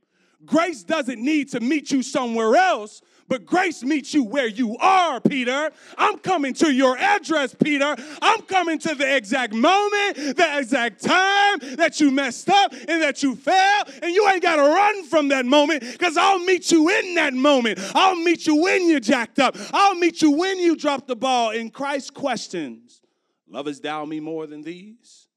grace 0.45 0.83
doesn't 0.83 1.23
need 1.23 1.49
to 1.51 1.59
meet 1.59 1.91
you 1.91 2.03
somewhere 2.03 2.55
else, 2.55 3.01
but 3.33 3.47
grace 3.47 3.81
meets 3.81 4.13
you 4.13 4.23
where 4.23 4.45
you 4.45 4.77
are, 4.77 5.19
Peter. 5.19 5.71
I'm 5.97 6.19
coming 6.19 6.53
to 6.53 6.71
your 6.71 6.95
address, 6.95 7.55
Peter. 7.55 7.95
I'm 8.21 8.43
coming 8.43 8.77
to 8.77 8.93
the 8.93 9.15
exact 9.15 9.53
moment, 9.53 10.37
the 10.37 10.59
exact 10.59 11.01
time 11.01 11.57
that 11.77 11.99
you 11.99 12.11
messed 12.11 12.47
up 12.47 12.73
and 12.73 13.01
that 13.01 13.23
you 13.23 13.35
failed. 13.35 13.91
And 14.03 14.13
you 14.13 14.29
ain't 14.29 14.43
got 14.43 14.57
to 14.57 14.61
run 14.61 15.05
from 15.05 15.29
that 15.29 15.47
moment 15.47 15.81
because 15.81 16.15
I'll 16.15 16.45
meet 16.45 16.71
you 16.71 16.87
in 16.89 17.15
that 17.15 17.33
moment. 17.33 17.79
I'll 17.95 18.17
meet 18.17 18.45
you 18.45 18.61
when 18.61 18.87
you 18.87 18.99
jacked 18.99 19.39
up. 19.39 19.57
I'll 19.73 19.95
meet 19.95 20.21
you 20.21 20.29
when 20.29 20.59
you 20.59 20.75
dropped 20.75 21.07
the 21.07 21.15
ball. 21.15 21.49
In 21.49 21.71
Christ 21.71 22.13
questions, 22.13 23.01
lovest 23.49 23.81
thou 23.81 24.05
me 24.05 24.19
more 24.19 24.45
than 24.45 24.61
these? 24.61 25.27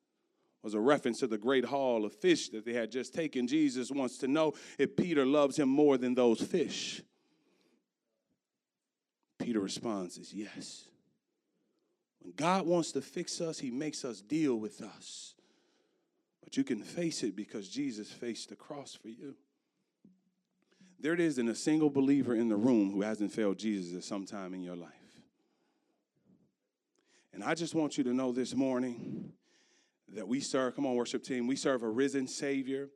was 0.62 0.74
a 0.74 0.80
reference 0.80 1.20
to 1.20 1.28
the 1.28 1.38
great 1.38 1.64
haul 1.64 2.04
of 2.04 2.12
fish 2.12 2.48
that 2.48 2.66
they 2.66 2.72
had 2.72 2.90
just 2.90 3.14
taken. 3.14 3.46
Jesus 3.46 3.90
wants 3.90 4.18
to 4.18 4.26
know 4.26 4.52
if 4.78 4.96
Peter 4.96 5.24
loves 5.24 5.56
him 5.56 5.68
more 5.68 5.96
than 5.96 6.12
those 6.12 6.42
fish. 6.42 7.02
Peter 9.38 9.60
responds 9.60 10.18
is 10.18 10.32
yes. 10.32 10.84
When 12.20 12.32
God 12.36 12.66
wants 12.66 12.92
to 12.92 13.02
fix 13.02 13.40
us, 13.40 13.58
he 13.58 13.70
makes 13.70 14.04
us 14.04 14.20
deal 14.20 14.56
with 14.56 14.82
us. 14.82 15.34
But 16.42 16.56
you 16.56 16.64
can 16.64 16.82
face 16.82 17.22
it 17.22 17.36
because 17.36 17.68
Jesus 17.68 18.10
faced 18.10 18.48
the 18.48 18.56
cross 18.56 18.94
for 18.94 19.08
you. 19.08 19.34
There 20.98 21.12
it 21.12 21.20
is 21.20 21.38
in 21.38 21.48
a 21.48 21.54
single 21.54 21.90
believer 21.90 22.34
in 22.34 22.48
the 22.48 22.56
room 22.56 22.92
who 22.92 23.02
hasn't 23.02 23.32
failed 23.32 23.58
Jesus 23.58 23.96
at 23.96 24.04
some 24.04 24.24
time 24.24 24.54
in 24.54 24.62
your 24.62 24.76
life. 24.76 24.90
And 27.32 27.44
I 27.44 27.54
just 27.54 27.74
want 27.74 27.98
you 27.98 28.04
to 28.04 28.14
know 28.14 28.32
this 28.32 28.54
morning 28.54 29.32
that 30.14 30.26
we 30.26 30.40
serve, 30.40 30.74
come 30.74 30.86
on, 30.86 30.94
worship 30.94 31.22
team, 31.22 31.46
we 31.46 31.56
serve 31.56 31.82
a 31.82 31.88
risen 31.88 32.26
Savior, 32.26 32.88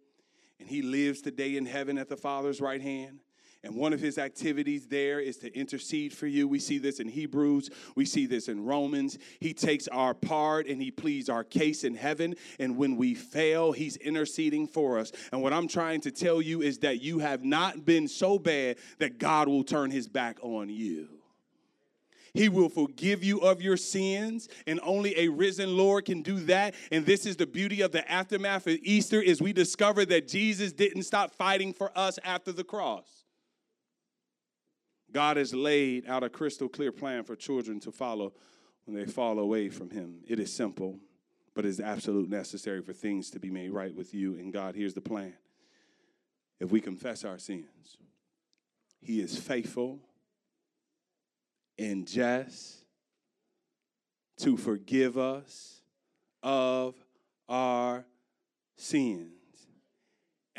and 0.59 0.69
He 0.69 0.81
lives 0.81 1.21
today 1.21 1.57
in 1.57 1.67
heaven 1.67 1.99
at 1.99 2.09
the 2.09 2.17
Father's 2.17 2.61
right 2.61 2.81
hand. 2.81 3.21
And 3.63 3.75
one 3.75 3.93
of 3.93 4.01
his 4.01 4.17
activities 4.17 4.87
there 4.87 5.21
is 5.21 5.37
to 5.39 5.55
intercede 5.55 6.15
for 6.15 6.27
you. 6.27 6.49
We 6.49 6.59
see 6.59 6.79
this 6.79 6.99
in 6.99 7.09
Hebrews, 7.09 7.69
we 7.95 8.07
see 8.07 8.25
this 8.25 8.49
in 8.49 8.65
Romans. 8.65 9.19
He 9.39 9.53
takes 9.53 9.87
our 9.89 10.15
part 10.15 10.67
and 10.67 10.81
he 10.81 10.91
pleads 10.91 11.29
our 11.29 11.45
case 11.45 11.85
in 11.85 11.95
heaven. 11.95 12.37
And 12.59 12.79
when 12.79 12.97
we 12.97 13.15
fail, 13.15 13.73
he's 13.73 13.97
interceding 13.97 14.67
for 14.67 14.99
us. 14.99 15.13
And 15.31 15.43
what 15.43 15.53
I'm 15.53 15.69
trying 15.69 16.01
to 16.03 16.11
tell 16.11 16.41
you 16.41 16.63
is 16.63 16.79
that 16.79 17.03
you 17.03 17.19
have 17.19 17.45
not 17.45 17.85
been 17.85 18.09
so 18.09 18.39
bad 18.39 18.79
that 18.99 19.19
God 19.19 19.47
will 19.47 19.65
turn 19.65 19.91
his 19.91 20.09
back 20.09 20.39
on 20.41 20.71
you. 20.71 21.09
He 22.33 22.49
will 22.49 22.69
forgive 22.69 23.25
you 23.25 23.41
of 23.41 23.61
your 23.61 23.77
sins, 23.77 24.49
and 24.67 24.79
only 24.85 25.19
a 25.19 25.29
risen 25.29 25.77
Lord 25.77 26.05
can 26.05 26.23
do 26.23 26.37
that. 26.45 26.75
And 26.93 27.05
this 27.05 27.27
is 27.27 27.37
the 27.37 27.47
beauty 27.47 27.81
of 27.81 27.91
the 27.91 28.09
aftermath 28.11 28.69
of 28.69 28.79
Easter 28.83 29.21
is 29.21 29.43
we 29.43 29.53
discover 29.53 30.05
that 30.07 30.29
Jesus 30.29 30.73
didn't 30.73 31.03
stop 31.03 31.33
fighting 31.33 31.73
for 31.73 31.91
us 31.99 32.19
after 32.25 32.53
the 32.53 32.65
cross. 32.65 33.20
God 35.13 35.37
has 35.37 35.55
laid 35.55 36.09
out 36.09 36.23
a 36.23 36.29
crystal 36.29 36.69
clear 36.69 36.93
plan 36.93 37.25
for 37.25 37.37
children 37.37 37.81
to 37.81 37.93
follow 37.93 38.33
when 38.85 38.97
they 38.97 39.11
fall 39.11 39.39
away 39.39 39.69
from 39.69 39.91
Him. 39.91 40.21
It 40.27 40.39
is 40.39 40.53
simple, 40.53 40.99
but 41.55 41.65
it's 41.65 41.81
absolutely 41.81 42.31
necessary 42.31 42.83
for 42.83 42.93
things 42.93 43.31
to 43.31 43.41
be 43.41 43.51
made 43.51 43.71
right 43.71 43.95
with 43.95 44.15
you 44.15 44.35
and 44.35 44.53
God. 44.53 44.75
Here's 44.75 44.95
the 44.95 45.01
plan 45.01 45.35
if 46.59 46.71
we 46.71 46.81
confess 46.81 47.25
our 47.25 47.39
sins, 47.39 47.97
He 49.01 49.21
is 49.21 49.39
faithful 49.39 50.01
and 51.79 52.07
just 52.07 52.85
to 54.39 54.57
forgive 54.57 55.17
us 55.17 55.81
of 56.43 56.95
our 57.49 58.05
sins 58.77 59.40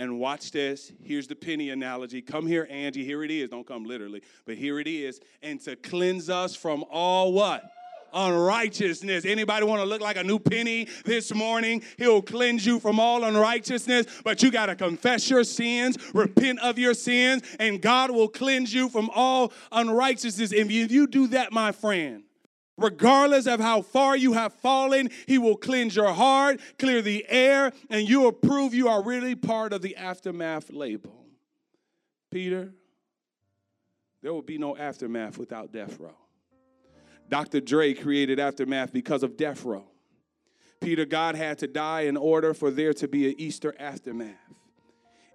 and 0.02 0.18
watch 0.18 0.50
this. 0.50 0.92
Here's 1.04 1.28
the 1.28 1.36
penny 1.36 1.70
analogy. 1.70 2.24
Come 2.24 2.48
here, 2.48 2.68
Angie. 2.72 3.06
Here 3.06 3.24
it 3.24 3.30
is. 3.30 3.52
Don't 3.52 3.68
come 3.68 3.84
literally, 3.84 4.24
but 4.48 4.56
here 4.56 4.80
it 4.80 4.88
is. 4.88 5.22
And 5.44 5.62
to 5.62 5.76
cleanse 5.76 6.28
us 6.28 6.56
from 6.56 6.84
all 6.90 7.32
what? 7.32 7.72
unrighteousness. 8.14 9.24
Anybody 9.24 9.66
want 9.66 9.80
to 9.80 9.86
look 9.86 10.02
like 10.02 10.18
a 10.18 10.24
new 10.24 10.38
penny 10.38 10.90
this 11.06 11.34
morning? 11.34 11.82
He'll 11.98 12.22
cleanse 12.22 12.66
you 12.66 12.78
from 12.78 13.00
all 13.00 13.24
unrighteousness, 13.24 14.06
but 14.26 14.44
you 14.44 14.52
got 14.52 14.66
to 14.66 14.76
confess 14.76 15.30
your 15.30 15.46
sins, 15.46 15.98
repent 16.14 16.60
of 16.60 16.78
your 16.78 16.94
sins, 16.94 17.44
and 17.58 17.82
God 17.82 18.12
will 18.12 18.28
cleanse 18.28 18.74
you 18.74 18.90
from 18.90 19.10
all 19.16 19.54
unrighteousness. 19.72 20.52
If 20.52 20.70
you 20.70 21.08
do 21.08 21.28
that, 21.28 21.54
my 21.54 21.72
friend, 21.72 22.24
Regardless 22.78 23.48
of 23.48 23.60
how 23.60 23.82
far 23.82 24.16
you 24.16 24.34
have 24.34 24.54
fallen, 24.54 25.10
He 25.28 25.38
will 25.38 25.58
cleanse 25.58 25.96
your 25.96 26.14
heart, 26.14 26.60
clear 26.80 27.02
the 27.02 27.26
air, 27.30 27.74
and 27.90 28.08
you 28.08 28.22
will 28.22 28.32
prove 28.32 28.74
you 28.74 28.88
are 28.88 29.04
really 29.04 29.36
part 29.36 29.74
of 29.74 29.82
the 29.82 29.96
aftermath 29.96 30.72
label. 30.72 31.26
Peter, 32.32 32.74
there 34.22 34.34
will 34.34 34.42
be 34.42 34.58
no 34.58 34.76
aftermath 34.78 35.38
without 35.38 35.72
death 35.72 36.00
row. 36.00 36.16
Dr. 37.30 37.62
Dre 37.62 37.94
created 37.94 38.40
aftermath 38.40 38.92
because 38.92 39.24
of 39.24 39.38
death 39.38 39.64
row. 39.64 39.86
Peter, 40.80 41.06
God 41.06 41.36
had 41.36 41.60
to 41.60 41.68
die 41.68 42.02
in 42.02 42.18
order 42.18 42.54
for 42.54 42.72
there 42.72 42.94
to 42.96 43.08
be 43.08 43.30
an 43.30 43.36
Easter 43.38 43.76
aftermath. 43.80 44.36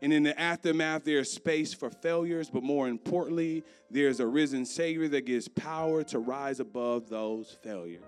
And 0.03 0.13
in 0.13 0.23
the 0.23 0.39
aftermath, 0.39 1.05
there's 1.05 1.31
space 1.31 1.73
for 1.73 1.91
failures, 1.91 2.51
but 2.51 2.63
more 2.63 2.89
importantly, 2.89 3.65
there's 3.91 4.21
a 4.21 4.27
risen 4.27 4.67
Savior 4.67 5.09
that 5.09 5.25
gives 5.25 5.49
power 5.49 6.03
to 6.05 6.19
rise 6.19 6.61
above 6.61 7.09
those 7.09 7.57
failures. 7.63 8.03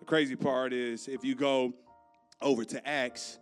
The 0.00 0.06
crazy 0.06 0.34
part 0.34 0.72
is 0.72 1.06
if 1.06 1.24
you 1.24 1.36
go 1.36 1.74
over 2.40 2.64
to 2.64 2.88
Acts, 2.88 3.38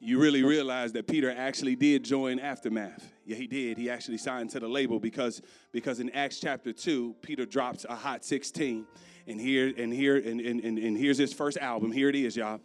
you 0.00 0.18
really 0.18 0.42
realize 0.42 0.92
that 0.92 1.06
Peter 1.06 1.30
actually 1.30 1.76
did 1.76 2.04
join 2.04 2.38
Aftermath. 2.38 3.12
Yeah, 3.26 3.36
he 3.36 3.46
did. 3.46 3.76
He 3.76 3.90
actually 3.90 4.18
signed 4.18 4.50
to 4.50 4.60
the 4.60 4.68
label 4.68 4.98
because, 4.98 5.42
because 5.72 6.00
in 6.00 6.08
Acts 6.10 6.40
chapter 6.40 6.72
2, 6.72 7.16
Peter 7.20 7.44
drops 7.44 7.84
a 7.88 7.94
hot 7.94 8.24
16. 8.24 8.86
And 9.26 9.38
here, 9.38 9.72
and 9.76 9.92
here, 9.92 10.16
and, 10.16 10.40
and, 10.40 10.60
and, 10.60 10.78
and 10.78 10.96
here's 10.96 11.18
his 11.18 11.32
first 11.32 11.58
album. 11.58 11.92
Here 11.92 12.08
it 12.08 12.16
is, 12.16 12.34
y'all. 12.34 12.60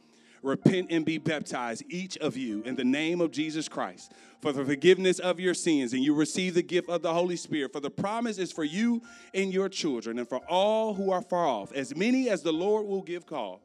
Repent 0.45 0.91
and 0.91 1.03
be 1.03 1.17
baptized, 1.17 1.83
each 1.89 2.17
of 2.17 2.37
you, 2.37 2.61
in 2.65 2.75
the 2.75 2.83
name 2.83 3.19
of 3.19 3.31
Jesus 3.31 3.67
Christ, 3.67 4.11
for 4.41 4.51
the 4.51 4.63
forgiveness 4.63 5.17
of 5.17 5.39
your 5.39 5.55
sins, 5.55 5.91
and 5.91 6.03
you 6.03 6.13
receive 6.13 6.53
the 6.53 6.61
gift 6.61 6.87
of 6.87 7.01
the 7.01 7.11
Holy 7.11 7.35
Spirit. 7.35 7.73
For 7.73 7.79
the 7.79 7.89
promise 7.89 8.37
is 8.37 8.51
for 8.51 8.63
you 8.63 9.01
and 9.33 9.51
your 9.51 9.69
children, 9.69 10.19
and 10.19 10.29
for 10.29 10.37
all 10.47 10.93
who 10.93 11.09
are 11.09 11.23
far 11.23 11.47
off, 11.47 11.73
as 11.73 11.95
many 11.95 12.29
as 12.29 12.43
the 12.43 12.53
Lord 12.53 12.85
will 12.85 13.01
give 13.01 13.25
call. 13.25 13.63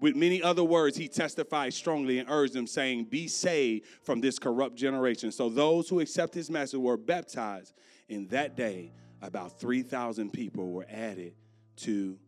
With 0.00 0.16
many 0.16 0.42
other 0.42 0.64
words, 0.64 0.96
he 0.96 1.06
testified 1.06 1.72
strongly 1.72 2.18
and 2.18 2.28
urged 2.28 2.54
them, 2.54 2.66
saying, 2.66 3.04
Be 3.04 3.28
saved 3.28 3.86
from 4.02 4.20
this 4.20 4.40
corrupt 4.40 4.74
generation. 4.74 5.30
So 5.30 5.48
those 5.48 5.88
who 5.88 6.00
accept 6.00 6.34
his 6.34 6.50
message 6.50 6.80
were 6.80 6.96
baptized. 6.96 7.74
In 8.08 8.26
that 8.28 8.56
day, 8.56 8.90
about 9.22 9.60
3,000 9.60 10.32
people 10.32 10.72
were 10.72 10.86
added 10.90 11.34
to 11.76 12.18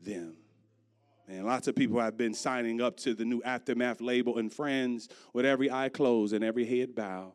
them. 0.00 0.38
And 1.28 1.46
lots 1.46 1.68
of 1.68 1.74
people 1.74 2.00
have 2.00 2.16
been 2.16 2.34
signing 2.34 2.80
up 2.80 2.96
to 2.98 3.14
the 3.14 3.24
new 3.24 3.42
Aftermath 3.42 4.00
label, 4.00 4.38
and 4.38 4.52
friends, 4.52 5.08
with 5.32 5.46
every 5.46 5.70
eye 5.70 5.88
closed 5.88 6.34
and 6.34 6.44
every 6.44 6.66
head 6.66 6.94
bow, 6.94 7.32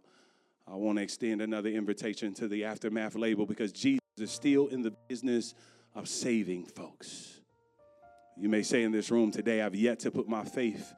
I 0.68 0.76
want 0.76 0.98
to 0.98 1.04
extend 1.04 1.42
another 1.42 1.70
invitation 1.70 2.34
to 2.36 2.48
the 2.48 2.66
Aftermath 2.66 3.16
label 3.16 3.48
because 3.48 3.72
Jesus 3.72 4.02
is 4.20 4.32
still 4.32 4.68
in 4.68 4.84
the 4.84 4.92
business 5.08 5.56
of 5.96 6.08
saving 6.08 6.66
folks. 6.66 7.40
You 8.38 8.50
may 8.50 8.62
say 8.62 8.84
in 8.84 8.92
this 8.92 9.10
room 9.10 9.32
today, 9.32 9.62
I've 9.62 9.76
yet 9.76 10.00
to 10.02 10.12
put 10.12 10.30
my 10.30 10.44
faith 10.44 10.94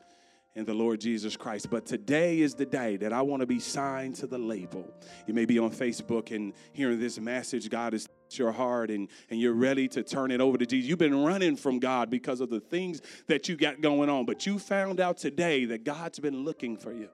in 0.56 0.66
the 0.66 0.74
Lord 0.74 1.00
Jesus 1.00 1.38
Christ. 1.38 1.70
But 1.70 1.86
today 1.86 2.42
is 2.42 2.54
the 2.54 2.66
day 2.66 2.98
that 2.98 3.14
I 3.14 3.22
want 3.22 3.40
to 3.40 3.48
be 3.48 3.60
signed 3.60 4.16
to 4.16 4.28
the 4.28 4.38
label. 4.38 4.86
You 5.26 5.34
may 5.34 5.46
be 5.46 5.58
on 5.58 5.72
Facebook 5.72 6.36
and 6.36 6.54
hearing 6.74 7.00
this 7.00 7.20
message. 7.20 7.70
God 7.70 7.94
is 7.94 8.08
your 8.38 8.52
heart 8.52 8.90
and, 8.90 9.10
and 9.30 9.40
you're 9.40 9.54
ready 9.54 9.88
to 9.90 10.04
turn 10.04 10.32
it 10.32 10.42
over 10.42 10.58
to 10.58 10.66
Jesus. 10.66 10.90
You've 10.90 11.00
been 11.00 11.24
running 11.24 11.56
from 11.56 11.80
God 11.80 12.10
because 12.10 12.42
of 12.42 12.50
the 12.50 12.60
things 12.60 13.02
that 13.28 13.50
you 13.50 13.56
got 13.56 13.82
going 13.82 14.10
on, 14.10 14.26
but 14.26 14.46
you 14.46 14.60
found 14.60 15.00
out 15.00 15.18
today 15.18 15.66
that 15.66 15.84
God's 15.84 16.20
been 16.20 16.44
looking 16.44 16.78
for 16.78 16.92
you. 16.92 17.10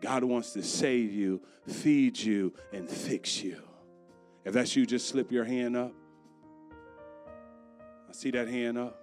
God 0.00 0.24
wants 0.24 0.52
to 0.54 0.62
save 0.62 1.12
you, 1.12 1.42
feed 1.66 2.18
you, 2.18 2.54
and 2.72 2.88
fix 2.88 3.42
you. 3.42 3.62
If 4.44 4.54
that's 4.54 4.74
you, 4.74 4.86
just 4.86 5.08
slip 5.08 5.30
your 5.30 5.44
hand 5.44 5.76
up. 5.76 5.92
I 8.08 8.12
see 8.12 8.30
that 8.30 8.48
hand 8.48 8.78
up. 8.78 8.98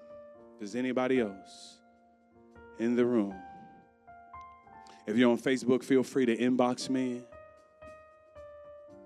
Does 0.60 0.76
anybody 0.76 1.20
else 1.20 1.78
in 2.80 2.96
the 2.96 3.06
room? 3.06 3.36
If 5.06 5.16
you're 5.16 5.32
on 5.32 5.38
Facebook, 5.38 5.84
feel 5.84 6.04
free 6.04 6.26
to 6.26 6.36
inbox 6.36 6.90
me. 6.90 7.22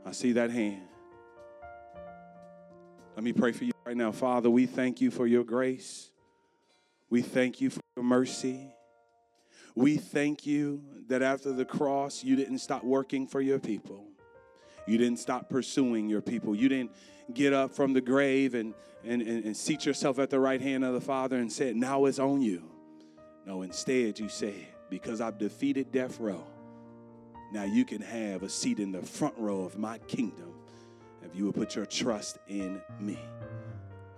I 0.05 0.11
see 0.11 0.31
that 0.31 0.49
hand. 0.49 0.81
Let 3.21 3.25
me 3.25 3.33
pray 3.33 3.51
for 3.51 3.65
you 3.65 3.73
right 3.85 3.95
now. 3.95 4.11
Father, 4.11 4.49
we 4.49 4.65
thank 4.65 4.99
you 4.99 5.11
for 5.11 5.27
your 5.27 5.43
grace. 5.43 6.09
We 7.11 7.21
thank 7.21 7.61
you 7.61 7.69
for 7.69 7.79
your 7.95 8.03
mercy. 8.03 8.73
We 9.75 9.97
thank 9.97 10.47
you 10.47 10.81
that 11.07 11.21
after 11.21 11.53
the 11.53 11.63
cross, 11.63 12.23
you 12.23 12.35
didn't 12.35 12.57
stop 12.57 12.83
working 12.83 13.27
for 13.27 13.39
your 13.39 13.59
people. 13.59 14.07
You 14.87 14.97
didn't 14.97 15.19
stop 15.19 15.51
pursuing 15.51 16.09
your 16.09 16.23
people. 16.23 16.55
You 16.55 16.67
didn't 16.67 16.95
get 17.31 17.53
up 17.53 17.75
from 17.75 17.93
the 17.93 18.01
grave 18.01 18.55
and, 18.55 18.73
and, 19.03 19.21
and, 19.21 19.45
and 19.45 19.55
seat 19.55 19.85
yourself 19.85 20.17
at 20.17 20.31
the 20.31 20.39
right 20.39 20.59
hand 20.59 20.83
of 20.83 20.95
the 20.95 21.01
Father 21.01 21.37
and 21.37 21.51
said, 21.51 21.75
Now 21.75 22.05
it's 22.05 22.17
on 22.17 22.41
you. 22.41 22.63
No, 23.45 23.61
instead, 23.61 24.17
you 24.17 24.29
said, 24.29 24.65
Because 24.89 25.21
I've 25.21 25.37
defeated 25.37 25.91
death 25.91 26.19
row, 26.19 26.43
now 27.53 27.65
you 27.65 27.85
can 27.85 28.01
have 28.01 28.41
a 28.41 28.49
seat 28.49 28.79
in 28.79 28.91
the 28.91 29.03
front 29.03 29.35
row 29.37 29.61
of 29.61 29.77
my 29.77 29.99
kingdom 29.99 30.50
if 31.31 31.37
you 31.37 31.45
would 31.45 31.55
put 31.55 31.75
your 31.75 31.85
trust 31.85 32.39
in 32.47 32.81
me. 32.99 33.19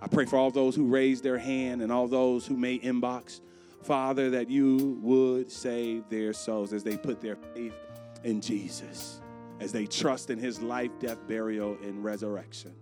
I 0.00 0.06
pray 0.06 0.26
for 0.26 0.36
all 0.36 0.50
those 0.50 0.74
who 0.74 0.86
raised 0.86 1.22
their 1.22 1.38
hand 1.38 1.80
and 1.80 1.90
all 1.90 2.08
those 2.08 2.46
who 2.46 2.56
may 2.56 2.78
inbox, 2.78 3.40
Father, 3.82 4.30
that 4.30 4.50
you 4.50 4.98
would 5.00 5.50
save 5.50 6.08
their 6.08 6.32
souls 6.32 6.72
as 6.72 6.82
they 6.82 6.96
put 6.96 7.20
their 7.20 7.36
faith 7.36 7.74
in 8.22 8.40
Jesus, 8.40 9.20
as 9.60 9.72
they 9.72 9.86
trust 9.86 10.30
in 10.30 10.38
his 10.38 10.60
life, 10.60 10.90
death, 11.00 11.18
burial, 11.26 11.78
and 11.82 12.04
resurrection. 12.04 12.74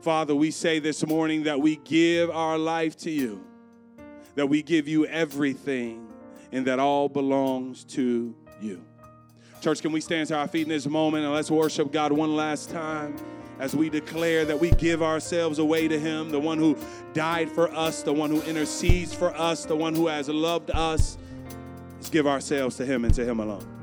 Father, 0.00 0.34
we 0.34 0.50
say 0.50 0.78
this 0.78 1.06
morning 1.06 1.44
that 1.44 1.60
we 1.60 1.76
give 1.76 2.30
our 2.30 2.58
life 2.58 2.96
to 2.98 3.10
you, 3.10 3.44
that 4.34 4.46
we 4.46 4.62
give 4.62 4.88
you 4.88 5.06
everything, 5.06 6.08
and 6.52 6.66
that 6.66 6.78
all 6.78 7.08
belongs 7.08 7.84
to 7.84 8.34
you. 8.60 8.82
Church, 9.60 9.80
can 9.82 9.92
we 9.92 10.00
stand 10.00 10.28
to 10.28 10.36
our 10.36 10.48
feet 10.48 10.62
in 10.62 10.68
this 10.68 10.86
moment 10.86 11.24
and 11.24 11.32
let's 11.32 11.50
worship 11.50 11.90
God 11.92 12.12
one 12.12 12.36
last 12.36 12.70
time 12.70 13.16
as 13.58 13.74
we 13.74 13.88
declare 13.88 14.44
that 14.44 14.60
we 14.60 14.70
give 14.72 15.02
ourselves 15.02 15.58
away 15.58 15.88
to 15.88 15.98
Him, 15.98 16.30
the 16.30 16.38
one 16.38 16.58
who 16.58 16.76
died 17.14 17.50
for 17.50 17.72
us, 17.72 18.02
the 18.02 18.12
one 18.12 18.30
who 18.30 18.42
intercedes 18.42 19.14
for 19.14 19.34
us, 19.34 19.64
the 19.64 19.76
one 19.76 19.94
who 19.94 20.08
has 20.08 20.28
loved 20.28 20.70
us. 20.72 21.16
Let's 21.96 22.10
give 22.10 22.26
ourselves 22.26 22.76
to 22.76 22.86
Him 22.86 23.04
and 23.04 23.14
to 23.14 23.24
Him 23.24 23.40
alone. 23.40 23.75